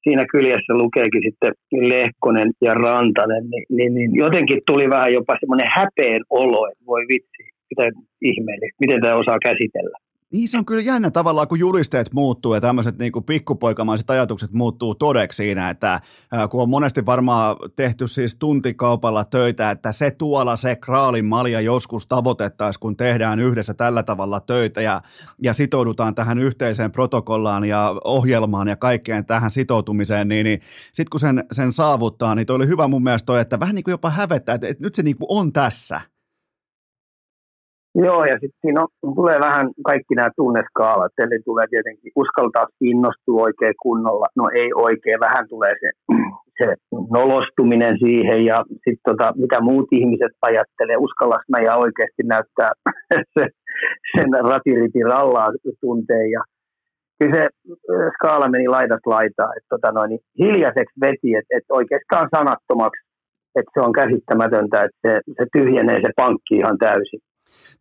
[0.03, 1.51] siinä kyljessä lukeekin sitten
[1.91, 7.03] Lehkonen ja Rantanen, niin, niin, niin jotenkin tuli vähän jopa semmoinen häpeen olo, että voi
[7.13, 7.91] vitsi, miten
[8.21, 9.97] ihmeellistä, miten tämä osaa käsitellä.
[10.33, 14.51] Niin se on kyllä jännä tavallaan, kun julisteet muuttuu ja tämmöiset niin kuin pikkupoikamaiset ajatukset
[14.53, 16.01] muuttuu todeksi siinä, että
[16.49, 22.07] kun on monesti varmaan tehty siis tuntikaupalla töitä, että se tuolla se kraalin malja joskus
[22.07, 25.01] tavoitettaisiin, kun tehdään yhdessä tällä tavalla töitä ja,
[25.43, 30.61] ja sitoudutaan tähän yhteiseen protokollaan ja ohjelmaan ja kaikkeen tähän sitoutumiseen, niin, niin
[30.93, 33.83] sitten kun sen, sen saavuttaa, niin toi oli hyvä mun mielestä toi, että vähän niin
[33.83, 36.01] kuin jopa hävettää, että, että nyt se niin kuin on tässä–
[37.95, 43.41] Joo, ja sitten siinä on, tulee vähän kaikki nämä tunneskaalat, eli tulee tietenkin uskaltaa innostua
[43.41, 45.89] oikein kunnolla, no ei oikein, vähän tulee se,
[46.59, 46.75] se
[47.09, 52.71] nolostuminen siihen, ja sitten tota, mitä muut ihmiset ajattelee, uskallas mä ja oikeasti näyttää
[53.39, 53.47] se,
[54.15, 56.41] sen ratiriti rallaa tunteen, ja
[57.19, 57.47] kyllä se
[58.15, 63.01] skaala meni laidasta laitaa, että tota noin, niin hiljaiseksi veti, että et oikeastaan sanattomaksi,
[63.55, 67.21] että se on käsittämätöntä, että se, se tyhjenee se pankki ihan täysin.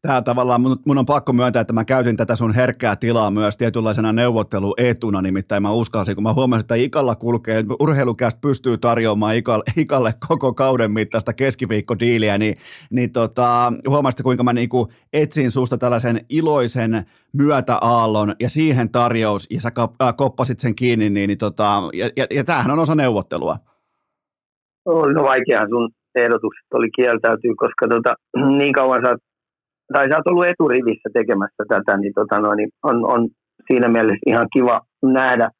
[0.02, 3.56] Tämä tavallaan, mun, mun on pakko myöntää, että mä käytin tätä sun herkkää tilaa myös
[3.56, 9.64] tietynlaisena neuvotteluetuna, nimittäin mä uskalsin, kun mä huomasin, että Ikalla kulkee, urheilukästä pystyy tarjoamaan Ikalle,
[9.76, 12.56] Ikalle koko kauden mittaista keskiviikkodiiliä, niin,
[12.90, 19.60] niin tota, huomasit, kuinka mä niinku etsin susta tällaisen iloisen myötäaallon ja siihen tarjous, ja
[19.60, 19.70] sä
[20.02, 23.56] äh, koppasit sen kiinni, niin, niin tota, ja, ja, ja tämähän on osa neuvottelua.
[24.86, 28.14] No vaikeahan sun ehdotukset oli kieltäytyy, koska tota,
[28.58, 29.27] niin kauan sä oot
[29.92, 33.28] tai sä oot ollut eturivissä tekemässä tätä, niin, tota noin, niin on, on
[33.66, 35.50] siinä mielessä ihan kiva nähdä,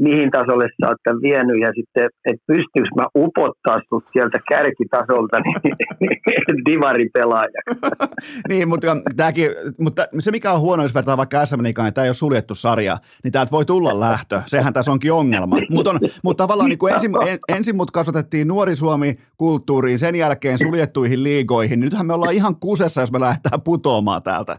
[0.00, 5.40] mihin tasolle sä oot tämän vienyt ja sitten, että pystyykö mä upottaa sut sieltä kärkitasolta
[5.40, 6.16] niin,
[6.66, 7.60] divaripelaaja.
[8.50, 12.08] niin, mutta, tämäkin, mutta se mikä on huono, jos vertaa vaikka SM niin tämä ei
[12.08, 14.42] ole suljettu sarja, niin täältä voi tulla lähtö.
[14.46, 15.56] Sehän tässä onkin ongelma.
[15.70, 15.94] Mutta
[16.24, 21.80] mut tavallaan niin kuin ensin, en, ensin mut kasvatettiin nuori Suomi-kulttuuriin, sen jälkeen suljettuihin liigoihin.
[21.80, 24.58] Nythän me ollaan ihan kusessa, jos me lähdetään putoamaan täältä.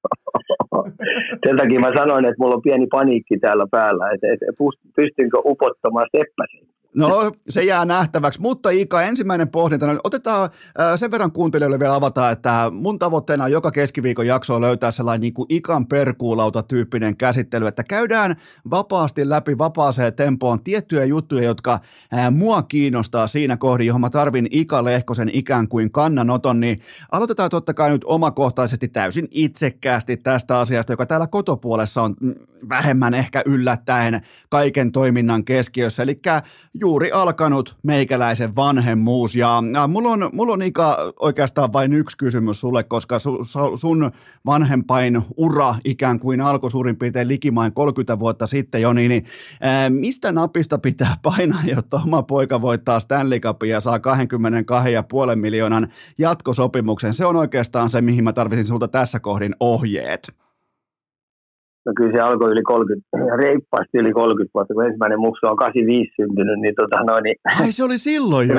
[1.46, 4.26] Sen takia mä sanoin, että mulla on pieni paniikki täällä päällä, että,
[4.96, 6.79] pystynkö upottamaan Seppäsen.
[6.94, 9.86] No, se jää nähtäväksi, mutta Ika, ensimmäinen pohdinta.
[9.86, 10.50] No, otetaan
[10.96, 15.34] sen verran kuuntelijoille vielä avata, että mun tavoitteena on joka keskiviikon jaksoa löytää sellainen niin
[15.34, 18.36] kuin Ikan perkuulauta-tyyppinen käsittely, että käydään
[18.70, 21.78] vapaasti läpi vapaaseen tempoon tiettyjä juttuja, jotka
[22.10, 26.80] ää, mua kiinnostaa siinä kohdin, johon mä tarvin Ika Lehkosen ikään kuin kannanoton, niin
[27.12, 32.14] aloitetaan totta kai nyt omakohtaisesti täysin itsekkäästi tästä asiasta, joka täällä kotopuolessa on.
[32.20, 32.34] Mm,
[32.68, 36.20] vähemmän ehkä yllättäen kaiken toiminnan keskiössä, eli
[36.80, 42.82] juuri alkanut meikäläisen vanhemmuus ja, mulla, on, mulla on Ika oikeastaan vain yksi kysymys sulle,
[42.82, 43.38] koska su,
[43.74, 44.10] sun
[44.46, 49.24] vanhempain ura ikään kuin alkoi suurin piirtein likimain 30 vuotta sitten jo, niin, niin
[49.60, 55.88] ää, mistä napista pitää painaa, jotta oma poika voittaa Stanley Cupia ja saa 22,5 miljoonan
[56.18, 57.14] jatkosopimuksen?
[57.14, 60.49] Se on oikeastaan se, mihin mä tarvitsin sulta tässä kohdin ohjeet.
[61.86, 63.06] No kyllä se alkoi yli 30,
[63.36, 67.22] reippaasti yli 30 vuotta, kun ensimmäinen muksu on 85 syntynyt, niin tota noin.
[67.22, 68.54] Niin, Ai se oli silloin jo?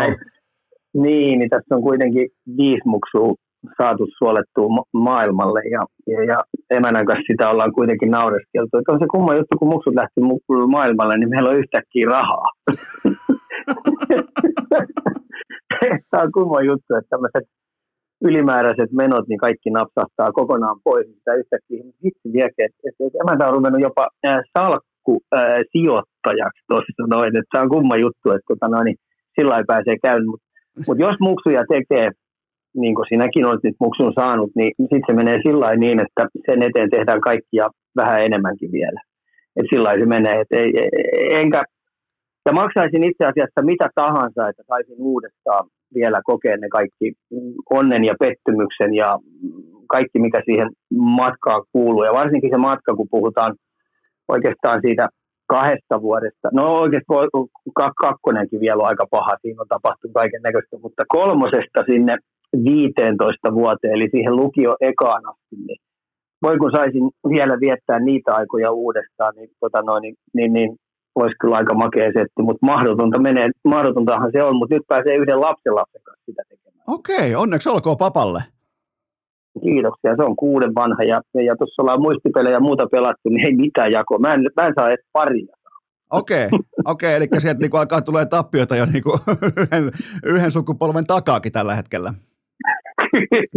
[0.93, 3.36] Niin, niin tässä on kuitenkin viisi muksua
[3.78, 8.78] saatu suolettua ma- maailmalle ja, ja, ja emänän kanssa sitä ollaan kuitenkin naureskeltu.
[8.78, 10.22] Että on se kumma juttu, kun muksut lähti
[10.67, 12.49] maailmalle, niin meillä on yhtäkkiä rahaa.
[16.11, 17.43] Tämä on kumma juttu, että tämmöiset
[18.22, 21.07] ylimääräiset menot, niin kaikki napsahtaa kokonaan pois.
[21.07, 27.03] Sitä yhtäkkiä hitsi viekin, että, että, emäntä on ruvennut jopa äh, salkku äh, sijoittajaksi tuossa
[27.09, 27.36] noin.
[27.38, 28.99] Että tämä on kumma juttu, että tota noin, niin
[29.36, 30.26] sillä ei pääsee käymään.
[30.26, 30.45] Mutta
[30.88, 32.09] mut jos muksuja tekee,
[32.84, 36.63] niin kuin sinäkin olet nyt muksun saanut, niin sitten se menee sillä niin, että sen
[36.63, 39.01] eteen tehdään kaikkia vähän enemmänkin vielä.
[39.55, 40.36] Että sillä se menee.
[40.41, 40.69] Et ei,
[41.41, 41.63] enkä,
[42.45, 45.65] ja maksaisin itse asiassa mitä tahansa, että saisin uudestaan
[45.96, 47.14] vielä kokea ne kaikki
[47.70, 49.20] onnen ja pettymyksen ja
[49.88, 52.04] kaikki, mikä siihen matkaan kuuluu.
[52.04, 53.56] Ja varsinkin se matka, kun puhutaan
[54.28, 55.10] oikeastaan siitä
[55.48, 56.50] kahdesta vuodesta.
[56.54, 57.30] No oikeastaan
[58.02, 62.16] kakkonenkin vielä on aika paha, siinä on tapahtunut kaiken näköistä, mutta kolmosesta sinne
[62.64, 65.80] 15 vuoteen, eli siihen lukio ekaan asti, niin
[66.42, 70.70] voi kun saisin vielä viettää niitä aikoja uudestaan, niin, tota noin, niin, niin, niin
[71.16, 75.41] olisi kyllä aika makea setti, mutta mahdotonta menee, mahdotontahan se on, mutta nyt pääsee yhden
[75.41, 76.84] lapsen lapsen kanssa sitä tekemään.
[76.88, 78.39] Okei, onneksi olkoon papalle.
[79.64, 83.55] Kiitoksia, se on kuuden vanha ja, ja tuossa ollaan muistipelejä ja muuta pelattu, niin ei
[83.55, 84.20] mitään jakoa.
[84.20, 85.55] Mä en, mä en saa edes paria.
[86.12, 89.20] Okei, okay, okei, okay, eli sieltä niinku alkaa tulee tappioita jo niinku
[89.57, 89.91] yhden,
[90.26, 92.14] yhden sukupolven takaakin tällä hetkellä.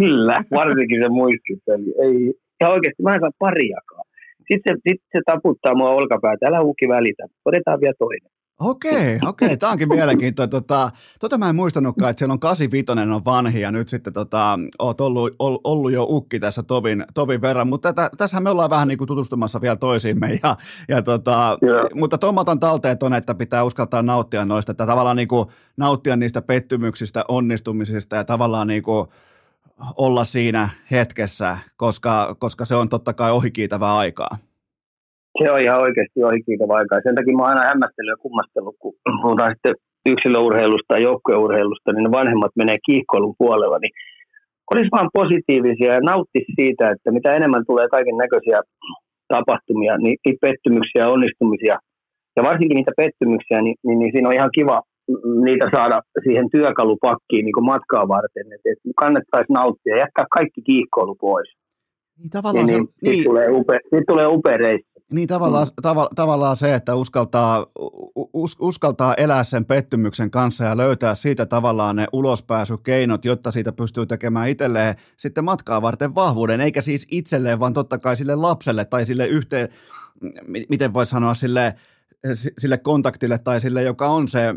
[0.00, 1.94] Kyllä, varsinkin se muistipeli.
[2.02, 4.05] Ei, ja oikeasti mä en saa pariakaan.
[4.53, 8.34] Sitten se, sit se taputtaa mua olkapäätä, älä uukki välitä, otetaan vielä toinen.
[8.61, 10.51] Okei, okei, tämä onkin mielenkiintoista.
[10.51, 10.90] Tota,
[11.20, 15.01] tota mä en muistanutkaan, että siellä on 85 on vanhi ja nyt sitten tota, oot
[15.01, 19.09] ollut, ollut jo ukki tässä tovin, tovin verran, mutta tässä me ollaan vähän niin kuin
[19.09, 20.30] tutustumassa vielä toisiimme.
[20.42, 20.57] Ja,
[20.88, 21.59] ja tota,
[21.95, 26.42] mutta tuon talteet on, että pitää uskaltaa nauttia noista, että tavallaan niin kuin nauttia niistä
[26.42, 29.09] pettymyksistä, onnistumisista ja tavallaan niin kuin
[29.97, 34.39] olla siinä hetkessä, koska, koska se on totta kai ohikiitävää aikaa.
[35.39, 37.01] Se on ihan oikeasti ohikiitävää aikaa.
[37.03, 39.75] Sen takia mä oon aina hämmästellyt ja kummastellut, kun puhutaan sitten
[40.07, 43.93] yksilöurheilusta ja joukkueurheilusta, niin ne vanhemmat menee kiihkoilun puolella, niin
[44.72, 48.59] olisi vaan positiivisia ja nauttisi siitä, että mitä enemmän tulee kaiken näköisiä
[49.29, 51.77] tapahtumia, niin pettymyksiä ja onnistumisia,
[52.37, 54.83] ja varsinkin niitä pettymyksiä, niin, niin, niin siinä on ihan kiva
[55.44, 61.14] niitä saada siihen työkalupakkiin niin matkaa varten, että, että kannattaisi nauttia ja jättää kaikki kiihkoilu
[61.14, 61.48] pois.
[62.18, 64.94] Niin, tavallaan niin, se, niin, niin, tulee upea, tulee upea reissu.
[65.12, 65.88] Niin tavallaan, mm.
[65.90, 67.66] tav- tavallaan se, että uskaltaa,
[68.32, 74.07] us, uskaltaa elää sen pettymyksen kanssa ja löytää siitä tavallaan ne ulospääsykeinot, jotta siitä pystyy
[74.07, 79.05] tekemään itselleen sitten matkaa varten vahvuuden, eikä siis itselleen, vaan totta kai sille lapselle tai
[79.05, 79.68] sille yhteen,
[80.68, 81.74] miten voisi sanoa, sille,
[82.59, 84.55] sille kontaktille tai sille, joka on se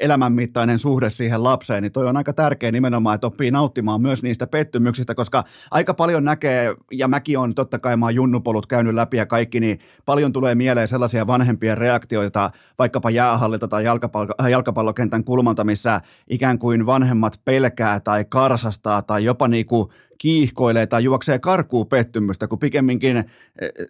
[0.00, 4.46] elämänmittainen suhde siihen lapseen, niin toi on aika tärkeä nimenomaan, että oppii nauttimaan myös niistä
[4.46, 9.16] pettymyksistä, koska aika paljon näkee, ja mäkin on totta kai mä oon junnupolut käynyt läpi
[9.16, 15.64] ja kaikki, niin paljon tulee mieleen sellaisia vanhempien reaktioita vaikkapa jäähallilta tai jalkapallo, jalkapallokentän kulmalta,
[15.64, 22.48] missä ikään kuin vanhemmat pelkää tai karsastaa tai jopa niinku kiihkoilee tai juoksee karkuun pettymystä,
[22.48, 23.26] kun pikemminkin eh,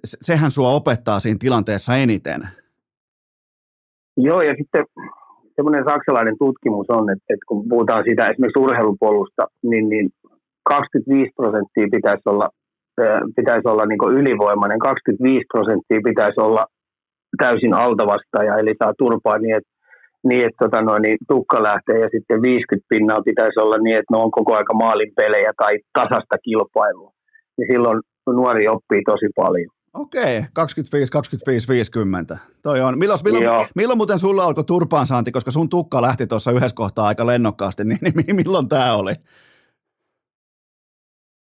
[0.05, 2.49] sehän sua opettaa siinä tilanteessa eniten.
[4.17, 4.85] Joo, ja sitten
[5.57, 10.11] semmoinen saksalainen tutkimus on, että, että kun puhutaan siitä esimerkiksi urheilupolusta, niin, niin
[10.65, 12.49] 25 prosenttia pitäisi olla,
[13.37, 16.67] pitäisi olla niin ylivoimainen, 25 prosenttia pitäisi olla
[17.39, 19.71] täysin altavastaja, eli saa turpaa niin, että,
[20.29, 24.15] niin, että tota noin, niin tukka lähtee ja sitten 50 pinnaa pitäisi olla niin, että
[24.15, 27.11] ne on koko aika maalin pelejä tai tasasta kilpailua.
[27.59, 29.71] Niin silloin nuori oppii tosi paljon.
[29.95, 32.37] Okei, 25, 25, 50.
[32.63, 32.99] Toi on.
[32.99, 33.67] Milloin, milloin, Joo.
[33.77, 37.99] milloin muuten sulla alkoi turpaansaanti, koska sun tukka lähti tuossa yhdessä kohtaa aika lennokkaasti, niin,
[38.03, 39.13] niin milloin tämä oli?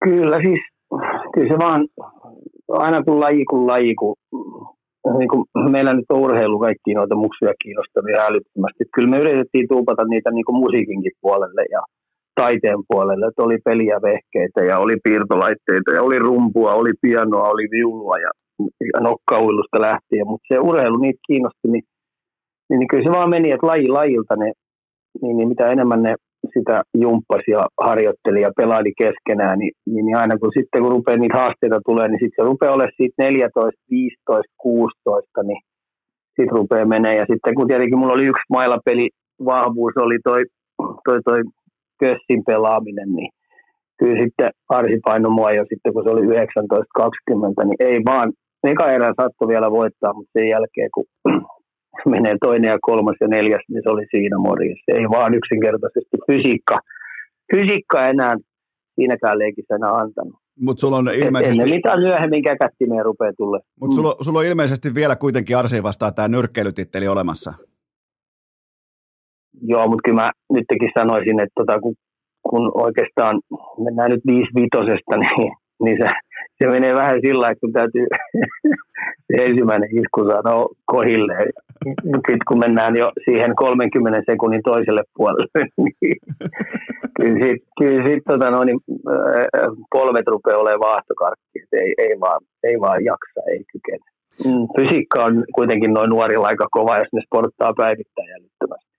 [0.03, 0.59] Kyllä siis,
[1.33, 1.87] kyllä se vaan,
[2.69, 4.15] aina kun laji kun laji, kun,
[5.17, 8.83] niin kuin meillä nyt on urheilu kaikki noita muksuja kiinnostavia älyttömästi.
[8.95, 11.81] Kyllä me yritettiin tuupata niitä niin kuin musiikinkin puolelle ja
[12.35, 17.67] taiteen puolelle, että oli peliä vehkeitä ja oli piirtolaitteita ja oli rumpua, oli pianoa, oli
[17.71, 18.31] viulua ja
[18.99, 21.83] nokkauilusta lähtien, mutta se urheilu niitä kiinnosti, niin,
[22.69, 24.51] niin, niin kyllä se vaan meni, että laji lajilta ne,
[25.21, 26.15] niin, niin mitä enemmän ne
[26.53, 31.17] sitä jumppasi ja harjoitteli ja pelaili keskenään, niin, niin, niin aina kun sitten kun rupeaa
[31.17, 35.61] niitä haasteita tulee, niin sitten se rupeaa olemaan siitä 14, 15, 16, niin
[36.35, 37.15] sitten rupeaa menee.
[37.15, 39.09] Ja sitten kun tietenkin mulla oli yksi mailapeli
[39.45, 40.43] vahvuus, oli toi,
[41.05, 41.41] toi, toi
[41.99, 43.29] kössin pelaaminen, niin
[43.99, 46.25] kyllä sitten Arsi painoi mua jo sitten, kun se oli 19-20,
[47.65, 48.31] niin ei vaan,
[48.63, 51.05] eka erä saattoi vielä voittaa, mutta sen jälkeen, kun
[52.13, 54.91] menee toinen ja kolmas ja neljäs, niin se oli siinä morjessa.
[54.93, 56.79] Ei vaan yksinkertaisesti fysiikka,
[57.51, 58.35] fysiikka enää
[58.95, 60.35] siinäkään leikissä enää antanut.
[60.59, 61.61] Mutta sulla on Ilmeisesti...
[61.61, 63.59] Ennen mitä myöhemmin kättimeen rupeaa tulle.
[63.81, 67.53] Mutta sulla, sulla on ilmeisesti vielä kuitenkin Arsiin vastaan tämä nyrkkeilytitteli olemassa.
[69.61, 71.95] Joo, mutta kyllä mä nytkin sanoisin, että tota, kun,
[72.49, 73.41] kun oikeastaan
[73.83, 75.53] mennään nyt viisi vitosesta, niin,
[75.83, 76.09] niin se,
[76.61, 78.07] se menee vähän sillä että kun täytyy
[79.27, 80.51] se ensimmäinen isku saada
[80.85, 81.33] kohille.
[82.03, 85.65] Sitten kun mennään jo siihen 30 sekunnin toiselle puolelle,
[86.01, 86.17] niin
[87.17, 88.79] kyllä sitten kyllä sit, tota, no, niin,
[89.91, 91.59] polvet rupeaa olemaan vaahtokarkki.
[91.73, 94.05] Ei, ei, vaan, ei vaan jaksa, ei kykene.
[94.45, 98.90] Mm, fysiikka on kuitenkin noin nuorilla aika kova, jos ne sporttaa päivittäin jäljittömästi.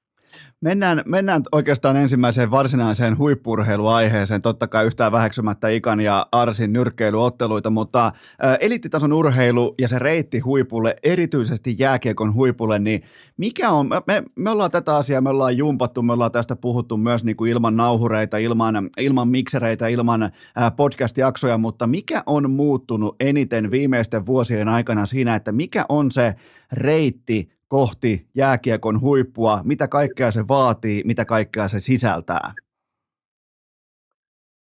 [0.61, 8.07] Mennään, mennään oikeastaan ensimmäiseen varsinaiseen huippurheiluaiheeseen, totta kai yhtään väheksymättä Ikan ja Arsin nyrkkeilyotteluita, mutta
[8.07, 13.03] ä, eliittitason urheilu ja se reitti huipulle, erityisesti jääkiekon huipulle, niin
[13.37, 17.24] mikä on, me, me ollaan tätä asiaa, me ollaan jumpattu, me ollaan tästä puhuttu myös
[17.24, 20.30] niin kuin ilman nauhureita, ilman, ilman miksereitä, ilman
[20.76, 26.35] podcast-jaksoja, mutta mikä on muuttunut eniten viimeisten vuosien aikana siinä, että mikä on se
[26.72, 32.49] reitti kohti jääkiekon huippua, mitä kaikkea se vaatii, mitä kaikkea se sisältää?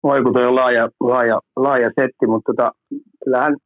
[0.03, 2.71] Voi kun toi on laaja, laaja, laaja setti, mutta tota,
[3.25, 3.57] kyllähän,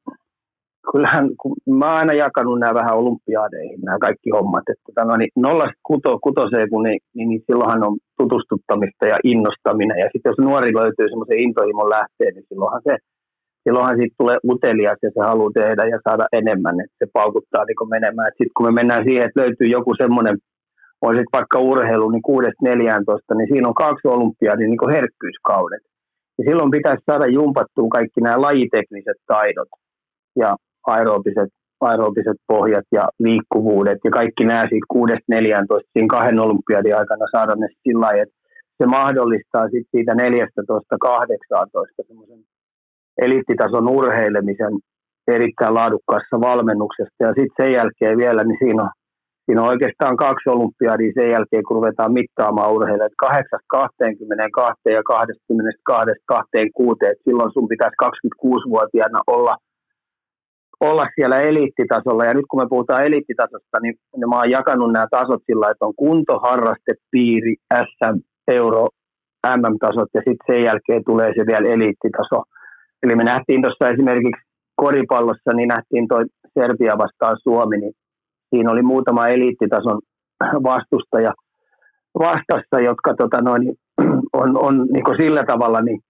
[0.93, 5.17] kyllähän kun mä oon aina jakanut nämä vähän olympiaadeihin, nämä kaikki hommat, että tota, no,
[5.17, 10.31] niin nollasta kuto, kutoseen, kun niin, niin, niin silloinhan on tutustuttamista ja innostaminen, ja sitten
[10.31, 12.95] jos nuori löytyy semmoisen intohimon lähteen, niin silloinhan se
[13.65, 17.93] silloinhan siitä tulee utelias ja se haluaa tehdä ja saada enemmän, että se paukuttaa niin
[17.97, 18.31] menemään.
[18.31, 20.37] Sitten kun me mennään siihen, että löytyy joku semmoinen,
[21.07, 22.29] on sitten vaikka urheilu, niin
[23.33, 25.85] 6-14, niin siinä on kaksi olympiadin niin herkkyyskaudet.
[26.39, 29.69] Ja silloin pitäisi saada jumpattua kaikki nämä lajitekniset taidot
[30.43, 30.57] ja
[30.87, 31.51] aerobiset,
[31.81, 37.69] aerobiset pohjat ja liikkuvuudet ja kaikki nämä siitä 6-14 siinä kahden olympiadin aikana saada ne
[37.83, 38.37] sillä lailla, että
[38.79, 40.17] se mahdollistaa sitten siitä 14-18
[42.07, 42.39] semmoisen
[43.19, 44.75] eliittitason urheilemisen
[45.29, 47.21] erittäin laadukkaassa valmennuksesta.
[47.21, 48.91] Ja sitten sen jälkeen vielä, niin siinä on,
[49.45, 53.15] siinä on oikeastaan kaksi olympiadia sen jälkeen, kun ruvetaan mittaamaan urheilijoita.
[53.19, 56.99] 8 22 ja 22 26.
[57.25, 59.57] Silloin sun pitäisi 26-vuotiaana olla,
[60.81, 62.25] olla siellä eliittitasolla.
[62.25, 65.87] Ja nyt kun me puhutaan eliittitasosta, niin, niin mä oon jakanut nämä tasot sillä, että
[65.87, 67.55] on kunto, harraste, piiri,
[67.89, 68.17] SM,
[68.49, 68.89] euro,
[69.57, 72.39] MM-tasot ja sitten sen jälkeen tulee se vielä eliittitaso–
[73.05, 74.43] Eli me nähtiin tuossa esimerkiksi
[74.77, 76.25] koripallossa, niin nähtiin toi
[76.55, 77.93] Serbia vastaan Suomi, niin
[78.51, 79.99] siinä oli muutama eliittitason
[80.71, 81.33] vastustaja
[82.19, 83.63] vastassa, jotka tota noin,
[84.41, 86.01] on, on niin sillä tavalla niin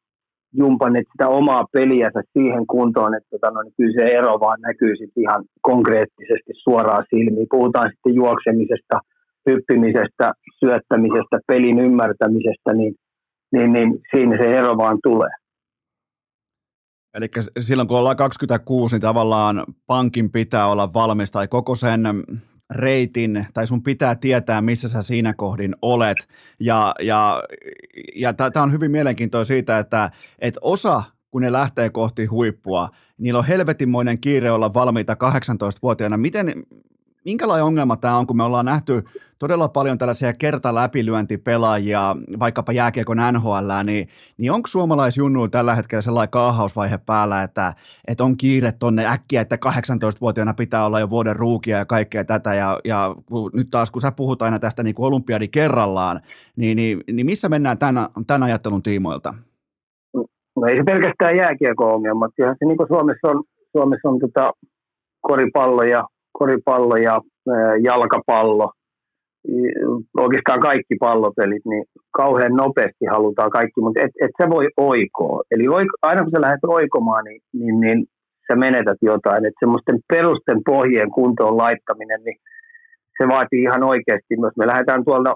[0.53, 5.23] jumpanneet sitä omaa peliänsä siihen kuntoon, että tota noin, kyllä se ero vaan näkyy sitten
[5.23, 7.47] ihan konkreettisesti suoraan silmiin.
[7.51, 9.01] Puhutaan sitten juoksemisesta,
[9.51, 12.95] hyppimisestä, syöttämisestä, pelin ymmärtämisestä, niin,
[13.53, 15.31] niin, niin siinä se ero vaan tulee.
[17.15, 17.27] Eli
[17.59, 22.01] silloin kun ollaan 26, niin tavallaan pankin pitää olla valmis tai koko sen
[22.71, 26.17] reitin, tai sun pitää tietää, missä sä siinä kohdin olet.
[26.61, 27.43] Ja, ja,
[28.17, 32.89] ja tämä on hyvin mielenkiintoista siitä, että, että osa, kun ne lähtee kohti huippua,
[33.19, 36.17] niillä on helvetinmoinen kiire olla valmiita 18-vuotiaana.
[36.17, 36.63] Miten,
[37.25, 39.03] minkälainen ongelma tämä on, kun me ollaan nähty
[39.39, 44.09] todella paljon tällaisia kertaläpilyöntipelaajia, vaikkapa jääkiekon NHL, niin,
[44.39, 47.73] niin onko suomalaisjunnuilla tällä hetkellä sellainen kaahausvaihe päällä, että,
[48.09, 52.55] että on kiire tonne äkkiä, että 18-vuotiaana pitää olla jo vuoden ruukia ja kaikkea tätä,
[52.55, 53.15] ja, ja
[53.53, 56.21] nyt taas kun sä puhut aina tästä niin kuin olympiadi kerrallaan,
[56.57, 59.35] niin, niin, niin missä mennään tämän, tämän ajattelun tiimoilta?
[60.57, 62.29] No ei se pelkästään jääkiekko-ongelma.
[62.37, 64.53] Kyllähän se niin kuin Suomessa on, Suomessa on tota
[65.21, 66.05] koripallo ja,
[66.39, 67.21] koripallo ja
[67.83, 68.73] jalkapallo.
[70.19, 75.43] Oikeastaan kaikki pallopelit, niin kauhean nopeasti halutaan kaikki, mutta et, et sä voi oikoa.
[75.51, 75.65] Eli
[76.03, 78.07] aina kun sä lähdet oikomaan, niin, niin, niin
[78.49, 79.47] sä menetät jotain.
[79.47, 82.37] Että semmoisten perusten pohjien kuntoon laittaminen, niin
[83.19, 85.35] se vaatii ihan oikeasti, jos me lähdetään tuolta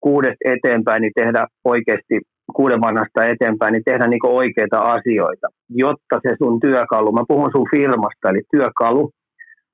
[0.00, 2.20] kuudesta eteenpäin, niin tehdä oikeasti
[2.56, 7.66] kuuden vanhasta eteenpäin, niin tehdä niin oikeita asioita, jotta se sun työkalu, mä puhun sun
[7.70, 9.10] firmasta, eli työkalu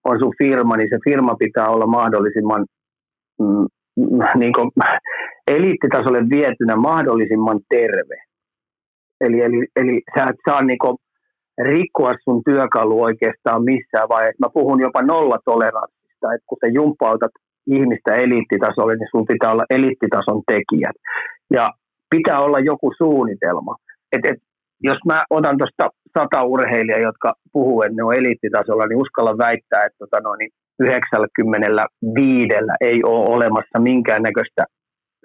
[0.08, 2.66] on sun firma, niin se firma pitää olla mahdollisimman
[3.40, 3.66] mm,
[4.42, 4.70] niin kuin,
[5.46, 8.16] eliittitasolle vietynä mahdollisimman terve.
[9.20, 10.96] Eli, eli, eli sä et saa niin kuin,
[11.62, 14.44] rikkoa sun työkalu oikeastaan missään vaiheessa.
[14.46, 17.30] Mä puhun jopa nollatoleranssista, että kun sä jumppautat
[17.66, 20.96] ihmistä eliittitasolle, niin sun pitää olla eliittitason tekijät.
[21.50, 21.70] Ja
[22.10, 23.76] pitää olla joku suunnitelma.
[24.12, 24.38] Et, et,
[24.80, 29.84] jos mä otan tuosta sata urheilijaa, jotka puhuu, että ne on eliittitasolla, niin uskalla väittää,
[29.84, 30.48] että tota noin,
[30.80, 32.48] 95
[32.80, 34.64] ei ole olemassa minkäännäköistä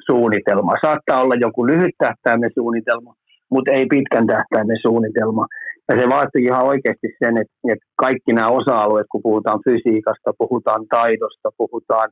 [0.06, 0.76] suunnitelmaa.
[0.86, 3.14] Saattaa olla joku lyhyt tähtäimen suunnitelma,
[3.52, 5.46] mutta ei pitkän tähtäimen suunnitelma.
[5.90, 10.86] Ja se vaatii ihan oikeasti sen, että, että kaikki nämä osa-alueet, kun puhutaan fysiikasta, puhutaan
[10.90, 12.10] taidosta, puhutaan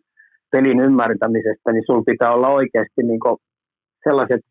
[0.51, 3.19] pelin ymmärtämisestä, niin sulla pitää olla oikeasti niin
[4.03, 4.41] sellaiset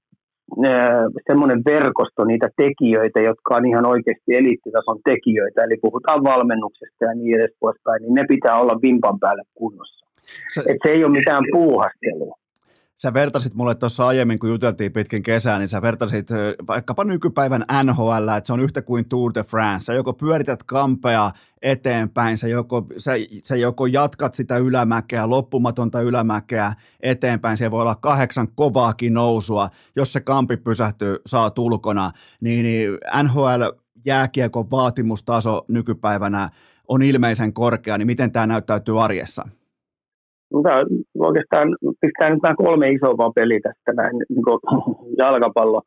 [1.26, 7.36] semmoinen verkosto niitä tekijöitä, jotka on ihan oikeasti eliittitason tekijöitä, eli puhutaan valmennuksesta ja niin
[7.36, 10.06] edes poispäin, niin ne pitää olla vimpan päälle kunnossa.
[10.48, 12.34] Se, Et se ei ole mitään puuhastelua
[13.02, 16.28] sä vertasit mulle tuossa aiemmin, kun juteltiin pitkin kesää, niin sä vertasit
[16.66, 19.84] vaikkapa nykypäivän NHL, että se on yhtä kuin Tour de France.
[19.84, 21.30] Sä joko pyörität kampea
[21.62, 27.94] eteenpäin, sä joko, sä, sä joko jatkat sitä ylämäkeä, loppumatonta ylämäkeä eteenpäin, siellä voi olla
[27.94, 32.90] kahdeksan kovaakin nousua, jos se kampi pysähtyy, saa tulkona, niin, niin
[33.22, 33.62] NHL
[34.06, 36.50] jääkiekon vaatimustaso nykypäivänä
[36.88, 39.48] on ilmeisen korkea, niin miten tämä näyttäytyy arjessa?
[40.52, 40.70] Mutta
[41.28, 41.68] oikeastaan
[42.00, 44.44] pistää nyt nämä kolme isoa peliä tästä näin, niin
[45.18, 45.82] jalkapallo,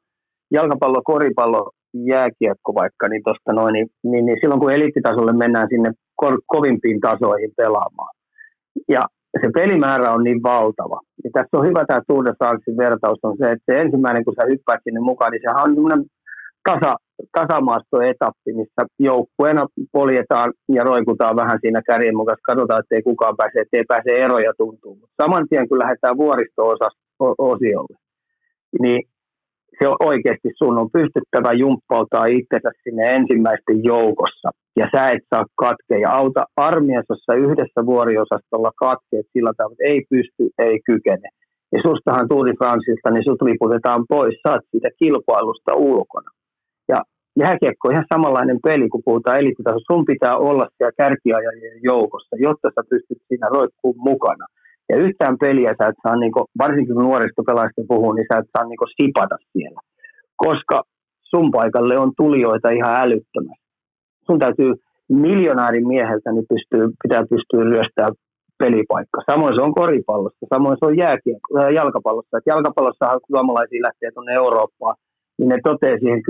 [0.51, 5.89] jalkapallo, koripallo, jääkiekko vaikka, niin, tosta noin, niin, niin, niin silloin kun eliittitasolle mennään sinne
[6.23, 8.13] ko- kovimpiin tasoihin pelaamaan.
[8.89, 9.01] Ja
[9.41, 10.99] se pelimäärä on niin valtava.
[11.23, 12.33] Ja tässä on hyvä tämä Tour de
[12.77, 16.05] vertaus on se, että se ensimmäinen, kun sä hyppäät sinne mukaan, niin sehän on
[16.69, 16.95] tasa,
[17.38, 23.59] tasamaastoetappi, missä joukkueena poljetaan ja roikutaan vähän siinä kärjen mukaan, katsotaan, että ei kukaan pääse,
[23.59, 24.95] ettei pääse eroja tuntuu.
[24.95, 27.97] Mutta saman tien, kun lähdetään vuoristo-osiolle,
[28.82, 29.01] niin
[29.80, 34.49] se on oikeasti sun on pystyttävä jumppauttaa itsensä sinne ensimmäisten joukossa.
[34.80, 35.97] Ja sä et saa katkea.
[35.97, 41.30] Ja auta armiassa yhdessä vuoriosastolla katkeet sillä tavalla, että ei pysty, ei kykene.
[41.74, 46.30] Ja sustahan Tuuri Fransista, niin sut liputetaan pois, saat siitä kilpailusta ulkona.
[47.39, 49.93] Jääkiekko on ihan samanlainen peli, kun puhutaan eliittitasossa.
[49.93, 54.45] Sun pitää olla siellä kärkiajajien joukossa, jotta sä pystyt siinä roikkuun mukana.
[54.89, 58.39] Ja yhtään peliä sä et saa, niin kuin, varsinkin kun nuorista pelaajista puhuu, niin sä
[58.39, 59.82] et saa niin kuin, sipata siellä.
[60.36, 60.84] Koska
[61.23, 63.71] sun paikalle on tulijoita ihan älyttömästi.
[64.25, 64.71] Sun täytyy
[65.09, 68.13] miljonäärin mieheltä niin pystyy, pitää pystyä ryöstämään
[68.57, 69.17] pelipaikka.
[69.32, 72.38] Samoin se on koripallossa, samoin se on jääkiekko, äh, jalkapallossa.
[72.38, 74.95] Et jalkapallossa suomalaisia lähtee tuonne Eurooppaan
[75.41, 76.21] niin ne toteaa siihen,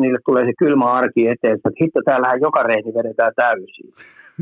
[0.00, 3.90] niille tulee se kylmä arki eteen, että hitto, täällähän joka reiti vedetään täysin.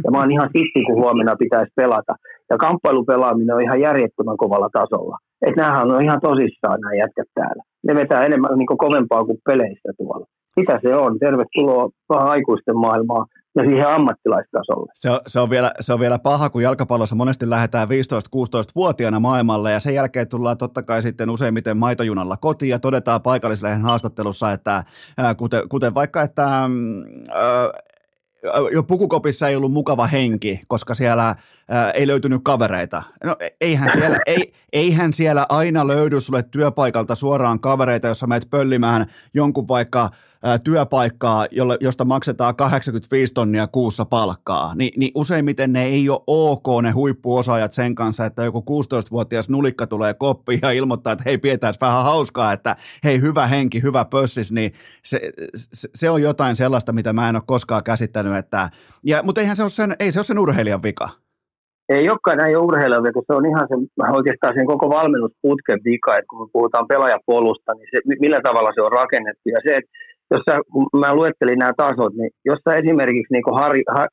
[0.04, 2.14] Ja mä oon ihan sitti, kun huomenna pitäisi pelata.
[2.50, 5.16] Ja kamppailupelaaminen on ihan järjettömän kovalla tasolla.
[5.46, 7.62] Että näähän on ihan tosissaan nämä jätkät täällä.
[7.86, 10.26] Ne vetää enemmän niin kovempaa kuin peleissä tuolla.
[10.56, 11.18] Mitä se on?
[11.18, 13.26] Tervetuloa vähän aikuisten maailmaan
[13.56, 14.92] ja siihen ammattilaistasolle.
[14.94, 19.72] Se on, se, on vielä, se on vielä paha, kun jalkapallossa monesti lähdetään 15-16-vuotiaana maailmalle
[19.72, 24.84] ja sen jälkeen tullaan totta kai sitten useimmiten maitojunalla kotiin ja todetaan paikallislehen haastattelussa, että
[25.36, 26.48] kuten, kuten vaikka, että
[28.72, 31.34] jo pukukopissa ei ollut mukava henki, koska siellä
[31.68, 33.02] ää, ei löytynyt kavereita.
[33.24, 38.50] No e, eihän siellä, ei, eihän siellä aina löydy sulle työpaikalta suoraan kavereita, jossa menet
[38.50, 40.10] pöllimään jonkun vaikka
[40.42, 44.74] ää, työpaikkaa, jolle, josta maksetaan 85 tonnia kuussa palkkaa.
[44.74, 49.86] Ni, niin useimmiten ne ei ole ok ne huippuosaajat sen kanssa, että joku 16-vuotias nulikka
[49.86, 54.52] tulee koppiin ja ilmoittaa, että hei pidetään vähän hauskaa, että hei hyvä henki, hyvä pössis,
[54.52, 55.20] niin se,
[55.54, 58.36] se, se on jotain sellaista, mitä mä en ole koskaan käsittänyt.
[58.36, 58.70] Että,
[59.02, 61.23] ja, mutta eihän se ole sen, ei se ole sen urheilijan vika
[61.88, 63.74] ei olekaan näin urheilija, kun se on ihan se,
[64.18, 68.82] oikeastaan sen koko valmennusputken vika, että kun me puhutaan pelaajapolusta, niin se, millä tavalla se
[68.82, 69.48] on rakennettu.
[69.48, 69.90] Ja se, että
[70.30, 74.08] jos sä, kun mä luettelin nämä tasot, niin jos sä esimerkiksi niin kun har, har,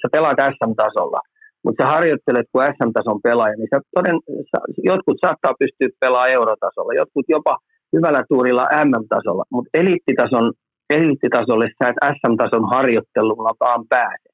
[0.00, 1.20] sä pelaat SM-tasolla,
[1.64, 4.16] mutta sä harjoittelet kuin SM-tason pelaaja, niin sä toden,
[4.50, 4.58] sä,
[4.90, 7.54] jotkut saattaa pystyä pelaamaan eurotasolla, jotkut jopa
[7.92, 10.52] hyvällä tuurilla MM-tasolla, mutta eliittitason
[10.90, 14.33] eliittitasolle sä et SM-tason harjoittelullakaan pääse.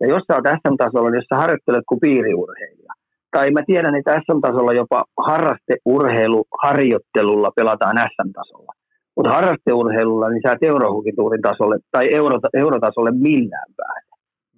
[0.00, 2.92] Ja jos sä oot SM-tasolla, niin jos sä harjoittelet kuin piiriurheilija,
[3.30, 8.72] tai mä tiedän, että SM-tasolla jopa harrasteurheilu harjoittelulla pelataan SM-tasolla.
[9.16, 14.08] Mutta harrasteurheilulla niin sä et eurohukituurin tasolle tai euro, eurotasolle millään pääse.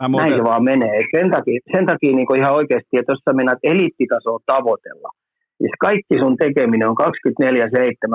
[0.09, 0.27] Muuten...
[0.27, 0.95] Näin se vaan menee.
[0.99, 5.11] Et sen takia, sen takia niin ihan oikeasti, että jos sä mennät eliittitasoa tavoitella,
[5.61, 7.05] niin kaikki sun tekeminen on 24-7.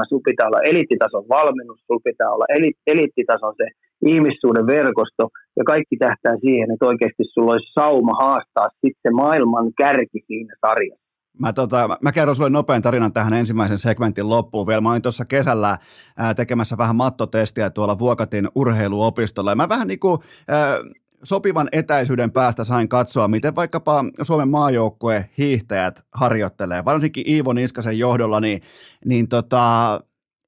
[0.09, 3.67] Sun pitää olla eliittitason valmennus, sun pitää olla eli, eliittitason se
[4.05, 10.19] ihmissuuden verkosto, ja kaikki tähtää siihen, että oikeasti sulla olisi sauma haastaa sitten maailman kärki
[10.27, 11.05] siinä sarjassa.
[11.39, 14.81] Mä, tota, mä kerron sulle nopean tarinan tähän ensimmäisen segmentin loppuun vielä.
[14.81, 15.77] Mä olin tuossa kesällä
[16.17, 19.51] ää, tekemässä vähän mattotestiä tuolla Vuokatin urheiluopistolla.
[19.51, 20.79] Ja mä vähän niin kuin, ää,
[21.23, 26.85] sopivan etäisyyden päästä sain katsoa, miten vaikkapa Suomen maajoukkue hiihtäjät harjoittelee.
[26.85, 28.61] Varsinkin Iivo Niskasen johdolla, niin,
[29.05, 29.99] niin tota,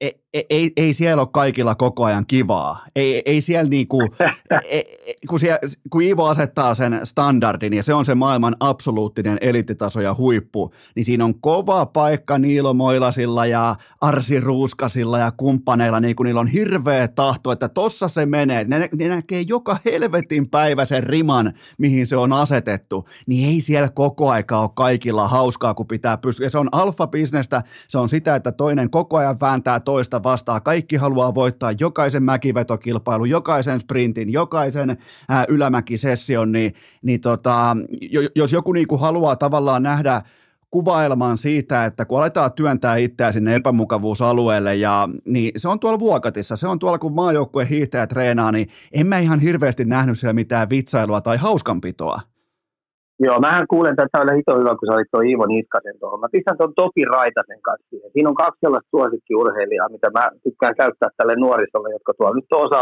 [0.01, 2.85] ei, ei, ei siellä ole kaikilla koko ajan kivaa.
[2.95, 4.01] Ei, ei siellä niinku,
[4.65, 4.83] ei,
[5.29, 5.59] kun, siellä,
[5.89, 11.03] kun Ivo asettaa sen standardin ja se on se maailman absoluuttinen eliittitaso ja huippu, niin
[11.05, 16.47] siinä on kova paikka Niilo Moilasilla ja Arsi Ruuskasilla ja kumppaneilla, niin kun niillä on
[16.47, 18.63] hirveä tahto, että tossa se menee.
[18.63, 23.89] Ne, ne näkee joka helvetin päivä sen riman, mihin se on asetettu, niin ei siellä
[23.89, 26.45] koko aika ole kaikilla hauskaa, kun pitää pystyä.
[26.45, 30.61] Ja se on alfa-bisnestä, se on sitä, että toinen koko ajan vääntää toista vastaan.
[30.61, 34.97] Kaikki haluaa voittaa jokaisen mäkivetokilpailun, jokaisen sprintin, jokaisen
[35.29, 37.77] ää, ylämäkisession, niin, niin tota,
[38.35, 40.21] jos joku niinku haluaa tavallaan nähdä
[40.71, 46.55] kuvailman siitä, että kun aletaan työntää itseä sinne epämukavuusalueelle, ja, niin se on tuolla Vuokatissa,
[46.55, 50.69] se on tuolla kun maajoukkue hiihtäjä treenaa, niin en mä ihan hirveästi nähnyt siellä mitään
[50.69, 52.21] vitsailua tai hauskanpitoa.
[53.25, 56.19] Joo, mähän kuulen, että tämä oli hito hyvä, kun sä olit tuo Iivo Niskasen tuohon.
[56.19, 58.11] Mä pistän tuon Topi Raitasen kanssa siihen.
[58.11, 62.81] Siinä on kaksi sellaista suosikkiurheilijaa, mitä mä tykkään käyttää tälle nuorisolle, jotka tuolla nyt osa,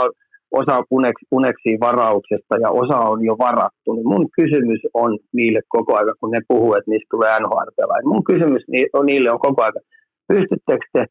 [0.62, 3.90] osa uneks, uneksii varauksesta ja osa on jo varattu.
[3.94, 7.70] Niin mun kysymys on niille koko ajan, kun ne puhuu, että niistä tulee nhl
[8.12, 8.64] Mun kysymys
[8.94, 9.86] on, niille on koko ajan,
[10.34, 11.06] pystyttekö te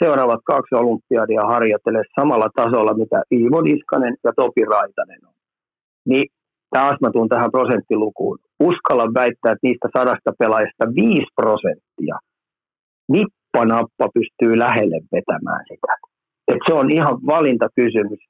[0.00, 5.34] seuraavat kaksi olympiadia harjoittelemaan samalla tasolla, mitä Iivo Niskanen ja Topi Raitanen on?
[6.10, 6.26] Niin
[6.70, 8.38] taas mä tuun tähän prosenttilukuun.
[8.60, 12.16] Uskallan väittää, että niistä sadasta pelaajasta 5 prosenttia
[13.14, 15.92] nippanappa pystyy lähelle vetämään sitä.
[16.48, 18.22] Et se on ihan valintakysymys.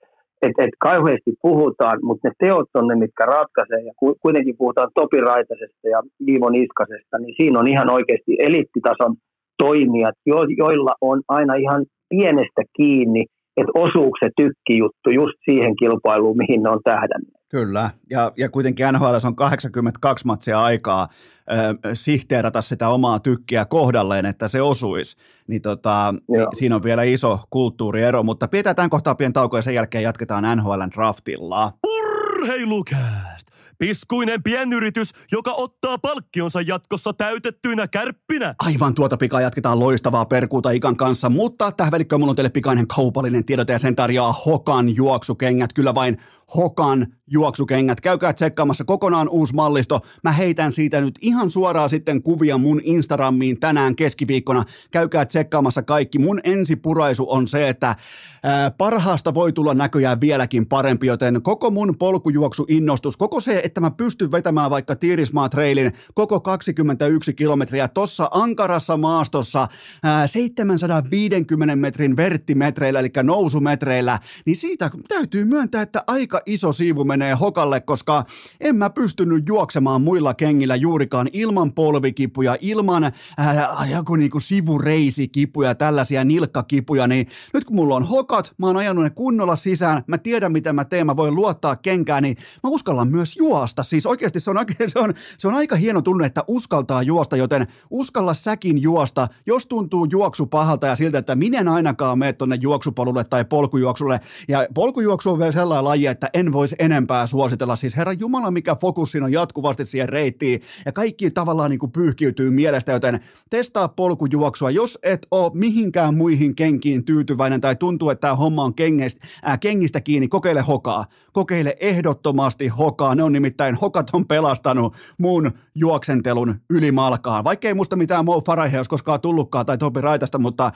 [0.42, 3.80] Et, et kauheasti puhutaan, mutta ne teot on ne, mitkä ratkaisee.
[3.88, 3.92] Ja
[4.22, 9.16] kuitenkin puhutaan Topi Raitasesta ja Iivo Niskasesta, niin siinä on ihan oikeasti eliittitason
[9.58, 13.24] toimijat, jo, joilla on aina ihan pienestä kiinni,
[13.56, 17.39] että osuuko se tykkijuttu just siihen kilpailuun, mihin ne on tähdänneet.
[17.50, 24.26] Kyllä, ja, ja kuitenkin NHL on 82 matsia aikaa äh, sihteerata sitä omaa tykkiä kohdalleen,
[24.26, 25.16] että se osuisi.
[25.46, 26.14] Niin tota,
[26.56, 30.58] siinä on vielä iso kulttuuriero, mutta pidetään tämän kohtaa pieni tauko ja sen jälkeen jatketaan
[30.58, 31.72] NHLn draftilla.
[31.86, 33.50] Urheilukääst!
[33.78, 38.54] Piskuinen pienyritys, joka ottaa palkkionsa jatkossa täytettyinä kärppinä.
[38.58, 42.86] Aivan tuota pikaa jatketaan loistavaa perkuuta Ikan kanssa, mutta tähän välikköön mulla on teille pikainen
[42.86, 45.72] kaupallinen tiedote ja sen tarjoaa Hokan juoksukengät.
[45.72, 46.18] Kyllä vain
[46.56, 48.00] Hokan juoksukengät.
[48.00, 50.00] Käykää tsekkaamassa kokonaan uusi mallisto.
[50.24, 54.64] Mä heitän siitä nyt ihan suoraan sitten kuvia mun Instagramiin tänään keskiviikkona.
[54.90, 56.18] Käykää tsekkaamassa kaikki.
[56.18, 57.96] Mun ensipuraisu on se, että
[58.42, 63.90] ää, parhaasta voi tulla näköjään vieläkin parempi, joten koko mun polkujuoksuinnostus, koko se, että mä
[63.90, 69.68] pystyn vetämään vaikka Tiirismaa Trailin koko 21 kilometriä tossa ankarassa maastossa
[70.02, 77.19] ää, 750 metrin verttimetreillä, eli nousumetreillä, niin siitä täytyy myöntää, että aika iso siivu menee
[77.40, 78.24] hokalle, koska
[78.60, 83.04] en mä pystynyt juoksemaan muilla kengillä juurikaan ilman polvikipuja, ilman
[83.38, 89.04] ää, joku niinku sivureisikipuja, tällaisia nilkkakipuja, niin nyt kun mulla on hokat, mä oon ajanut
[89.04, 93.08] ne kunnolla sisään, mä tiedän mitä mä teen, mä voin luottaa kenkään, niin mä uskallan
[93.08, 93.82] myös juosta.
[93.82, 94.56] Siis oikeasti se on,
[94.86, 99.66] se on, se on aika hieno tunne, että uskaltaa juosta, joten uskalla säkin juosta, jos
[99.66, 104.20] tuntuu juoksu pahalta ja siltä, että minä en ainakaan mene tonne juoksupolulle tai polkujuoksulle.
[104.48, 107.76] Ja polkujuoksu on vielä sellainen laji, että en voisi enempää suositella.
[107.76, 111.92] Siis herra Jumala, mikä fokus siinä on jatkuvasti siihen reittiin ja kaikki tavallaan niin kuin
[111.92, 113.20] pyyhkiytyy mielestä, joten
[113.50, 114.70] testaa polkujuoksua.
[114.70, 119.58] Jos et ole mihinkään muihin kenkiin tyytyväinen tai tuntuu, että tämä homma on kengistä, ää,
[119.58, 121.04] kengistä kiinni, kokeile hokaa.
[121.32, 123.14] Kokeile ehdottomasti hokaa.
[123.14, 127.44] Ne on nimittäin, hokat on pelastanut mun juoksentelun ylimalkaan.
[127.44, 130.72] Vaikka ei musta mitään Mo Farahia koskaan tullutkaan tai Topi Raitasta, mutta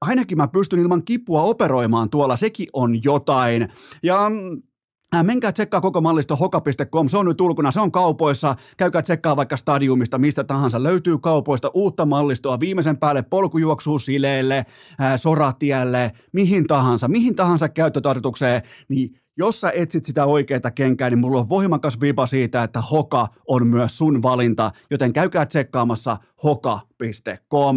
[0.00, 3.68] ainakin mä pystyn ilman kipua operoimaan tuolla, sekin on jotain.
[4.02, 4.30] Ja Ää,
[5.22, 9.56] menkää tsekkaa koko mallisto hoka.com, se on nyt ulkona, se on kaupoissa, käykää tsekkaa vaikka
[9.56, 13.22] stadiumista, mistä tahansa, löytyy kaupoista uutta mallistoa, viimeisen päälle
[14.98, 21.18] ää, soratielle, mihin tahansa, mihin tahansa käyttötarkoitukseen, niin jos sä etsit sitä oikeaa kenkää, niin
[21.18, 26.16] mulla on voimakas vipa siitä, että Hoka on myös sun valinta, joten käykää tsekkaamassa
[27.04, 27.76] hoka.com.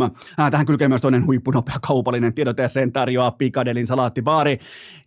[0.52, 4.58] Tähän kylkee myös toinen huippunopea kaupallinen tiedote ja sen tarjoaa Pikadelin salaattibaari.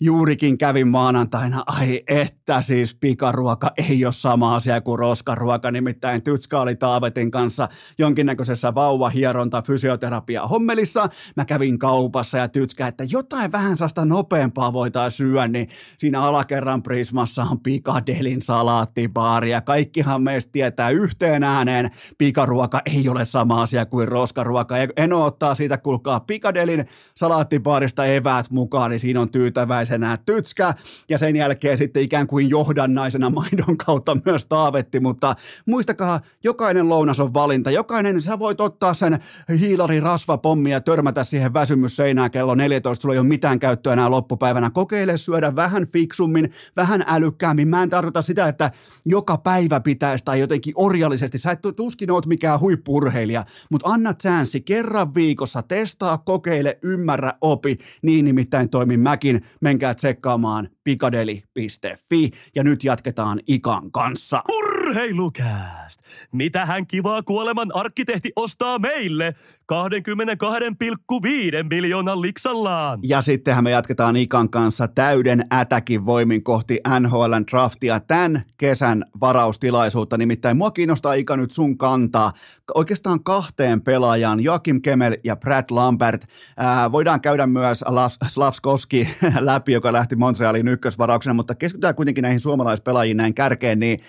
[0.01, 6.61] Juurikin kävin maanantaina, ai että siis pikaruoka ei ole sama asia kuin roskaruoka, nimittäin Tytska
[6.61, 7.69] oli Taavetin kanssa
[7.99, 11.09] jonkinnäköisessä vauvahieronta fysioterapia hommelissa.
[11.37, 15.69] Mä kävin kaupassa ja Tytskä, että jotain vähän saasta nopeampaa voitaisiin syödä, niin
[15.99, 23.25] siinä alakerran Prismassa on Pikadelin salaattibaari ja kaikkihan meistä tietää yhteen ääneen, pikaruoka ei ole
[23.25, 24.75] sama asia kuin roskaruoka.
[24.97, 30.75] Eno ottaa siitä, kulkaa Pikadelin salaattibaarista eväät mukaan, niin siinä on tyytäväisenä tytskä.
[31.09, 35.35] Ja sen jälkeen sitten ikään kuin johdannaisena maidon kautta myös taavetti, mutta
[35.67, 39.19] muistakaa, jokainen lounas on valinta, jokainen, sä voit ottaa sen
[39.61, 44.71] hiilari rasvapommi ja törmätä siihen väsymysseinään kello 14, sulla ei ole mitään käyttöä enää loppupäivänä,
[44.71, 48.71] kokeile syödä vähän fiksummin, vähän älykkäämmin, mä en tarkoita sitä, että
[49.05, 54.61] joka päivä pitäisi tai jotenkin orjallisesti, sä et tuskin oot mikään huippurheilija, mutta anna chanssi
[54.61, 62.85] kerran viikossa, testaa, kokeile, ymmärrä, opi, niin nimittäin toimin mäkin, menkää tsekkaamaan pikadeli.fi ja nyt
[62.85, 64.43] jatketaan Ikan kanssa.
[64.89, 66.01] Urheilukääst!
[66.33, 69.33] Mitähän kivaa kuoleman arkkitehti ostaa meille
[69.73, 72.99] 22,5 miljoonan liksallaan?
[73.03, 80.19] Ja sittenhän me jatketaan Ikan kanssa täyden ätäkin voimin kohti NHLn draftia tämän kesän varaustilaisuutta.
[80.19, 82.33] Nimittäin mua kiinnostaa Ika nyt sun kantaa
[82.75, 86.27] oikeastaan kahteen pelaajaan, Joakim Kemel ja Brad Lambert.
[86.57, 87.85] Ää, voidaan käydä myös
[88.27, 89.09] Slavskoski
[89.39, 94.01] läpi, joka lähti Montrealin ykkösvarauksena, mutta keskitytään kuitenkin näihin suomalaispelaajiin näin kärkeen, niin,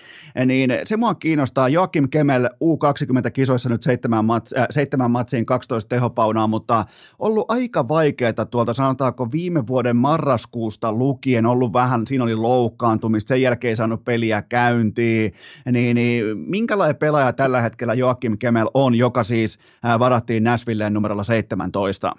[0.46, 1.68] niin se mua kiinnostaa.
[1.68, 6.84] Joakim Kemel U20-kisoissa nyt seitsemän, mats, äh, seitsemän matsiin 12 tehopaunaa, mutta
[7.18, 13.42] ollut aika vaikeaa tuolta sanotaanko viime vuoden marraskuusta lukien, ollut vähän, siinä oli loukkaantumista, sen
[13.42, 15.32] jälkeen ei saanut peliä käyntiin,
[15.72, 21.24] niin, niin minkälainen pelaaja tällä hetkellä Joakim Kemel on, joka siis äh, varattiin Nashvilleen numerolla
[21.24, 22.12] 17?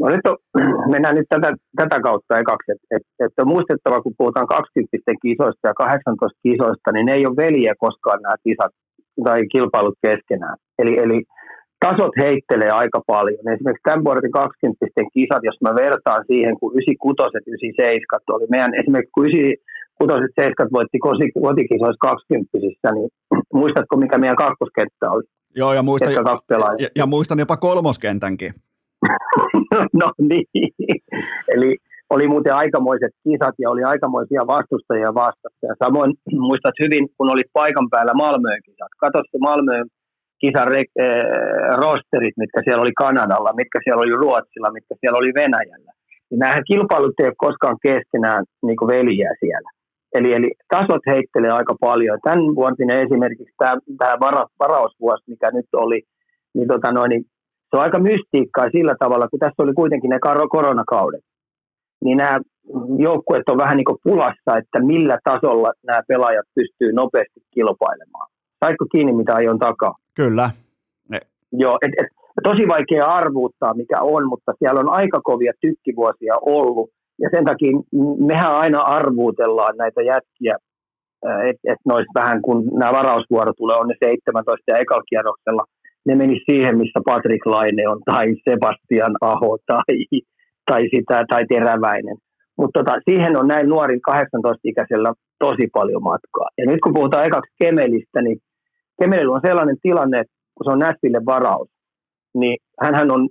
[0.00, 0.36] No nyt on,
[0.92, 1.50] mennään nyt tätä,
[1.80, 6.92] tätä kautta ekaksi, että et, et on muistettava, kun puhutaan 20 kisoista ja 18 kisoista,
[6.92, 8.72] niin ne ei ole veliä koskaan nämä kisat
[9.24, 10.56] tai kilpailut keskenään.
[10.80, 11.18] Eli, eli
[11.84, 13.52] tasot heittelee aika paljon.
[13.54, 19.14] Esimerkiksi tämän vuoden 20 kisat, jos mä vertaan siihen, kun 96 97 oli meidän, esimerkiksi
[19.16, 20.98] kun 96 7 voitti
[21.46, 22.58] kotikisoissa 20
[22.94, 23.10] niin
[23.60, 25.24] muistatko mikä meidän kakkoskenttä oli?
[25.60, 28.52] Joo, ja muistan, ja, ja muistan jopa kolmoskentänkin.
[30.00, 30.46] no niin.
[31.54, 31.76] Eli
[32.10, 35.64] oli muuten aikamoiset kisat ja oli aikamoisia vastustajia vastassa.
[35.70, 38.92] Ja samoin muistat hyvin, kun oli paikan päällä Malmöön kisat.
[39.00, 39.86] Katso se Malmöön
[40.40, 45.32] kisan re- äh, rosterit, mitkä siellä oli Kanadalla, mitkä siellä oli Ruotsilla, mitkä siellä oli
[45.34, 45.92] Venäjällä.
[46.30, 49.70] Niin nämähän kilpailut ei ole koskaan keskenään niin veljiä siellä.
[50.14, 52.18] Eli, eli tasot heittelee aika paljon.
[52.24, 56.02] Tämän vuotinen esimerkiksi tämä, tämä vara, varausvuosi, mikä nyt oli,
[56.54, 57.24] niin, tota noin, niin
[57.70, 60.18] se on aika mystiikkaa sillä tavalla, kun tässä oli kuitenkin ne
[60.50, 61.24] koronakaudet.
[62.04, 62.40] Niin nämä
[62.98, 68.28] joukkueet on vähän niin kuin pulassa, että millä tasolla nämä pelaajat pystyy nopeasti kilpailemaan.
[68.64, 69.94] Saitko kiinni, mitä aion takaa?
[70.14, 70.50] Kyllä.
[71.08, 71.20] Ne.
[71.52, 72.06] Joo, et, et,
[72.42, 76.90] tosi vaikea arvuuttaa, mikä on, mutta siellä on aika kovia tykkivuosia ollut.
[77.18, 77.70] Ja sen takia
[78.26, 80.56] mehän aina arvuutellaan näitä jätkiä,
[81.48, 85.64] että et noista vähän, kun nämä varausvuorot tulee, on ne 17 ja ekalla kierroksella–
[86.06, 89.94] ne meni siihen, missä Patrick Laine on, tai Sebastian Aho, tai,
[90.70, 92.16] tai, sitä, tai Teräväinen.
[92.58, 96.48] Mutta tota, siihen on näin nuorin 18-ikäisellä tosi paljon matkaa.
[96.58, 98.38] Ja nyt kun puhutaan ekaksi Kemelistä, niin
[99.00, 101.68] Kemelillä on sellainen tilanne, että kun se on Näsville varaus,
[102.34, 103.28] niin hän on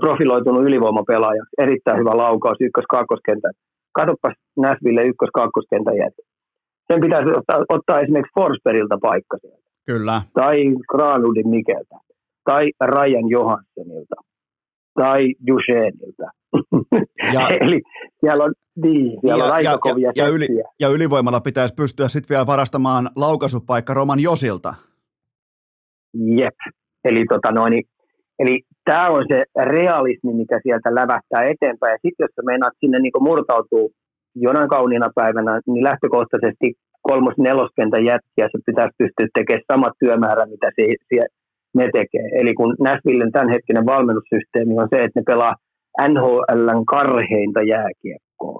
[0.00, 1.54] profiloitunut ylivoimapelaajaksi.
[1.58, 3.52] Erittäin hyvä laukaus ykkös-kakkoskentän.
[3.92, 6.22] Katsopas Näsville ykkös-kakkoskentän jätä.
[6.92, 9.67] Sen pitäisi ottaa, ottaa esimerkiksi Forsbergilta paikka sieltä.
[9.88, 10.22] Kyllä.
[10.34, 10.56] Tai
[10.88, 11.96] Granlundin Mikeltä.
[12.44, 14.14] Tai Ryan Johanssonilta.
[14.94, 16.28] Tai Duchenilta.
[17.34, 17.82] Ja, Eli
[18.20, 20.46] siellä on, niin, siellä ja, on aika ja, kovia ja, ja, yli,
[20.80, 24.74] ja ylivoimalla pitäisi pystyä sitten vielä varastamaan laukaisupaikka Roman Josilta.
[26.14, 26.54] Jep.
[27.04, 27.82] Eli, tota noin,
[28.38, 31.92] eli tämä on se realismi, mikä sieltä lävähtää eteenpäin.
[31.92, 33.92] Ja sitten jos sä meinaat sinne niin murtautuu
[34.34, 36.74] jonain kauniina päivänä, niin lähtökohtaisesti
[37.10, 41.26] kolmos neloskentän jätkiä, se pitäisi pystyä tekemään sama työmäärä, mitä se, se,
[41.78, 42.26] ne tekee.
[42.40, 45.54] Eli kun Nashvillen tämänhetkinen valmennussysteemi on se, että ne pelaa
[46.12, 48.58] NHLn karheinta jääkiekkoa.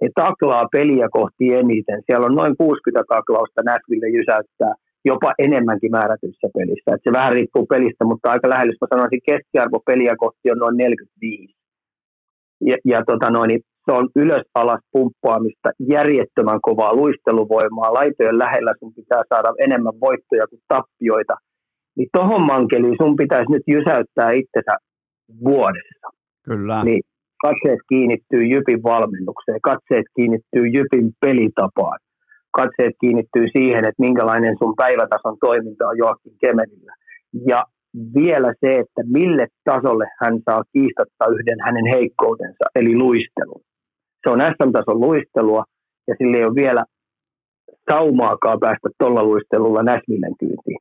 [0.00, 2.02] ne taklaa peliä kohti eniten.
[2.06, 4.74] Siellä on noin 60 taklausta Nashville jysäyttää
[5.10, 6.88] jopa enemmänkin määrätyssä pelissä.
[6.94, 10.58] Et se vähän riippuu pelistä, mutta aika lähellä, jos mä sanoisin, keskiarvo peliä kohti on
[10.58, 11.54] noin 45.
[12.68, 18.94] Ja, ja tota noin, niin se on ylös-alas pumppaamista, järjettömän kovaa luisteluvoimaa, laitojen lähellä sun
[18.94, 21.34] pitää saada enemmän voittoja kuin tappioita.
[21.96, 24.74] Niin tohon mankeliin sun pitäisi nyt jysäyttää itsensä
[25.44, 26.08] vuodessa.
[26.44, 26.84] Kyllä.
[26.84, 27.02] Niin
[27.42, 31.98] katseet kiinnittyy Jypin valmennukseen, katseet kiinnittyy Jypin pelitapaan,
[32.58, 36.94] katseet kiinnittyy siihen, että minkälainen sun päivätason toiminta on Joakin Kemelillä.
[37.46, 37.64] Ja
[38.14, 43.62] vielä se, että mille tasolle hän saa kiistatta yhden hänen heikkoutensa, eli luistelun.
[44.24, 45.64] Se on SM-tason luistelua,
[46.08, 46.84] ja sillä ei ole vielä
[47.90, 50.78] saumaakaan päästä tuolla luistelulla Näsvillen kyytiin.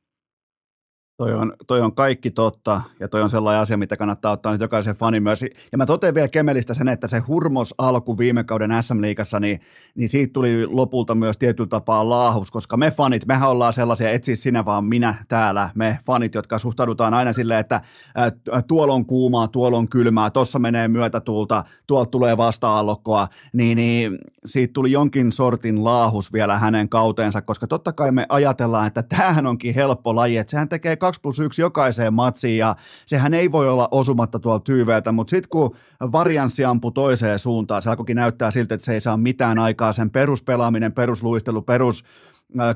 [1.17, 4.61] Toi on, toi on kaikki totta ja toi on sellainen asia, mitä kannattaa ottaa nyt
[4.61, 5.45] jokaisen fanin myös.
[5.71, 9.59] Ja mä totean vielä Kemelistä sen, että se hurmos alku viime kauden SM-liigassa, niin,
[9.95, 14.23] niin siitä tuli lopulta myös tietyllä tapaa laahus, koska me fanit, mehän ollaan sellaisia, et
[14.23, 19.05] siis sinä vaan minä täällä, me fanit, jotka suhtaudutaan aina silleen, että äh, tuolla on
[19.05, 25.31] kuumaa, tuolla on kylmää, tossa menee myötätuulta, tuolta tulee vasta-allokkoa, niin, niin siitä tuli jonkin
[25.31, 30.37] sortin laahus vielä hänen kauteensa, koska totta kai me ajatellaan, että tämähän onkin helppo laji,
[30.37, 32.75] että sehän tekee 2 plus 1 jokaiseen matsiin ja
[33.05, 35.75] sehän ei voi olla osumatta tuolla tyyveeltä, mutta sitten kun
[36.11, 40.09] varianssi ampui toiseen suuntaan, se alkoikin näyttää siltä, että se ei saa mitään aikaa, sen
[40.09, 42.03] peruspelaaminen, perusluistelu, perus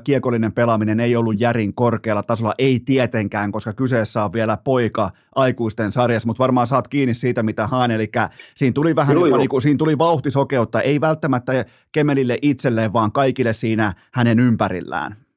[0.04, 5.92] kiekollinen pelaaminen ei ollut järin korkealla tasolla, ei tietenkään, koska kyseessä on vielä poika aikuisten
[5.92, 8.10] sarjassa, mutta varmaan saat kiinni siitä, mitä haan, eli
[8.54, 13.12] siinä tuli vähän joo, jopa, niin kuin, siinä tuli vauhtisokeutta, ei välttämättä Kemelille itselleen, vaan
[13.12, 15.27] kaikille siinä hänen ympärillään.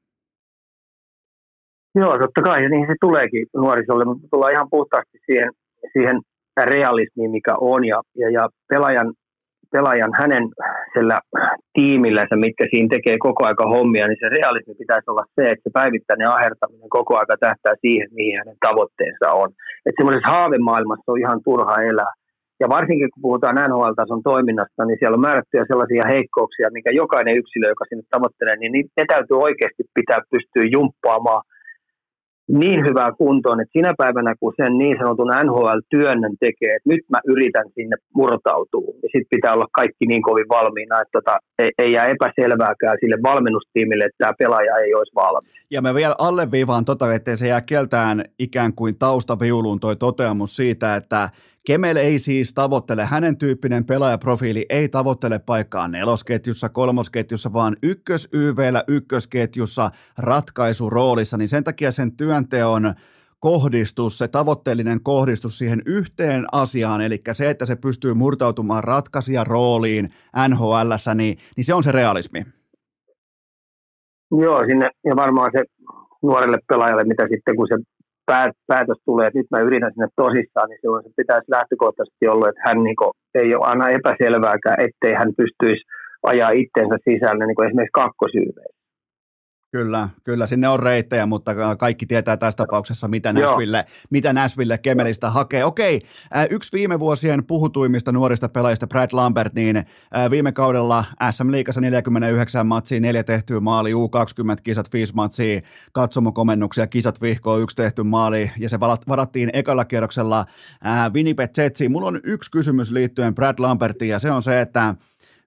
[1.95, 5.49] Joo, totta kai, ja niin se tuleekin nuorisolle, mutta tullaan ihan puhtaasti siihen,
[5.93, 6.17] siihen
[6.65, 9.13] realismiin, mikä on, ja, ja, ja pelaajan,
[9.71, 10.43] pelaajan hänen
[10.93, 11.19] sillä
[11.73, 15.69] tiimillänsä, mitkä siinä tekee koko aika hommia, niin se realismi pitäisi olla se, että se
[15.73, 19.49] päivittäinen ahertaminen koko aika tähtää siihen, mihin hänen tavoitteensa on.
[19.85, 22.13] Että semmoisessa haavemaailmassa on ihan turha elää.
[22.61, 27.65] Ja varsinkin kun puhutaan NHL-tason toiminnasta, niin siellä on määrättyjä sellaisia heikkouksia, mikä jokainen yksilö,
[27.67, 31.43] joka sinne tavoittelee, niin ne täytyy oikeasti pitää pystyä jumppaamaan
[32.47, 37.19] niin hyvää kuntoon, että sinä päivänä, kun sen niin sanotun NHL-työnnön tekee, että nyt mä
[37.25, 41.91] yritän sinne murtautua, niin sitten pitää olla kaikki niin kovin valmiina, että tota, ei, ei
[41.91, 45.51] jää epäselvääkään sille valmennustiimille, että tämä pelaaja ei olisi valmis.
[45.71, 50.95] Ja mä vielä alleviivaan tota, ettei se jää keltään ikään kuin taustaviuluun toi toteamus siitä,
[50.95, 51.29] että
[51.67, 58.83] Kemel ei siis tavoittele, hänen tyyppinen pelaajaprofiili ei tavoittele paikkaa nelosketjussa, kolmosketjussa, vaan ykkös YVllä
[58.87, 62.93] ykkösketjussa ratkaisuroolissa, niin sen takia sen työnteon
[63.39, 70.09] kohdistus, se tavoitteellinen kohdistus siihen yhteen asiaan, eli se, että se pystyy murtautumaan ratkaisija rooliin
[70.49, 72.45] NHL, niin, niin se on se realismi.
[74.31, 75.63] Joo, sinne, ja varmaan se
[76.21, 77.75] nuorelle pelaajalle, mitä sitten kun se
[78.67, 82.65] päätös tulee, että nyt mä yritän sinne tosissaan, niin silloin se pitäisi lähtökohtaisesti olla, että
[82.67, 85.83] hän niin kuin, ei ole aina epäselvääkään, ettei hän pystyisi
[86.31, 88.80] ajaa itsensä sisälle niin kuin esimerkiksi kakkosyyveissä.
[89.71, 95.29] Kyllä, kyllä, sinne on reittejä, mutta kaikki tietää tässä tapauksessa, mitä Nashville, mitä Nashville Kemelistä
[95.29, 95.65] hakee.
[95.65, 96.01] Okei,
[96.49, 99.83] yksi viime vuosien puhutuimmista nuorista pelaajista, Brad Lambert, niin
[100.31, 105.61] viime kaudella SM Liikassa 49 matsia, neljä tehtyä maali, U20-kisat, viisi matsia,
[105.91, 110.45] katsomokomennuksia, kisat vihkoon, yksi tehty maali, ja se varattiin ekalla kierroksella
[111.13, 111.91] Winnipeg Jetsiin.
[111.91, 114.95] Mulla on yksi kysymys liittyen Brad Lambertiin, ja se on se, että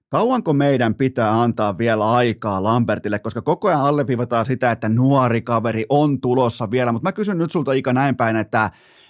[0.09, 5.85] Kauanko meidän pitää antaa vielä aikaa Lambertille, koska koko ajan alleviivataan sitä, että nuori kaveri
[5.89, 8.69] on tulossa vielä, mutta mä kysyn nyt sulta Ika näin päin, että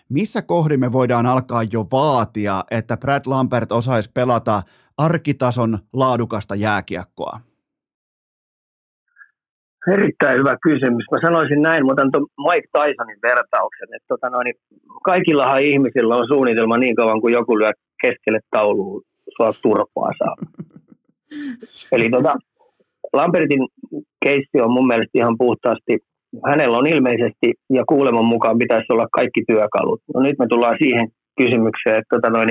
[0.09, 4.61] missä kohdin me voidaan alkaa jo vaatia, että Brad Lambert osaisi pelata
[4.97, 7.39] arkitason laadukasta jääkiekkoa?
[9.93, 11.05] Erittäin hyvä kysymys.
[11.11, 14.53] Mä sanoisin näin, mä otan tuon Mike Tysonin vertauksen, että tota noin,
[15.03, 19.03] kaikillahan ihmisillä on suunnitelma niin kauan kuin joku lyö keskelle tauluun
[19.37, 20.35] sua turpaa saa.
[21.91, 22.33] Eli tota,
[23.13, 23.67] Lambertin
[24.25, 25.93] keissi on mun mielestä ihan puhtaasti,
[26.49, 30.01] hänellä on ilmeisesti ja kuuleman mukaan pitäisi olla kaikki työkalut.
[30.13, 31.07] No nyt me tullaan siihen
[31.37, 32.49] kysymykseen, että tota noin,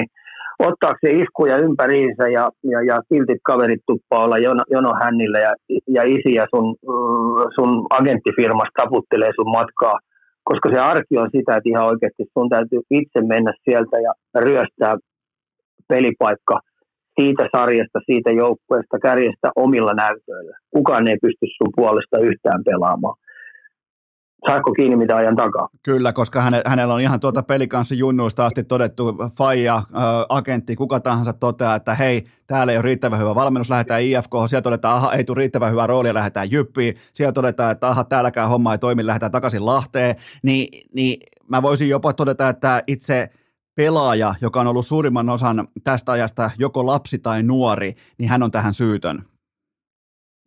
[0.59, 5.53] ottaako se iskuja ympäriinsä ja, ja, ja silti kaverit tuppaa olla jono, jono hännillä ja,
[5.89, 6.77] ja isi ja sun,
[7.55, 9.99] sun agenttifirmasta taputtelee sun matkaa,
[10.45, 14.97] koska se arki on sitä, että ihan oikeasti sun täytyy itse mennä sieltä ja ryöstää
[15.89, 16.61] pelipaikka–
[17.21, 20.57] siitä sarjasta, siitä joukkueesta, kärjestä omilla näytöillä.
[20.71, 23.17] Kukaan ei pysty sun puolesta yhtään pelaamaan.
[24.49, 25.69] saako kiinni mitä ajan takaa.
[25.85, 29.83] Kyllä, koska häne, hänellä on ihan tuota pelikanssi junnuista asti todettu faija,
[30.29, 34.65] agentti, kuka tahansa toteaa, että hei, täällä ei ole riittävän hyvä valmennus, lähdetään IFK, sieltä
[34.65, 38.73] todetaan, aha, ei tule riittävän hyvää roolia, lähdetään Jyppiin, sieltä todetaan, että aha, täälläkään homma
[38.73, 43.29] ei toimi, lähdetään takaisin Lahteen, niin, niin mä voisin jopa todeta, että itse
[43.77, 48.51] pelaaja, joka on ollut suurimman osan tästä ajasta joko lapsi tai nuori, niin hän on
[48.51, 49.19] tähän syytön.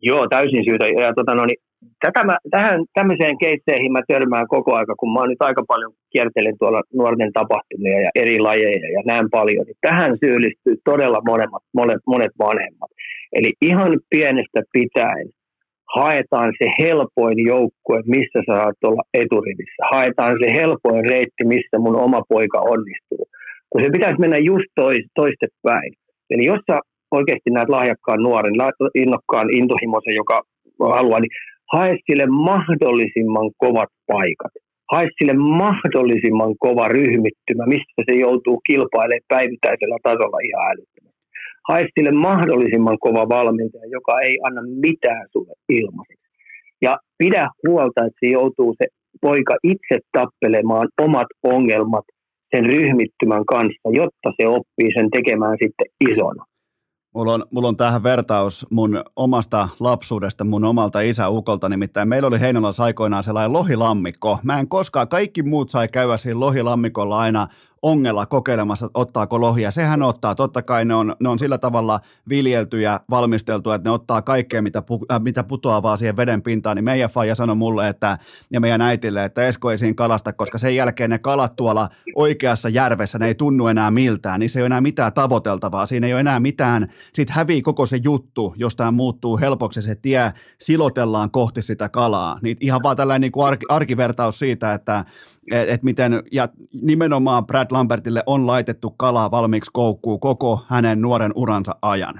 [0.02, 0.86] Joo, täysin syytä.
[0.86, 1.60] Ja tota, no, niin,
[2.00, 5.92] tätä mä, tähän, tämmöiseen keisseihin mä törmään koko aika, kun mä oon nyt aika paljon
[6.12, 11.50] kiertelen tuolla nuorten tapahtumia ja eri lajeja ja näin paljon, niin tähän syyllistyy todella monet,
[11.74, 12.90] monet, monet vanhemmat.
[13.32, 15.28] Eli ihan pienestä pitäen
[15.94, 19.82] haetaan se helpoin joukkue, missä sä saat olla eturivissä.
[19.90, 23.24] Haetaan se helpoin reitti, missä mun oma poika onnistuu.
[23.70, 25.92] Kun se pitäisi mennä just tois, toistepäin.
[26.30, 28.54] Eli jos sä oikeasti näet lahjakkaan nuoren,
[28.94, 30.42] innokkaan intohimoisen, joka
[30.96, 31.34] haluaa, niin
[31.72, 34.52] hae sille mahdollisimman kovat paikat.
[34.92, 41.07] Hae sille mahdollisimman kova ryhmittymä, missä se joutuu kilpailemaan päivittäisellä tasolla ihan älyttömästi.
[41.68, 46.28] Hae sille mahdollisimman kova valmentaja, joka ei anna mitään sulle ilmaiseksi.
[46.82, 48.86] Ja pidä huolta, että se joutuu se
[49.20, 52.04] poika itse tappelemaan omat ongelmat
[52.56, 56.44] sen ryhmittymän kanssa, jotta se oppii sen tekemään sitten isona.
[57.14, 62.40] Mulla on, mulla on tähän vertaus mun omasta lapsuudesta, mun omalta isäukolta, nimittäin meillä oli
[62.40, 64.38] Heinolassa aikoinaan sellainen lohilammikko.
[64.42, 67.46] Mä en koskaan, kaikki muut sai käydä siinä lohilammikolla aina
[67.82, 69.70] ongella kokeilemassa, ottaako lohia.
[69.70, 73.92] Sehän ottaa, totta kai ne on, ne on sillä tavalla viljelty ja valmisteltu, että ne
[73.92, 76.76] ottaa kaikkea, mitä, pu, äh, mitä putoaa vaan siihen veden pintaan.
[76.76, 78.18] Niin meidän faija sanoi mulle että,
[78.50, 82.68] ja meidän äitille, että Esko ei siinä kalasta, koska sen jälkeen ne kalat tuolla oikeassa
[82.68, 84.40] järvessä, ne ei tunnu enää miltään.
[84.40, 85.86] Niin se ei ole enää mitään tavoiteltavaa.
[85.86, 89.94] Siinä ei ole enää mitään, siitä hävii koko se juttu, jos tämä muuttuu helpoksi se
[89.94, 92.38] tie, silotellaan kohti sitä kalaa.
[92.42, 95.04] Niin ihan vaan tällainen niin kuin arki, arkivertaus siitä, että
[95.52, 96.48] että et miten, ja
[96.82, 102.14] nimenomaan Brad Lambertille on laitettu kalaa valmiiksi koukkuu koko hänen nuoren uransa ajan.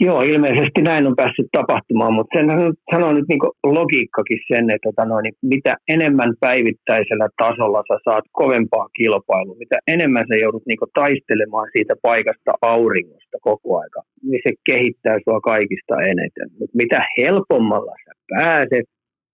[0.00, 2.46] Joo, ilmeisesti näin on päässyt tapahtumaan, mutta sen
[2.92, 8.88] sanoo nyt niin logiikkakin sen, että tota noin, mitä enemmän päivittäisellä tasolla sä saat kovempaa
[8.98, 15.18] kilpailua, mitä enemmän sä joudut niin taistelemaan siitä paikasta auringosta koko aika, niin se kehittää
[15.24, 16.48] sua kaikista eniten.
[16.58, 18.86] Mut mitä helpommalla sä pääset,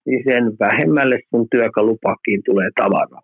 [0.06, 3.22] niin sen vähemmälle sun työkalupakkiin tulee tavaraa.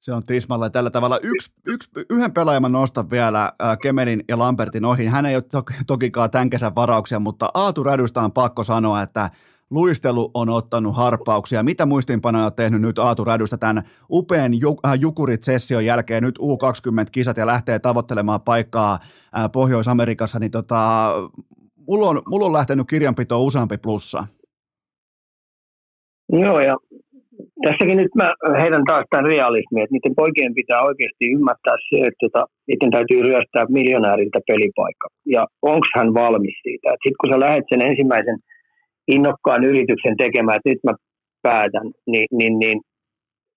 [0.00, 1.18] Se on tismalla tällä tavalla.
[1.22, 5.06] Yksi, yksi, yhden pelaajan nostan vielä äh, Kemelin ja Lambertin ohi.
[5.06, 9.30] Hän ei ole to, tokikaan tämän kesän varauksia, mutta Aatu Rädystä on pakko sanoa, että
[9.70, 11.62] luistelu on ottanut harppauksia.
[11.62, 14.52] Mitä muistiinpanoja on tehnyt nyt Aatu Rädystä tämän upean
[14.86, 21.12] äh, Jukurit-session jälkeen, nyt U20-kisat ja lähtee tavoittelemaan paikkaa äh, Pohjois-Amerikassa, niin tota,
[21.88, 24.26] mulla, on, mulla on lähtenyt kirjanpito useampi plussa.
[26.32, 26.76] Joo, ja
[27.64, 28.28] tässäkin nyt mä
[28.62, 33.20] heidän taas tämän realismin, että niiden poikien pitää oikeasti ymmärtää se, että tota, niiden täytyy
[33.22, 35.08] ryöstää miljonääriltä pelipaikka.
[35.26, 36.88] Ja onko hän valmis siitä?
[36.90, 38.38] Sitten kun sä lähdet sen ensimmäisen
[39.14, 40.94] innokkaan yrityksen tekemään, että nyt mä
[41.42, 42.78] päätän, niin, niin, niin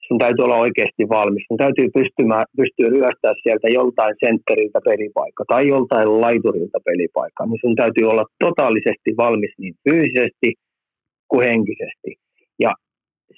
[0.08, 1.44] sun täytyy olla oikeasti valmis.
[1.48, 7.46] Sun täytyy pystymään, pystyä ryöstää sieltä joltain sentteriltä pelipaikka tai joltain laiturilta pelipaikka.
[7.46, 10.50] Niin sun täytyy olla totaalisesti valmis niin fyysisesti
[11.32, 12.12] kuin henkisesti.
[12.62, 12.72] Ja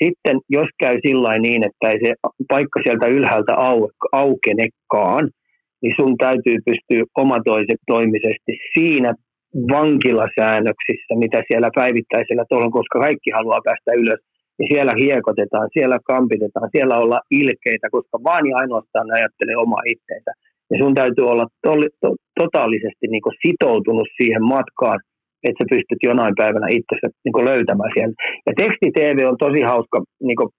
[0.04, 2.14] sitten jos käy sillä niin, että ei se
[2.48, 5.30] paikka sieltä ylhäältä au, aukenekaan,
[5.82, 9.14] niin sun täytyy pystyä omatoimisesti siinä
[9.76, 14.22] vankilasäännöksissä, mitä siellä päivittäisellä tuolla, koska kaikki haluaa päästä ylös,
[14.58, 20.32] niin siellä hiekotetaan, siellä kampitetaan, siellä olla ilkeitä, koska vaan ja ainoastaan ajattelee omaa itteensä.
[20.72, 25.00] Ja sun täytyy olla to, to, totaalisesti niin sitoutunut siihen matkaan,
[25.44, 28.16] että sä pystyt jonain päivänä itse niin löytämään siellä.
[28.48, 29.98] Ja teksti-TV on tosi hauska
[30.28, 30.50] niin kuin,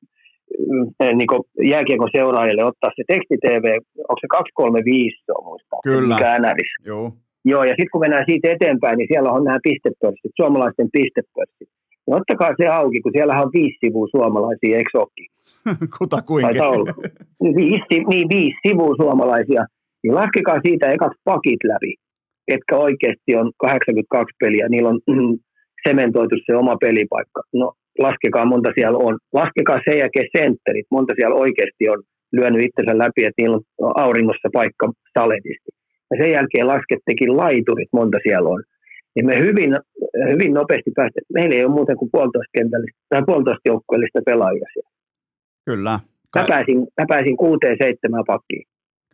[0.73, 1.43] mm, niin kuin
[1.73, 3.67] jääkiekon seuraajille ottaa se teksti-TV,
[4.11, 5.81] onko se 235 se on muistaa?
[5.85, 6.15] Kyllä.
[6.15, 6.57] Mikä
[6.91, 7.13] Joo.
[7.45, 11.71] Joo, ja sitten kun mennään siitä eteenpäin, niin siellä on nämä pistepörssit, suomalaisten pistepörssit.
[12.07, 15.29] Ja ottakaa se auki, kun siellä on viisi sivua suomalaisia, eikö olekin?
[15.99, 16.69] Kuta kuinka?
[16.69, 16.93] olla.
[17.61, 19.63] Viisi, niin, viisi sivua suomalaisia.
[20.03, 21.95] Niin laskekaa siitä ekaksi pakit läpi
[22.51, 25.39] ketkä oikeasti on 82 peliä, niillä on mm,
[25.89, 27.43] sementoitu se oma pelipaikka.
[27.55, 29.19] No laskekaa monta siellä on.
[29.33, 32.03] Laskekaa sen jälkeen sentterit, monta siellä oikeasti on
[32.33, 35.71] lyönyt itsensä läpi, että niillä on auringossa paikka saletisti.
[36.11, 38.63] Ja sen jälkeen laskettekin laiturit, monta siellä on.
[39.15, 39.71] Niin me hyvin,
[40.33, 41.25] hyvin nopeasti päästiin.
[41.35, 44.91] Meillä ei ole muuten kuin puolitoista kentällistä tai puolitoista joukkueellista pelaajia siellä.
[45.67, 46.01] Kyllä.
[46.37, 48.67] Mä pääsin, mä pääsin kuuteen seitsemään pakkiin.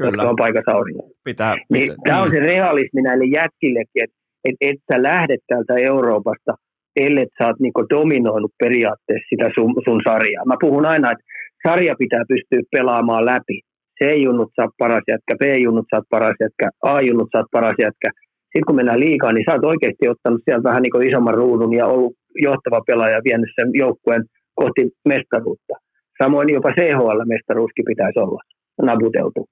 [0.03, 0.23] Kyllä.
[0.23, 1.13] jotka on paikassa auringolla.
[1.25, 2.43] Pitää, niin, pitää, tämä on niin.
[2.43, 6.53] se realismi näille jätkillekin, että et, et sä lähdet täältä Euroopasta
[6.97, 10.45] ellei sä oot niin dominoinut periaatteessa sitä sun, sun sarjaa.
[10.45, 11.25] Mä puhun aina, että
[11.69, 13.61] sarja pitää pystyä pelaamaan läpi.
[13.99, 18.11] C-junnut sä oot paras jätkä, B-junnut sä oot paras jätkä, A-junnut sä oot paras jätkä.
[18.51, 21.73] Sitten kun mennään liikaa, niin sä oot oikeasti ottanut sieltä vähän niin kuin isomman ruudun
[21.75, 22.15] ja ollut
[22.49, 24.25] johtava pelaaja ja vienyt sen joukkueen
[24.55, 25.75] kohti mestaruutta.
[26.23, 28.43] Samoin jopa CHL-mestaruuskin pitäisi olla
[28.83, 29.47] nabuteltu.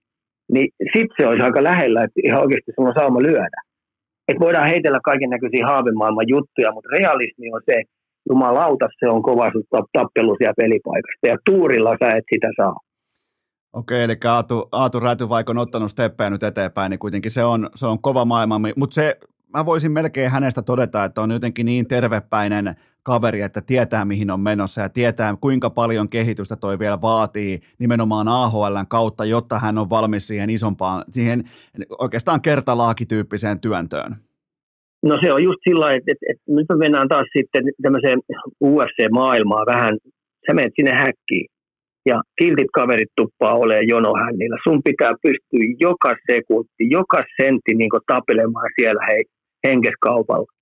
[0.52, 3.60] Niin sitten se olisi aika lähellä, että ihan oikeasti sulla on sauma lyödä.
[4.28, 7.82] Että voidaan heitellä kaiken näköisiä haavemaailman juttuja, mutta realismi on se,
[8.30, 9.50] jumalauta, se on kova
[9.92, 11.26] tappelu siellä pelipaikasta.
[11.26, 12.76] Ja tuurilla sä et sitä saa.
[13.72, 17.86] Okei, eli Aatu, Aatu Rätyvaik on ottanut steppejä nyt eteenpäin, niin kuitenkin se on, se
[17.86, 19.18] on kova maailma, mutta se,
[19.56, 22.74] mä voisin melkein hänestä todeta, että on jotenkin niin tervepäinen
[23.12, 28.28] kaveri, että tietää mihin on menossa ja tietää kuinka paljon kehitystä toi vielä vaatii nimenomaan
[28.28, 31.44] AHLn kautta, jotta hän on valmis siihen isompaan, siihen
[31.98, 34.10] oikeastaan kertalaakityyppiseen työntöön.
[35.02, 38.18] No se on just sillä että, että, että nyt me mennään taas sitten tämmöiseen
[38.64, 39.94] UFC-maailmaan vähän,
[40.46, 41.46] sä menet sinne häkkiin
[42.06, 44.56] ja kiltit kaverit tuppaa olemaan jonohännillä.
[44.66, 49.22] Sun pitää pystyä joka sekunti, joka sentti niin tapelemaan siellä hei,
[49.66, 50.52] henkeskaupalla.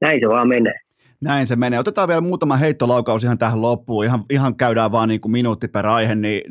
[0.00, 0.80] Näin se vaan menee.
[1.20, 1.78] Näin se menee.
[1.78, 4.04] Otetaan vielä muutama heittolaukaus ihan tähän loppuun.
[4.04, 6.42] Ihan, ihan käydään vaan niin kuin minuutti per aihe, niin,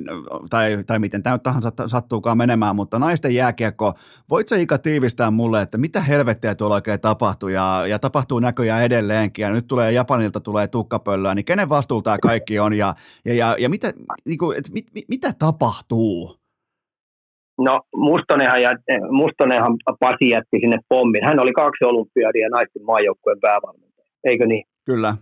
[0.50, 3.94] tai, tai miten tämä tahansa sattuukaan menemään, mutta naisten jääkiekko,
[4.30, 8.84] voit sä Ika tiivistää mulle, että mitä helvettiä tuolla oikein tapahtuu, ja, ja tapahtuu näköjään
[8.84, 12.94] edelleenkin, ja nyt tulee Japanilta tulee tukkapöllöä, niin kenen vastuulla tämä kaikki on, ja,
[13.26, 13.94] ja, ja, ja mitä,
[14.26, 16.36] niin kuin, et, mit, mit, mitä tapahtuu?
[17.62, 18.72] No Mustonenhan, ja,
[19.12, 21.26] Mustonenhan Pasi jätti sinne pommin.
[21.26, 23.87] Hän oli kaksi olympiadia naisten maajoukkueen päävalmentaja
[24.28, 24.64] eikö niin?
[24.86, 25.14] Kyllä.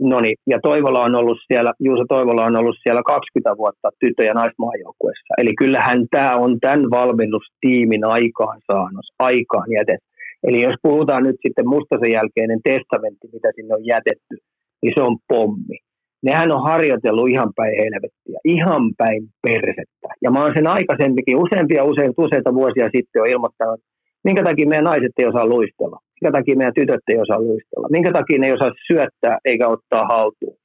[0.00, 4.24] No niin, ja Toivola on ollut siellä, Juuso Toivola on ollut siellä 20 vuotta tyttö-
[4.24, 5.34] ja naismaajoukkuessa.
[5.38, 10.08] Eli kyllähän tämä on tämän valmennustiimin aikaan saanut, aikaan jätetty.
[10.46, 14.34] Eli jos puhutaan nyt sitten Mustasen jälkeinen testamentti, mitä sinne on jätetty,
[14.82, 15.78] niin se on pommi.
[16.22, 20.08] Nehän on harjoitellut ihan päin helvettiä, ihan päin persettä.
[20.22, 23.80] Ja mä oon sen aikaisemminkin useampia useita, useita vuosia sitten on ilmoittanut,
[24.24, 25.98] minkä takia meidän naiset ei osaa luistella.
[26.20, 27.88] Minkä takia meidän tytöt ei osaa luistella?
[27.90, 30.56] Minkä takia ne ei osaa syöttää eikä ottaa haltuun?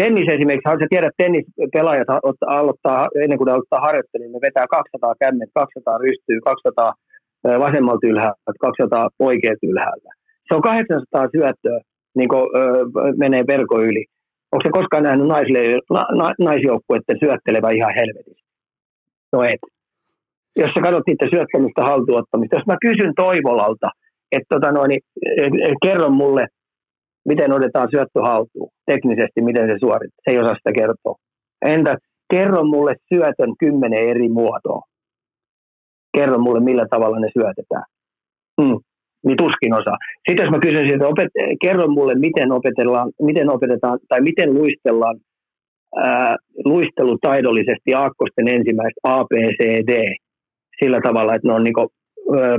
[0.00, 2.10] Tennis esimerkiksi, sä tiedät, tennispelaajat
[2.46, 6.94] aloittaa, ennen kuin ne aloittaa harjoittelua, niin ne vetää 200 kämmet, 200 rystyy, 200
[7.64, 10.08] vasemmalta ylhäältä, 200 oikealta ylhäältä.
[10.48, 11.80] Se on 800 syöttöä,
[12.18, 12.84] niin kuin, öö,
[13.16, 14.04] menee verko yli.
[14.52, 15.60] Onko se koskaan nähnyt naisille,
[15.96, 18.46] na, na, naisjoukkueiden syöttelevä ihan helvetissä?
[19.32, 19.62] No et.
[20.56, 23.88] Jos sä katsot niiden syöttämistä haltuottamista, jos mä kysyn Toivolalta,
[24.32, 25.00] että tota noin, niin,
[25.82, 26.46] kerro mulle,
[27.28, 30.22] miten otetaan syöttö haltuun, teknisesti miten se suorittaa.
[30.24, 31.14] Se ei osaa sitä kertoa.
[31.64, 31.96] Entä
[32.30, 34.82] kerro mulle syötön kymmenen eri muotoa.
[36.16, 37.84] Kerro mulle, millä tavalla ne syötetään.
[38.62, 38.78] Hmm.
[39.26, 39.96] Niin tuskin osaa.
[40.28, 41.28] Sitten jos mä kysyn että opet,
[41.62, 45.16] kerro mulle, miten, opetellaan, miten opetetaan tai miten luistellaan
[45.96, 50.14] ää, luistelutaidollisesti aakkosten ensimmäistä A, B, C, D
[50.80, 51.88] sillä tavalla, että ne on niinku,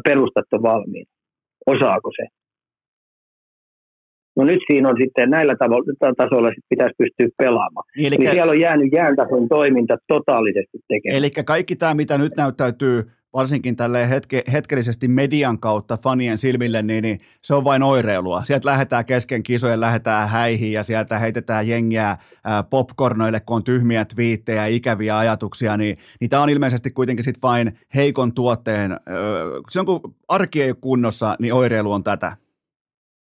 [0.04, 1.12] perustattu valmiina.
[1.66, 2.28] Osaako se?
[4.36, 7.86] No nyt siinä on sitten näillä tavo- tasoilla sit pitäisi pystyä pelaamaan.
[7.98, 11.18] Eli, Eli siellä on jäänyt jääntason toiminta totaalisesti tekemään.
[11.18, 13.02] Eli kaikki tämä, mitä nyt näyttäytyy
[13.34, 18.42] varsinkin tälle hetke, hetkellisesti median kautta fanien silmille, niin, niin se on vain oireilua.
[18.44, 22.18] Sieltä lähdetään kesken kisojen, lähdetään häihin ja sieltä heitetään jengiä
[22.70, 27.78] popcornoille, kun on tyhmiä twiittejä, ikäviä ajatuksia, niin, niin tämä on ilmeisesti kuitenkin sitten vain
[27.96, 29.00] heikon tuotteen,
[29.70, 32.38] se on kun arki ei ole kunnossa, niin oireilu on tätä.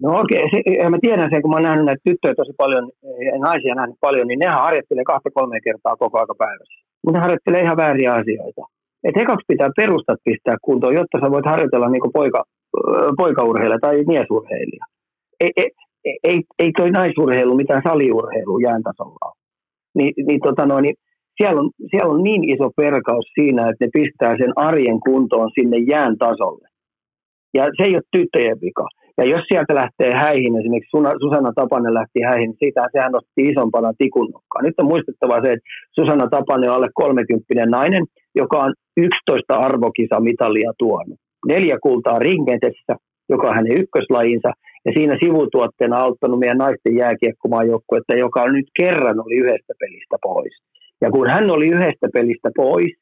[0.03, 0.91] No okei, okay.
[0.91, 2.91] mä tiedän sen, kun mä oon nähnyt näitä tyttöjä tosi paljon
[3.33, 6.85] ja naisia nähnyt paljon, niin nehän harjoittelee kahta kolme kertaa koko aika päivässä.
[7.05, 8.63] Mutta ne harjoittelee ihan vääriä asioita.
[9.05, 12.45] Et ekaksi pitää perustat pistää kuntoon, jotta sä voit harjoitella niin poika,
[13.17, 14.85] poikaurheilija tai miesurheilija.
[15.41, 15.71] Ei, ei,
[16.25, 19.35] ei, ei toi naisurheilu mitään saliurheilu jään tasolla ole.
[19.95, 20.95] Ni, niin, tota noin, niin
[21.37, 25.79] siellä, on, siellä on niin iso perkaus siinä, että ne pistää sen arjen kuntoon sinne
[25.79, 26.69] jään tasolle.
[27.55, 28.87] Ja se ei ole tyttöjen vika.
[29.19, 33.93] Ja jos sieltä lähtee häihin, esimerkiksi Susanna Tapanen lähti häihin, niin siitä sehän nosti isompana
[33.99, 34.63] tikunnokkaa.
[34.63, 38.05] Nyt on muistettava se, että Susanna Tapanen on alle 30 nainen,
[38.35, 41.19] joka on 11 arvokisamitalia tuonut.
[41.47, 42.95] Neljä kultaa ringetessä,
[43.29, 44.51] joka on hänen ykköslajinsa,
[44.87, 50.55] ja siinä sivutuotteena auttanut meidän naisten jääkiekkomaajoukkuetta, joka on nyt kerran oli yhdestä pelistä pois.
[51.01, 52.93] Ja kun hän oli yhdestä pelistä pois,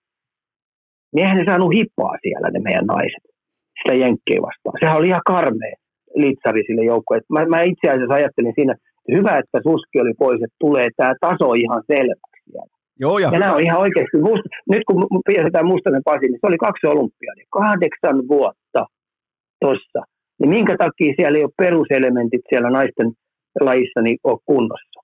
[1.13, 3.25] niin eihän ne saanut hippaa siellä ne meidän naiset
[3.83, 4.77] sitä jenkkejä vastaan.
[4.81, 5.77] Sehän oli ihan karmea
[6.15, 7.27] litsari sille joukkueelle.
[7.33, 11.15] Mä, mä itse asiassa ajattelin siinä, että hyvä, että Suski oli pois, että tulee tämä
[11.21, 12.15] taso ihan siellä.
[13.01, 16.47] Joo, ja, ja nämä on ihan oikeasti, musta, nyt kun piirretään Mustanen Pasi, niin se
[16.47, 18.87] oli kaksi olympiadia, kahdeksan vuotta
[19.61, 20.01] tuossa.
[20.41, 23.13] Niin minkä takia siellä ei ole peruselementit siellä naisten
[23.61, 25.01] lajissa niin ole kunnossa?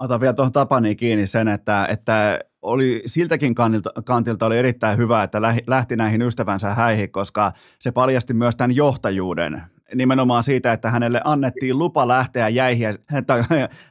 [0.00, 5.22] Otan vielä tuohon Tapaniin kiinni sen, että, että oli siltäkin kantilta, kantilta oli erittäin hyvä,
[5.22, 9.62] että lähti näihin ystävänsä häihin, koska se paljasti myös tämän johtajuuden
[9.94, 12.90] nimenomaan siitä, että hänelle annettiin lupa lähteä jäihiä,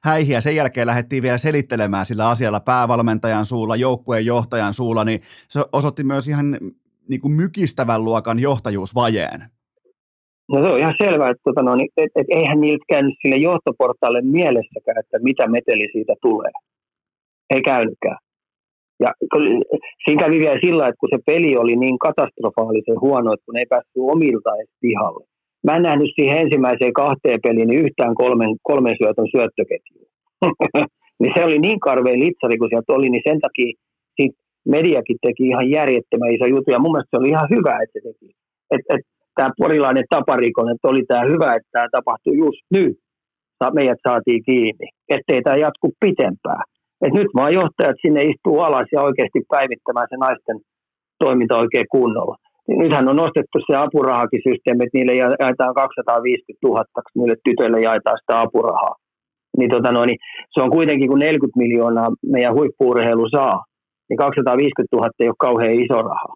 [0.04, 5.22] häihin ja sen jälkeen lähdettiin vielä selittelemään sillä asialla päävalmentajan suulla, joukkueen johtajan suulla, niin
[5.48, 6.58] se osoitti myös ihan
[7.10, 9.40] niin kuin mykistävän luokan johtajuusvajeen.
[10.50, 13.36] No se on ihan selvää, että tota, no, niin, et, et, eihän niiltä käynyt sille
[13.36, 16.52] johtoportaalle mielessäkään, että mitä meteli siitä tulee.
[17.50, 18.18] Ei käynytkään.
[19.00, 19.14] Ja
[20.06, 23.66] siinä kävi vielä sillä, että kun se peli oli niin katastrofaalisen huono, että kun ei
[23.70, 25.26] päässyt omilta edes pihalle.
[25.66, 30.08] Mä en nähnyt siihen ensimmäiseen kahteen peliin niin yhtään kolmen, kolmen syötön syöttöketjua.
[31.20, 33.72] niin se oli niin karveen litsari, kun sieltä oli, niin sen takia
[34.18, 34.34] sit
[34.76, 36.72] mediakin teki ihan järjettömän iso juttu.
[36.72, 38.32] Ja mun mielestä se oli ihan hyvä, että se teki.
[38.72, 39.04] Et, et,
[39.36, 42.98] tämä porilainen taparikon, että oli tämä hyvä, että tämä tapahtui just nyt.
[43.74, 46.64] Meidät saatiin kiinni, ettei tämä jatku pitempään.
[47.02, 50.58] Et nyt vaan johtajat sinne istuu alas ja oikeasti päivittämään se naisten
[51.20, 52.36] toiminta oikein kunnolla.
[52.68, 56.84] Nythän on nostettu se apurahakin systeemi, että niille jaetaan 250 000,
[57.16, 58.96] niille tytöille jaetaan sitä apurahaa.
[59.58, 60.20] Niin, tota noin, niin
[60.54, 63.64] se on kuitenkin, kun 40 miljoonaa meidän huippuurheilu saa,
[64.10, 66.34] niin 250 000 ei ole kauhean iso raha.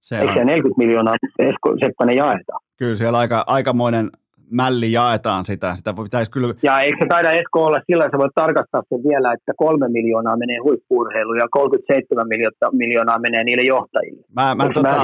[0.00, 2.52] Se Eikö se 40 miljoonaa Esko Seppänen jaeta?
[2.78, 4.10] Kyllä siellä aika, aikamoinen
[4.50, 5.76] mälli jaetaan sitä.
[5.76, 6.54] sitä pitäisi kyllä...
[6.62, 10.36] Ja eikö se taida Esko olla sillä, että voit tarkastaa sen vielä, että kolme miljoonaa
[10.36, 12.26] menee huippuurheiluun ja 37
[12.72, 14.26] miljoonaa menee niille johtajille.
[14.36, 15.02] Mä, mä, tota, mä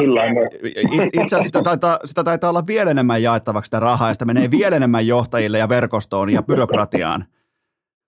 [1.12, 4.50] itse asiassa sitä taitaa, sitä taitaa olla vielä enemmän jaettavaksi sitä rahaa, ja sitä menee
[4.50, 7.24] vielä enemmän johtajille ja verkostoon ja byrokratiaan.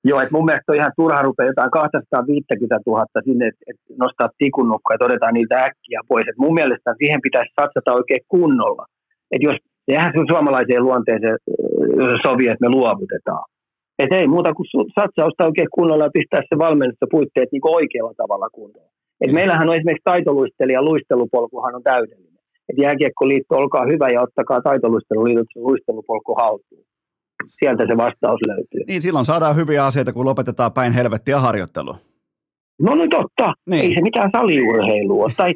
[0.07, 4.29] Joo, että mun mielestä on ihan turha rupea jotain 250 000 sinne, että et nostaa
[4.39, 6.29] tikunnukka ja todetaan niiltä äkkiä pois.
[6.29, 8.85] Et mun mielestä siihen pitäisi satsata oikein kunnolla.
[9.31, 9.57] Että jos
[9.89, 11.39] eihän se suomalaiseen luonteeseen
[12.23, 13.45] sovi, että me luovutetaan.
[14.03, 14.67] Et ei muuta kuin
[15.01, 18.91] satsausta oikein kunnolla ja pistää se valmennusta puitteet niin oikealla tavalla kuntoon.
[19.21, 19.35] Et mm.
[19.35, 22.45] meillähän on esimerkiksi taitoluistelija, luistelupolkuhan on täydellinen.
[22.69, 26.85] Et jääkiekkoliitto, olkaa hyvä ja ottakaa taitoluisteluliitot luistelupolku haltuun.
[27.47, 28.81] Sieltä se vastaus löytyy.
[28.89, 31.95] Niin silloin saadaan hyviä asioita, kun lopetetaan päin helvettiä harjoittelu.
[32.83, 33.83] No niin totta, niin.
[33.85, 35.27] ei se mitään saliurheilua.
[35.37, 35.55] tai,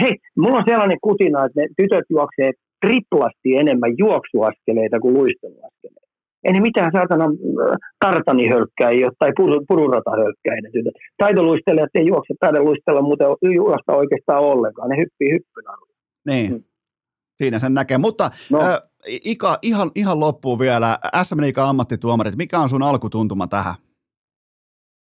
[0.00, 2.52] hei, mulla on sellainen kutina, että ne tytöt juoksee
[2.86, 6.12] triplasti enemmän juoksuaskeleita kuin luisteluaskeleita.
[6.44, 9.32] Ei ne mitään saatana äh, tartanihölkkäjiä tai
[9.68, 10.92] pururatahölkkäjiä.
[11.18, 14.88] Taitoluistelijat ei juokse taida luistella muuten juosta oikeastaan ollenkaan.
[14.88, 15.94] Ne hyppii hyppynaruja.
[16.26, 16.50] Niin.
[16.50, 16.62] Hmm.
[17.36, 17.98] Siinä sen näkee.
[17.98, 18.60] Mutta no.
[18.60, 20.98] äh, Ika, ihan, ihan loppuun vielä.
[21.22, 23.74] SM Liikan ammattituomarit, mikä on sun alkutuntuma tähän?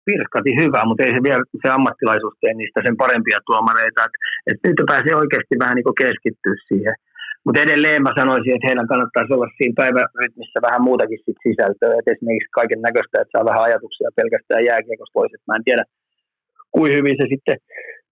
[0.09, 4.01] Pirskati hyvä, mutta ei se vielä se ammattilaisuus tee niistä sen parempia tuomareita.
[4.07, 4.15] Et,
[4.51, 6.97] et nyt pääsee oikeasti vähän niin keskittyä siihen
[7.47, 12.12] mutta edelleen mä sanoisin, että heidän kannattaisi olla siinä päivärytmissä vähän muutakin sit sisältöä, että
[12.12, 15.33] esimerkiksi kaiken näköistä, että saa vähän ajatuksia pelkästään jääkiekosta pois.
[15.35, 15.85] Että mä en tiedä,
[16.74, 17.57] kuin hyvin se sitten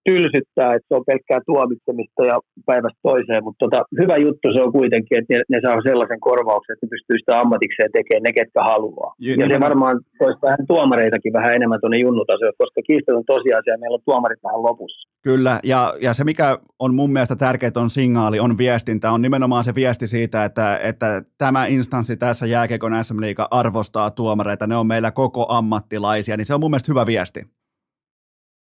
[0.09, 2.35] tylsyttää, että se on pelkkää tuomitsemista ja
[2.69, 6.73] päivästä toiseen, mutta tota, hyvä juttu se on kuitenkin, että ne, ne saa sellaisen korvauksen,
[6.73, 9.09] että ne pystyy sitä ammatikseen tekemään ne, ketkä haluaa.
[9.19, 13.99] Ja, ja se varmaan toisi vähän tuomareitakin vähän enemmän tuonne junnutasolle, koska kiistelyn tosiasia, meillä
[13.99, 15.09] on tuomarit vähän lopussa.
[15.23, 16.47] Kyllä, ja, ja se mikä
[16.79, 21.21] on mun mielestä tärkeää on signaali, on viestintä, on nimenomaan se viesti siitä, että, että
[21.37, 26.53] tämä instanssi tässä jääkekon SM Liiga arvostaa tuomareita, ne on meillä koko ammattilaisia, niin se
[26.53, 27.41] on mun mielestä hyvä viesti.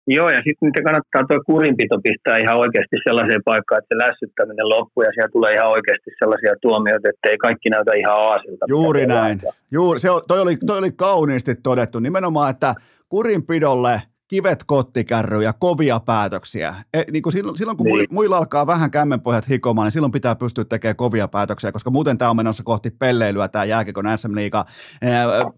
[0.06, 4.68] Joo, ja sitten niitä kannattaa tuo kurinpito pistää ihan oikeasti sellaiseen paikkaan, että se lässyttäminen
[4.68, 8.66] loppuu ja siellä tulee ihan oikeasti sellaisia tuomioita, että ei kaikki näytä ihan aasilta.
[8.68, 9.40] Juuri näin.
[9.70, 12.74] Juuri, se, toi, oli, toi oli kauniisti todettu nimenomaan, että
[13.08, 16.74] kurinpidolle kivet kottikärry ja kovia päätöksiä.
[16.94, 18.06] E, niin kuin silloin, silloin kun niin.
[18.10, 22.30] muilla alkaa vähän kämmenpohjat hikomaan, niin silloin pitää pystyä tekemään kovia päätöksiä, koska muuten tämä
[22.30, 24.64] on menossa kohti pelleilyä, tämä jääkekon SM Liiga.
[25.02, 25.08] E,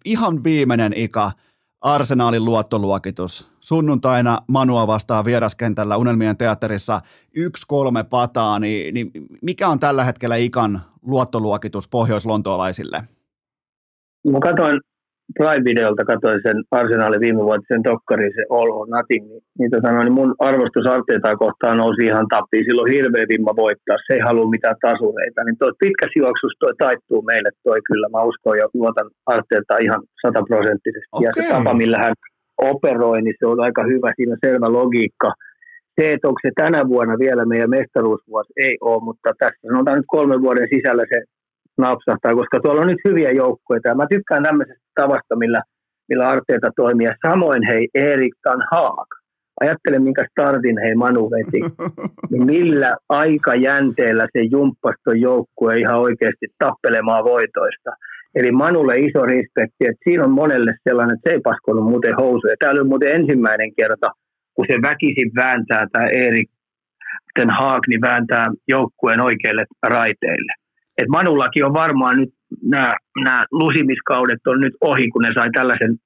[0.05, 1.31] ihan viimeinen Ika
[1.85, 3.49] Arsenaalin luottoluokitus.
[3.61, 7.01] Sunnuntaina Manua vastaa vieraskentällä Unelmien teatterissa
[7.39, 9.11] 1-3 pataa, niin, niin
[9.43, 13.03] mikä on tällä hetkellä Ikan luottoluokitus pohjois-lontoolaisille?
[14.33, 14.81] Mä katsoin
[15.39, 20.01] Prime-videolta katsoin sen arsenaalin viime sen dokkarin, se All or Nothing, niin, niin, tota, no,
[20.03, 22.65] niin mun arvostus Arteetaa kohtaan nousi ihan tappiin.
[22.65, 25.45] Silloin hirveä vimma voittaa, se ei halua mitään tasureita.
[25.45, 28.09] Niin toi pitkä juoksus toi taittuu meille toi kyllä.
[28.09, 31.13] Mä uskon ja luotan Arteetaa ihan sataprosenttisesti.
[31.13, 31.27] Okay.
[31.27, 32.15] Ja se tapa, millä hän
[32.71, 34.13] operoi, niin se on aika hyvä.
[34.17, 35.33] Siinä on selvä logiikka.
[36.01, 40.13] Se, että onko se tänä vuonna vielä meidän mestaruusvuosi, ei ole, mutta tässä sanotaan nyt
[40.17, 41.19] kolmen vuoden sisällä se
[41.79, 43.81] napsahtaa, koska tuolla on nyt hyviä joukkoja.
[43.85, 45.63] Ja mä tykkään tämmöisestä tavasta, millä,
[46.09, 47.07] millä Arteeta toimii.
[47.07, 49.09] Ja samoin hei, Erik Tan Haag.
[49.61, 51.61] ajattele minkä startin hei Manu veti,
[52.31, 57.91] niin millä aikajänteellä se jumppaston joukkue ihan oikeasti tappelemaan voitoista.
[58.35, 62.57] Eli Manulle iso respekti, että siinä on monelle sellainen, että se ei paskonut muuten housuja.
[62.59, 64.11] Tämä oli muuten ensimmäinen kerta,
[64.55, 66.51] kun se väkisin vääntää tämä Erik
[67.35, 70.53] Ten Haag, niin vääntää joukkueen oikeille raiteille.
[70.99, 72.31] Et Manullakin on varmaan nyt
[72.63, 72.93] nämä,
[73.25, 75.97] nämä lusimiskaudet on nyt ohi, kun ne sai tällaisen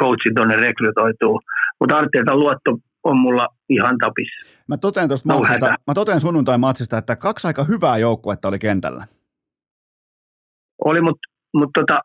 [0.00, 1.40] coachin tuonne rekrytoituu.
[1.80, 4.50] Mutta Arteetan luotto on mulla ihan tapissa.
[4.68, 9.04] Mä totean tuosta no, matsista, mä totean sunnuntai-matsista, että kaksi aika hyvää joukkuetta oli kentällä.
[10.84, 12.00] Oli, mutta mut tota,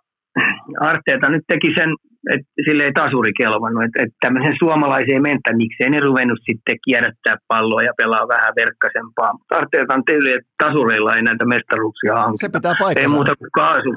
[0.79, 1.89] Arteeta nyt teki sen,
[2.33, 7.35] että sille ei tasuri kelvannut, että, että tämmöisen suomalaiseen mentä, miksei ne ruvennut sitten kierrättää
[7.47, 9.33] palloa ja pelaa vähän verkkasempaa.
[9.33, 12.45] Mutta Arteeta on tyyli, että tasureilla ei näitä mestaruuksia hankita.
[12.45, 13.05] Se pitää paikkansa.
[13.05, 13.91] Ei muuta kuin kaasu.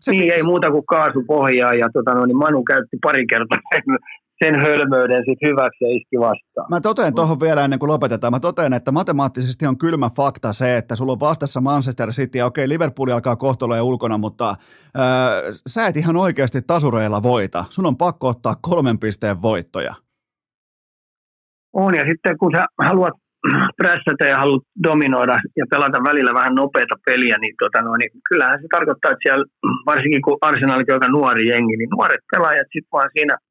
[0.00, 0.36] Se niin, pitää...
[0.36, 3.58] ei muuta kuin kaasupohjaa ja tota, no, niin Manu käytti pari kertaa
[4.42, 6.66] sen hölmöyden sit hyväksi ja iski vastaan.
[6.70, 8.32] Mä totean tuohon vielä ennen kuin lopetetaan.
[8.32, 12.46] Mä totean, että matemaattisesti on kylmä fakta se, että sulla on vastassa Manchester City ja
[12.46, 14.56] okei, Liverpool alkaa kohta ulkona, mutta äh,
[15.66, 17.64] sä et ihan oikeasti tasureilla voita.
[17.70, 19.94] Sun on pakko ottaa kolmen pisteen voittoja.
[21.72, 23.14] On, ja sitten kun sä haluat
[23.76, 28.58] prässätä ja haluat dominoida ja pelata välillä vähän nopeata peliä, niin, tota no, niin kyllähän
[28.62, 29.44] se tarkoittaa, että siellä,
[29.86, 33.36] varsinkin kun Arsenalkin on aika nuori jengi, niin nuoret pelaajat sitten vaan siinä–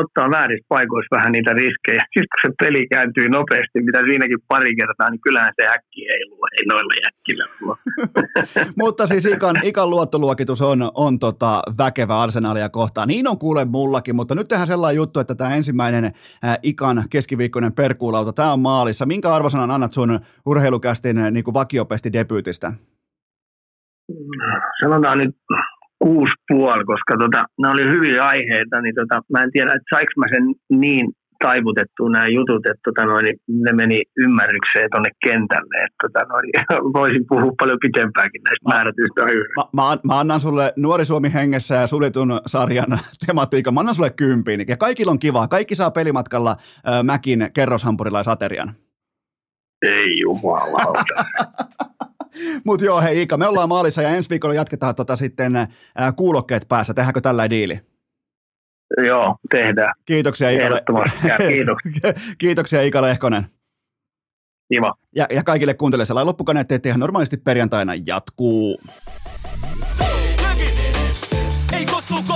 [0.00, 2.02] ottaa väärissä paikoissa vähän niitä riskejä.
[2.14, 6.22] Sitten kun se peli kääntyy nopeasti, mitä siinäkin pari kertaa, niin kyllähän se häkki ei
[6.30, 7.44] luo, ei noilla jätkillä
[8.82, 13.08] Mutta siis ikan, ikan luottoluokitus on, on tota väkevä arsenaalia kohtaan.
[13.08, 16.12] Niin on kuule mullakin, mutta nyt tehdään sellainen juttu, että tämä ensimmäinen äh,
[16.62, 19.06] ikan keskiviikkoinen perkuulauta, tämä on maalissa.
[19.06, 22.72] Minkä arvosanan annat sun urheilukästin niin vakiopesti debyytistä?
[24.80, 25.36] Sanotaan nyt
[26.06, 30.12] kuusi puoli, koska tota, ne oli hyviä aiheita, niin tota, mä en tiedä, että saiko
[30.16, 30.44] mä sen
[30.80, 31.06] niin
[31.44, 35.76] taivutettua nämä jutut, että tota, noin, ne meni ymmärrykseen tuonne kentälle.
[35.84, 36.46] Että, tota, noin,
[36.98, 39.20] voisin puhua paljon pitempäänkin näistä määrätyistä
[39.56, 44.10] mä, mä, mä, annan sulle Nuori Suomi hengessä ja suljetun sarjan tematiikan, mä annan sulle
[44.10, 44.64] kympiin.
[44.68, 48.74] Ja kaikilla on kiva, kaikki saa pelimatkalla äh, Mäkin kerroshampurilaisaterian.
[49.82, 51.14] Ei jumalauta.
[52.64, 55.68] Mutta joo, hei Ika, me ollaan maalissa ja ensi viikolla jatketaan tota sitten ää,
[56.16, 56.94] kuulokkeet päässä.
[56.94, 57.80] Tehdäänkö tällä diili?
[59.06, 59.94] Joo, tehdään.
[60.04, 60.80] Kiitoksia Ika.
[61.48, 62.12] Kiitoksia.
[62.38, 63.46] Kiitoksia Ika Lehkonen.
[64.72, 64.94] Kiva.
[65.16, 68.80] Ja, ja kaikille kuuntelijoille sellainen loppukaneetteet ihan normaalisti perjantaina jatkuu.
[71.72, 72.35] Ei kossu kokiksella,